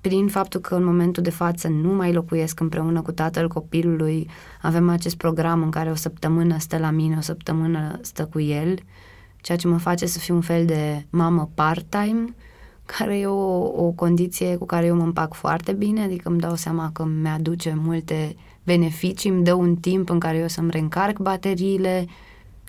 prin 0.00 0.28
faptul 0.28 0.60
că 0.60 0.74
în 0.74 0.84
momentul 0.84 1.22
de 1.22 1.30
față 1.30 1.68
nu 1.68 1.92
mai 1.92 2.12
locuiesc 2.12 2.60
împreună 2.60 3.02
cu 3.02 3.12
tatăl 3.12 3.48
copilului, 3.48 4.28
avem 4.62 4.88
acest 4.88 5.16
program 5.16 5.62
în 5.62 5.70
care 5.70 5.90
o 5.90 5.94
săptămână 5.94 6.58
stă 6.58 6.78
la 6.78 6.90
mine, 6.90 7.16
o 7.18 7.20
săptămână 7.20 7.98
stă 8.02 8.24
cu 8.24 8.40
el, 8.40 8.78
ceea 9.40 9.58
ce 9.58 9.68
mă 9.68 9.76
face 9.76 10.06
să 10.06 10.18
fiu 10.18 10.34
un 10.34 10.40
fel 10.40 10.66
de 10.66 11.06
mamă 11.10 11.50
part-time, 11.54 12.34
care 12.96 13.18
e 13.18 13.26
o, 13.26 13.84
o 13.84 13.90
condiție 13.90 14.56
cu 14.56 14.64
care 14.64 14.86
eu 14.86 14.96
mă 14.96 15.02
împac 15.02 15.34
foarte 15.34 15.72
bine, 15.72 16.02
adică 16.02 16.28
îmi 16.28 16.40
dau 16.40 16.54
seama 16.54 16.90
că 16.92 17.04
mi-aduce 17.04 17.78
multe 17.84 18.36
beneficii, 18.64 19.30
îmi 19.30 19.44
dă 19.44 19.54
un 19.54 19.76
timp 19.76 20.10
în 20.10 20.18
care 20.18 20.38
eu 20.38 20.48
să-mi 20.48 20.70
reîncarc 20.70 21.18
bateriile 21.18 22.06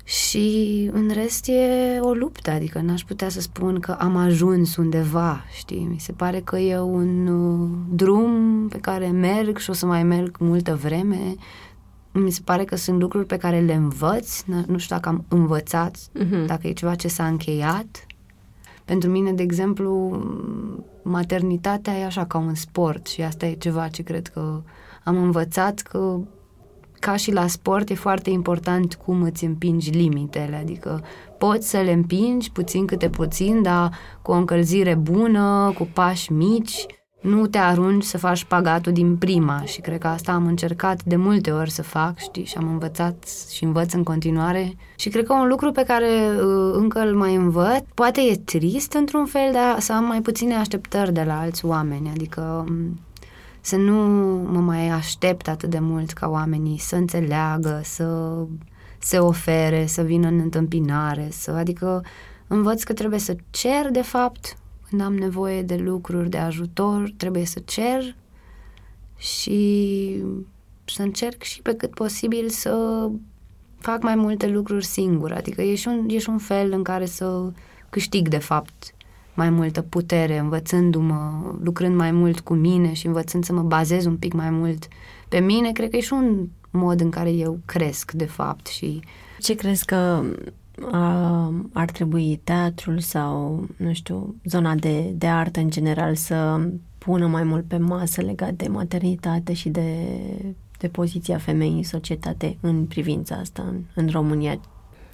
și 0.04 0.90
în 0.94 1.10
rest 1.14 1.48
e 1.48 2.00
o 2.02 2.14
luptă, 2.14 2.52
adică 2.52 2.80
n-aș 2.80 3.04
putea 3.04 3.30
să 3.30 3.42
spun 3.42 3.80
că 3.80 3.92
am 3.92 4.16
ajuns 4.16 4.76
undeva, 4.76 5.44
știi? 5.58 5.88
Mi 5.92 6.00
se 6.00 6.12
pare 6.12 6.40
că 6.40 6.58
e 6.58 6.80
un 6.80 7.28
uh, 7.28 7.70
drum 7.90 8.68
pe 8.68 8.78
care 8.78 9.08
merg 9.08 9.58
și 9.58 9.70
o 9.70 9.74
să 9.74 9.86
mai 9.86 10.04
merg 10.04 10.38
multă 10.40 10.76
vreme. 10.76 11.36
Mi 12.12 12.32
se 12.32 12.42
pare 12.44 12.64
că 12.64 12.76
sunt 12.76 13.00
lucruri 13.00 13.26
pe 13.26 13.38
care 13.38 13.60
le 13.60 13.74
învăț, 13.74 14.42
nu 14.68 14.78
știu 14.78 14.96
dacă 14.96 15.10
am 15.10 15.26
învățat, 15.28 15.98
uh-huh. 15.98 16.46
dacă 16.46 16.68
e 16.68 16.72
ceva 16.72 16.96
ce 16.96 17.08
s-a 17.08 17.28
încheiat 17.28 18.06
pentru 18.90 19.10
mine, 19.10 19.32
de 19.32 19.44
exemplu, 19.44 20.22
maternitatea 21.04 21.98
e 21.98 22.06
așa 22.06 22.26
ca 22.26 22.38
un 22.38 22.54
sport 22.54 23.08
și 23.08 23.22
asta 23.22 23.46
e 23.46 23.54
ceva 23.54 23.88
ce 23.88 24.04
cred 24.04 24.28
că 24.28 24.62
am 25.04 25.18
învățat 25.18 25.80
că 25.80 26.20
ca 27.00 27.16
și 27.16 27.32
la 27.32 27.48
sport 27.48 27.90
e 27.90 27.94
foarte 27.94 28.30
important 28.30 28.96
cum 28.96 29.22
îți 29.22 29.46
împingi 29.46 29.90
limitele, 29.90 30.56
adică 30.56 31.04
poți 31.38 31.70
să 31.70 31.78
le 31.78 31.92
împingi 31.92 32.52
puțin 32.52 32.86
câte 32.86 33.10
puțin, 33.10 33.62
dar 33.62 33.94
cu 34.22 34.32
o 34.32 34.36
încălzire 34.36 34.96
bună, 34.96 35.74
cu 35.78 35.90
pași 35.94 36.34
mici, 36.34 36.86
nu 37.22 37.48
te 37.48 37.58
arunci 37.58 38.04
să 38.04 38.18
faci 38.18 38.44
pagatul 38.44 38.92
din 38.92 39.18
prima 39.18 39.64
și 39.66 39.82
cred 39.82 40.00
că 40.00 40.08
asta 40.08 40.32
am 40.32 40.46
încercat 40.46 41.04
de 41.04 41.16
multe 41.16 41.52
ori 41.52 41.70
să 41.70 41.82
fac, 41.82 42.18
știi, 42.18 42.46
și 42.46 42.58
am 42.58 42.68
învățat 42.68 43.30
și 43.52 43.64
învăț 43.64 43.94
în 43.94 44.04
continuare. 44.04 44.76
Și 44.96 45.10
cred 45.10 45.26
că 45.26 45.34
un 45.34 45.48
lucru 45.48 45.72
pe 45.72 45.84
care 45.84 46.08
uh, 46.08 46.72
încă 46.74 47.00
îl 47.00 47.16
mai 47.16 47.36
învăț, 47.36 47.84
poate 47.94 48.22
e 48.22 48.36
trist 48.36 48.94
într-un 48.94 49.26
fel, 49.26 49.52
dar 49.52 49.80
să 49.80 49.94
am 49.94 50.04
mai 50.04 50.22
puține 50.22 50.56
așteptări 50.56 51.14
de 51.14 51.24
la 51.24 51.40
alți 51.40 51.66
oameni, 51.66 52.10
adică 52.10 52.66
um, 52.68 53.00
să 53.62 53.76
nu 53.76 53.96
mă 54.52 54.60
mai 54.60 54.90
aștept 54.90 55.48
atât 55.48 55.70
de 55.70 55.80
mult 55.80 56.12
ca 56.12 56.30
oamenii 56.30 56.78
să 56.78 56.96
înțeleagă, 56.96 57.82
să 57.84 58.36
se 59.00 59.20
ofere, 59.20 59.86
să 59.86 60.02
vină 60.02 60.28
în 60.28 60.40
întâmpinare, 60.40 61.28
să, 61.32 61.52
adică 61.52 62.04
învăț 62.48 62.84
că 62.84 62.94
trebuie 62.94 63.20
să 63.20 63.36
cer, 63.50 63.90
de 63.92 64.02
fapt, 64.02 64.58
când 64.90 65.02
am 65.02 65.14
nevoie 65.18 65.62
de 65.62 65.76
lucruri, 65.76 66.30
de 66.30 66.38
ajutor, 66.38 67.14
trebuie 67.18 67.46
să 67.46 67.60
cer 67.66 68.16
și 69.18 70.24
să 70.86 71.02
încerc 71.02 71.42
și 71.42 71.62
pe 71.62 71.74
cât 71.74 71.94
posibil 71.94 72.50
să 72.50 73.08
fac 73.78 74.02
mai 74.02 74.16
multe 74.16 74.48
lucruri 74.48 74.86
singur. 74.86 75.32
Adică 75.32 75.62
e 75.62 75.76
și 75.76 75.88
un, 75.88 76.06
e 76.10 76.18
și 76.18 76.30
un 76.30 76.38
fel 76.38 76.72
în 76.72 76.84
care 76.84 77.06
să 77.06 77.52
câștig, 77.90 78.28
de 78.28 78.38
fapt, 78.38 78.94
mai 79.34 79.50
multă 79.50 79.82
putere, 79.82 80.38
învățându-mă, 80.38 81.54
lucrând 81.64 81.96
mai 81.96 82.12
mult 82.12 82.40
cu 82.40 82.54
mine 82.54 82.94
și 82.94 83.08
învățând 83.08 83.44
să 83.44 83.54
mă 83.54 83.62
bazez 83.62 84.06
un 84.06 84.18
pic 84.18 84.34
mai 84.34 84.50
mult 84.50 84.88
pe 85.30 85.40
mine, 85.40 85.72
cred 85.72 85.90
că 85.90 85.96
e 85.96 86.02
și 86.02 86.14
un 86.14 86.48
mod 86.70 87.02
în 87.02 87.10
care 87.10 87.32
eu 87.32 87.60
cresc, 87.66 88.12
de 88.12 88.26
fapt. 88.26 88.68
Și... 88.68 89.00
Ce 89.40 89.56
crezi 89.56 89.86
că 89.86 89.96
a, 89.96 90.26
ar 91.74 91.92
trebui 91.92 92.40
teatrul 92.44 93.00
sau, 93.00 93.66
nu 93.78 93.94
știu, 93.94 94.36
zona 94.46 94.76
de, 94.76 95.14
de 95.16 95.28
artă 95.28 95.60
în 95.60 95.70
general 95.70 96.16
să 96.16 96.60
pună 96.98 97.28
mai 97.28 97.44
mult 97.44 97.66
pe 97.68 97.78
masă 97.78 98.22
legat 98.22 98.54
de 98.54 98.68
maternitate 98.68 99.54
și 99.54 99.70
de, 99.70 100.06
de 100.80 100.88
poziția 100.88 101.38
femeii 101.38 101.78
în 101.78 101.84
societate 101.84 102.58
în 102.62 102.86
privința 102.86 103.36
asta 103.36 103.64
în, 103.68 103.82
în 103.96 104.10
România? 104.12 104.60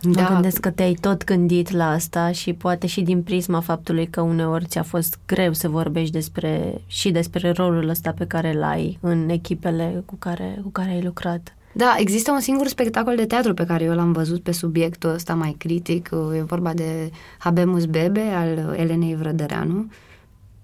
Da. 0.01 0.21
Mă 0.21 0.27
gândesc 0.27 0.59
că 0.59 0.69
te-ai 0.69 0.93
tot 0.93 1.23
gândit 1.23 1.71
la 1.71 1.89
asta 1.89 2.31
și 2.31 2.53
poate 2.53 2.87
și 2.87 3.01
din 3.01 3.23
prisma 3.23 3.59
faptului 3.59 4.07
că 4.07 4.21
uneori 4.21 4.65
ți-a 4.65 4.83
fost 4.83 5.19
greu 5.25 5.53
să 5.53 5.69
vorbești 5.69 6.11
despre 6.11 6.81
și 6.87 7.11
despre 7.11 7.51
rolul 7.51 7.89
ăsta 7.89 8.11
pe 8.11 8.27
care 8.27 8.53
l 8.53 8.63
ai 8.63 8.97
în 9.01 9.29
echipele 9.29 10.03
cu 10.05 10.15
care, 10.15 10.59
cu 10.63 10.69
care 10.69 10.89
ai 10.89 11.01
lucrat. 11.01 11.55
Da, 11.77 11.95
există 11.97 12.31
un 12.31 12.39
singur 12.39 12.67
spectacol 12.67 13.15
de 13.15 13.25
teatru 13.25 13.53
pe 13.53 13.65
care 13.65 13.83
eu 13.83 13.93
l-am 13.93 14.11
văzut 14.11 14.43
pe 14.43 14.51
subiectul 14.51 15.09
ăsta 15.09 15.33
mai 15.33 15.55
critic. 15.57 16.09
E 16.35 16.41
vorba 16.41 16.73
de 16.73 17.11
Habemus 17.37 17.85
Bebe 17.85 18.21
al 18.21 18.75
Elenei 18.77 19.15
Vrădăreanu, 19.15 19.91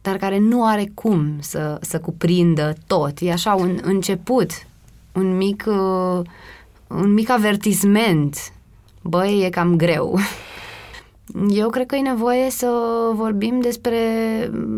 dar 0.02 0.18
care 0.18 0.38
nu 0.38 0.66
are 0.66 0.92
cum 0.94 1.36
să, 1.40 1.78
să 1.82 2.00
cuprindă 2.00 2.76
tot. 2.88 3.18
E 3.20 3.32
așa 3.32 3.54
un 3.54 3.80
început, 3.84 4.52
un 5.14 5.38
mic, 5.38 5.64
uh, 5.68 6.22
un 6.88 7.14
mic 7.14 7.30
avertisment. 7.30 8.54
Băi, 9.02 9.44
e 9.44 9.50
cam 9.50 9.76
greu. 9.76 10.20
Eu 11.50 11.70
cred 11.70 11.86
că 11.86 11.96
e 11.96 12.02
nevoie 12.02 12.50
să 12.50 12.70
vorbim 13.14 13.60
despre 13.60 13.98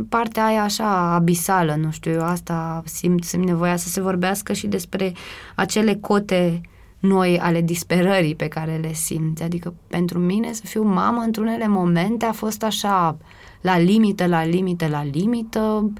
partea 0.09 0.45
aia 0.45 0.63
așa 0.63 1.13
abisală, 1.13 1.75
nu 1.75 1.91
știu, 1.91 2.11
eu 2.11 2.21
asta 2.21 2.81
simt, 2.85 3.23
simt 3.23 3.45
nevoia 3.45 3.75
să 3.75 3.87
se 3.87 4.01
vorbească 4.01 4.53
și 4.53 4.67
despre 4.67 5.13
acele 5.55 5.95
cote 5.95 6.61
noi 6.99 7.39
ale 7.39 7.61
disperării 7.61 8.35
pe 8.35 8.47
care 8.47 8.79
le 8.81 8.93
simți. 8.93 9.43
Adică 9.43 9.73
pentru 9.87 10.19
mine 10.19 10.53
să 10.53 10.61
fiu 10.65 10.83
mamă 10.83 11.21
într-unele 11.21 11.67
momente 11.67 12.25
a 12.25 12.31
fost 12.31 12.63
așa 12.63 13.17
la 13.61 13.77
limită, 13.77 14.27
la 14.27 14.45
limită, 14.45 14.87
la 14.87 15.03
limită. 15.03 15.91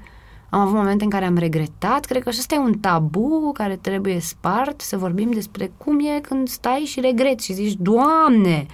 Am 0.50 0.60
avut 0.60 0.74
momente 0.74 1.04
în 1.04 1.10
care 1.10 1.24
am 1.24 1.36
regretat. 1.36 2.04
Cred 2.04 2.22
că 2.22 2.30
și 2.30 2.38
ăsta 2.38 2.54
e 2.54 2.58
un 2.58 2.78
tabu 2.78 3.50
care 3.54 3.76
trebuie 3.76 4.20
spart, 4.20 4.80
să 4.80 4.96
vorbim 4.96 5.30
despre 5.30 5.72
cum 5.76 5.98
e 6.00 6.20
când 6.20 6.48
stai 6.48 6.82
și 6.86 7.00
regreți 7.00 7.44
și 7.44 7.52
zici, 7.52 7.76
Doamne, 7.78 8.66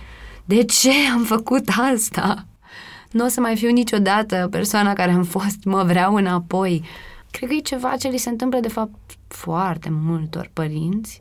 de 0.51 0.65
ce 0.65 0.91
am 1.15 1.25
făcut 1.25 1.69
asta? 1.93 2.47
Nu 3.11 3.25
o 3.25 3.29
să 3.29 3.41
mai 3.41 3.57
fiu 3.57 3.71
niciodată 3.71 4.49
persoana 4.51 4.93
care 4.93 5.11
am 5.11 5.23
fost, 5.23 5.65
mă 5.65 5.83
vreau 5.83 6.15
înapoi. 6.15 6.85
Cred 7.31 7.49
că 7.49 7.55
e 7.55 7.61
ceva 7.61 7.97
ce 7.97 8.09
li 8.09 8.17
se 8.17 8.29
întâmplă, 8.29 8.61
de 8.61 8.69
fapt, 8.69 8.95
foarte 9.29 9.89
multor 9.93 10.51
părinți, 10.53 11.21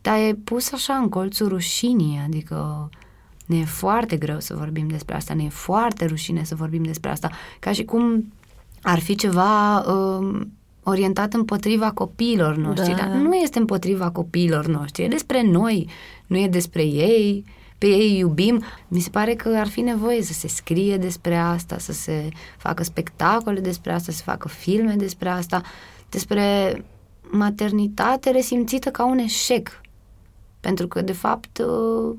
dar 0.00 0.18
e 0.18 0.38
pus 0.44 0.72
așa 0.72 0.94
în 0.94 1.08
colțul 1.08 1.48
rușinii, 1.48 2.20
adică 2.24 2.88
ne 3.46 3.56
e 3.56 3.64
foarte 3.64 4.16
greu 4.16 4.40
să 4.40 4.54
vorbim 4.54 4.88
despre 4.88 5.14
asta, 5.14 5.34
ne 5.34 5.44
e 5.44 5.48
foarte 5.48 6.04
rușine 6.04 6.44
să 6.44 6.54
vorbim 6.54 6.82
despre 6.82 7.10
asta, 7.10 7.30
ca 7.60 7.72
și 7.72 7.84
cum 7.84 8.32
ar 8.82 8.98
fi 8.98 9.14
ceva 9.14 9.80
um, 9.80 10.52
orientat 10.82 11.32
împotriva 11.32 11.90
copiilor 11.90 12.56
noștri, 12.56 12.90
da. 12.90 12.96
dar 12.96 13.06
nu 13.08 13.34
este 13.34 13.58
împotriva 13.58 14.10
copiilor 14.10 14.66
noștri, 14.66 15.02
e 15.02 15.08
despre 15.08 15.42
noi, 15.42 15.88
nu 16.26 16.38
e 16.38 16.48
despre 16.48 16.82
ei, 16.82 17.44
pe 17.84 17.90
ei 17.90 18.18
iubim. 18.18 18.62
Mi 18.88 19.00
se 19.00 19.10
pare 19.10 19.34
că 19.34 19.48
ar 19.56 19.68
fi 19.68 19.80
nevoie 19.80 20.22
să 20.22 20.32
se 20.32 20.48
scrie 20.48 20.96
despre 20.96 21.36
asta, 21.36 21.78
să 21.78 21.92
se 21.92 22.28
facă 22.56 22.82
spectacole 22.82 23.60
despre 23.60 23.92
asta, 23.92 24.12
să 24.12 24.16
se 24.18 24.22
facă 24.24 24.48
filme 24.48 24.94
despre 24.94 25.28
asta, 25.28 25.62
despre 26.08 26.44
maternitate 27.20 28.30
resimțită 28.30 28.90
ca 28.90 29.04
un 29.04 29.18
eșec. 29.18 29.80
Pentru 30.60 30.88
că, 30.88 31.00
de 31.02 31.12
fapt, 31.12 31.58
uh, 31.58 32.16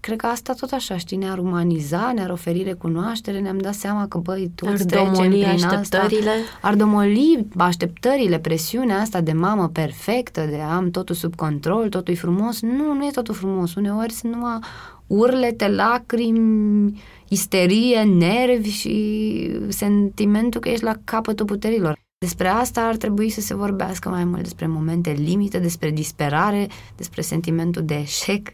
cred 0.00 0.18
că 0.18 0.26
asta 0.26 0.52
tot 0.52 0.70
așa, 0.70 0.96
știi, 0.96 1.16
ne-ar 1.16 1.38
umaniza, 1.38 2.12
ne-ar 2.14 2.30
oferi 2.30 2.62
recunoaștere, 2.62 3.40
ne-am 3.40 3.58
dat 3.58 3.74
seama 3.74 4.06
că, 4.08 4.18
băi, 4.18 4.50
tu 4.54 4.66
ar 4.68 4.76
trecem 4.76 5.12
prin 5.12 5.44
așteptările. 5.44 6.30
asta. 6.30 6.58
Ar 6.60 6.74
domoli 6.74 7.46
așteptările, 7.56 8.38
presiunea 8.38 9.00
asta 9.00 9.20
de 9.20 9.32
mamă 9.32 9.68
perfectă, 9.68 10.46
de 10.50 10.60
am 10.60 10.90
totul 10.90 11.14
sub 11.14 11.34
control, 11.34 11.88
totul 11.88 12.14
e 12.14 12.16
frumos. 12.16 12.60
Nu, 12.60 12.92
nu 12.92 13.06
e 13.06 13.10
totul 13.10 13.34
frumos. 13.34 13.74
Uneori 13.74 14.12
sunt 14.12 14.32
numai 14.32 14.58
urlete, 15.06 15.68
lacrimi, 15.68 17.02
isterie, 17.28 18.02
nervi 18.02 18.70
și 18.70 19.50
sentimentul 19.68 20.60
că 20.60 20.68
ești 20.68 20.84
la 20.84 20.94
capătul 21.04 21.46
puterilor. 21.46 21.98
Despre 22.18 22.48
asta 22.48 22.80
ar 22.80 22.96
trebui 22.96 23.30
să 23.30 23.40
se 23.40 23.54
vorbească 23.54 24.08
mai 24.08 24.24
mult, 24.24 24.42
despre 24.42 24.66
momente 24.66 25.10
limite, 25.10 25.58
despre 25.58 25.90
disperare, 25.90 26.66
despre 26.96 27.20
sentimentul 27.20 27.82
de 27.84 27.94
eșec, 27.94 28.48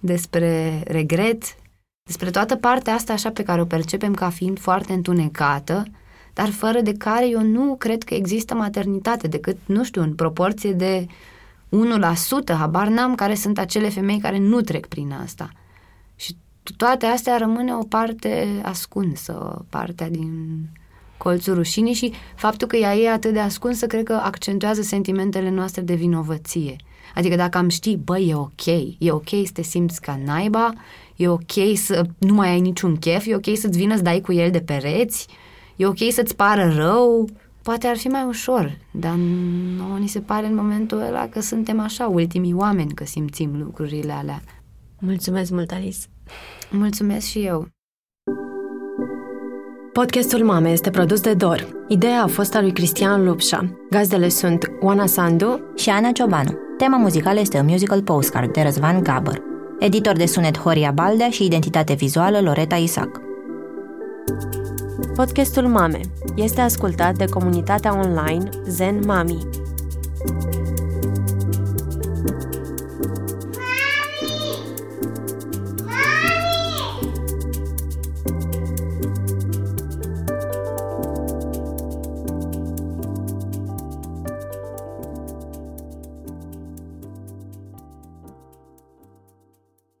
despre 0.00 0.82
regret, 0.86 1.42
despre 2.02 2.30
toată 2.30 2.56
partea 2.56 2.94
asta 2.94 3.12
așa 3.12 3.30
pe 3.30 3.42
care 3.42 3.60
o 3.60 3.64
percepem 3.64 4.14
ca 4.14 4.30
fiind 4.30 4.58
foarte 4.58 4.92
întunecată, 4.92 5.84
dar 6.34 6.48
fără 6.48 6.80
de 6.80 6.92
care 6.92 7.28
eu 7.28 7.42
nu 7.42 7.76
cred 7.76 8.02
că 8.02 8.14
există 8.14 8.54
maternitate, 8.54 9.28
decât, 9.28 9.56
nu 9.66 9.84
știu, 9.84 10.02
în 10.02 10.14
proporție 10.14 10.72
de 10.72 11.06
1%, 11.06 12.54
habar 12.58 12.88
n-am 12.88 13.14
care 13.14 13.34
sunt 13.34 13.58
acele 13.58 13.88
femei 13.88 14.18
care 14.18 14.38
nu 14.38 14.60
trec 14.60 14.86
prin 14.86 15.12
asta. 15.22 15.50
Și 16.16 16.36
toate 16.76 17.06
astea 17.06 17.36
rămâne 17.36 17.74
o 17.74 17.82
parte 17.84 18.60
ascunsă, 18.62 19.64
partea 19.68 20.10
din 20.10 20.58
colțul 21.16 21.54
rușinii 21.54 21.92
și 21.92 22.12
faptul 22.34 22.68
că 22.68 22.76
ea 22.76 22.96
e 22.96 23.10
atât 23.10 23.32
de 23.32 23.40
ascunsă, 23.40 23.86
cred 23.86 24.04
că 24.04 24.12
accentuează 24.12 24.82
sentimentele 24.82 25.50
noastre 25.50 25.82
de 25.82 25.94
vinovăție. 25.94 26.76
Adică 27.14 27.36
dacă 27.36 27.58
am 27.58 27.68
ști, 27.68 27.96
băi, 27.96 28.28
e 28.28 28.34
ok, 28.34 28.66
e 28.98 29.10
ok 29.10 29.28
să 29.28 29.50
te 29.52 29.62
simți 29.62 30.00
ca 30.00 30.20
naiba, 30.24 30.72
e 31.16 31.28
ok 31.28 31.52
să 31.74 32.02
nu 32.18 32.34
mai 32.34 32.48
ai 32.48 32.60
niciun 32.60 32.96
chef, 32.96 33.26
e 33.26 33.34
ok 33.34 33.56
să-ți 33.56 33.78
vină 33.78 33.96
să 33.96 34.02
dai 34.02 34.20
cu 34.20 34.32
el 34.32 34.50
de 34.50 34.60
pereți, 34.60 35.26
e 35.76 35.86
ok 35.86 35.98
să-ți 36.10 36.36
pară 36.36 36.72
rău, 36.76 37.28
poate 37.62 37.86
ar 37.86 37.96
fi 37.96 38.08
mai 38.08 38.24
ușor, 38.24 38.78
dar 38.90 39.14
nu 39.76 39.96
ni 39.96 40.08
se 40.08 40.20
pare 40.20 40.46
în 40.46 40.54
momentul 40.54 41.00
ăla 41.00 41.28
că 41.28 41.40
suntem 41.40 41.80
așa 41.80 42.06
ultimii 42.06 42.54
oameni 42.54 42.94
că 42.94 43.04
simțim 43.04 43.50
lucrurile 43.58 44.12
alea. 44.12 44.42
Mulțumesc 44.98 45.50
mult, 45.50 45.70
Alice! 45.70 45.98
Mulțumesc 46.70 47.26
și 47.26 47.38
eu! 47.38 47.68
Podcastul 49.92 50.44
Mame 50.44 50.70
este 50.70 50.90
produs 50.90 51.20
de 51.20 51.34
Dor. 51.34 51.84
Ideea 51.88 52.22
a 52.22 52.26
fost 52.26 52.54
a 52.54 52.60
lui 52.60 52.72
Cristian 52.72 53.24
Lupșa. 53.24 53.76
Gazdele 53.90 54.28
sunt 54.28 54.70
Oana 54.80 55.06
Sandu 55.06 55.60
și 55.76 55.88
Ana 55.88 56.10
Ciobanu. 56.12 56.69
Tema 56.80 56.96
muzicală 56.96 57.40
este 57.40 57.58
un 57.58 57.66
musical 57.66 58.02
postcard 58.02 58.52
de 58.52 58.62
Răzvan 58.62 59.02
Gabăr. 59.02 59.42
Editor 59.78 60.16
de 60.16 60.26
sunet 60.26 60.58
Horia 60.58 60.90
Baldea 60.90 61.30
și 61.30 61.44
identitate 61.44 61.94
vizuală 61.94 62.40
Loreta 62.40 62.76
Isac. 62.76 63.20
Podcastul 65.14 65.66
Mame 65.66 66.00
este 66.34 66.60
ascultat 66.60 67.16
de 67.16 67.24
comunitatea 67.24 67.94
online 67.94 68.48
Zen 68.68 69.00
Mami. 69.06 69.48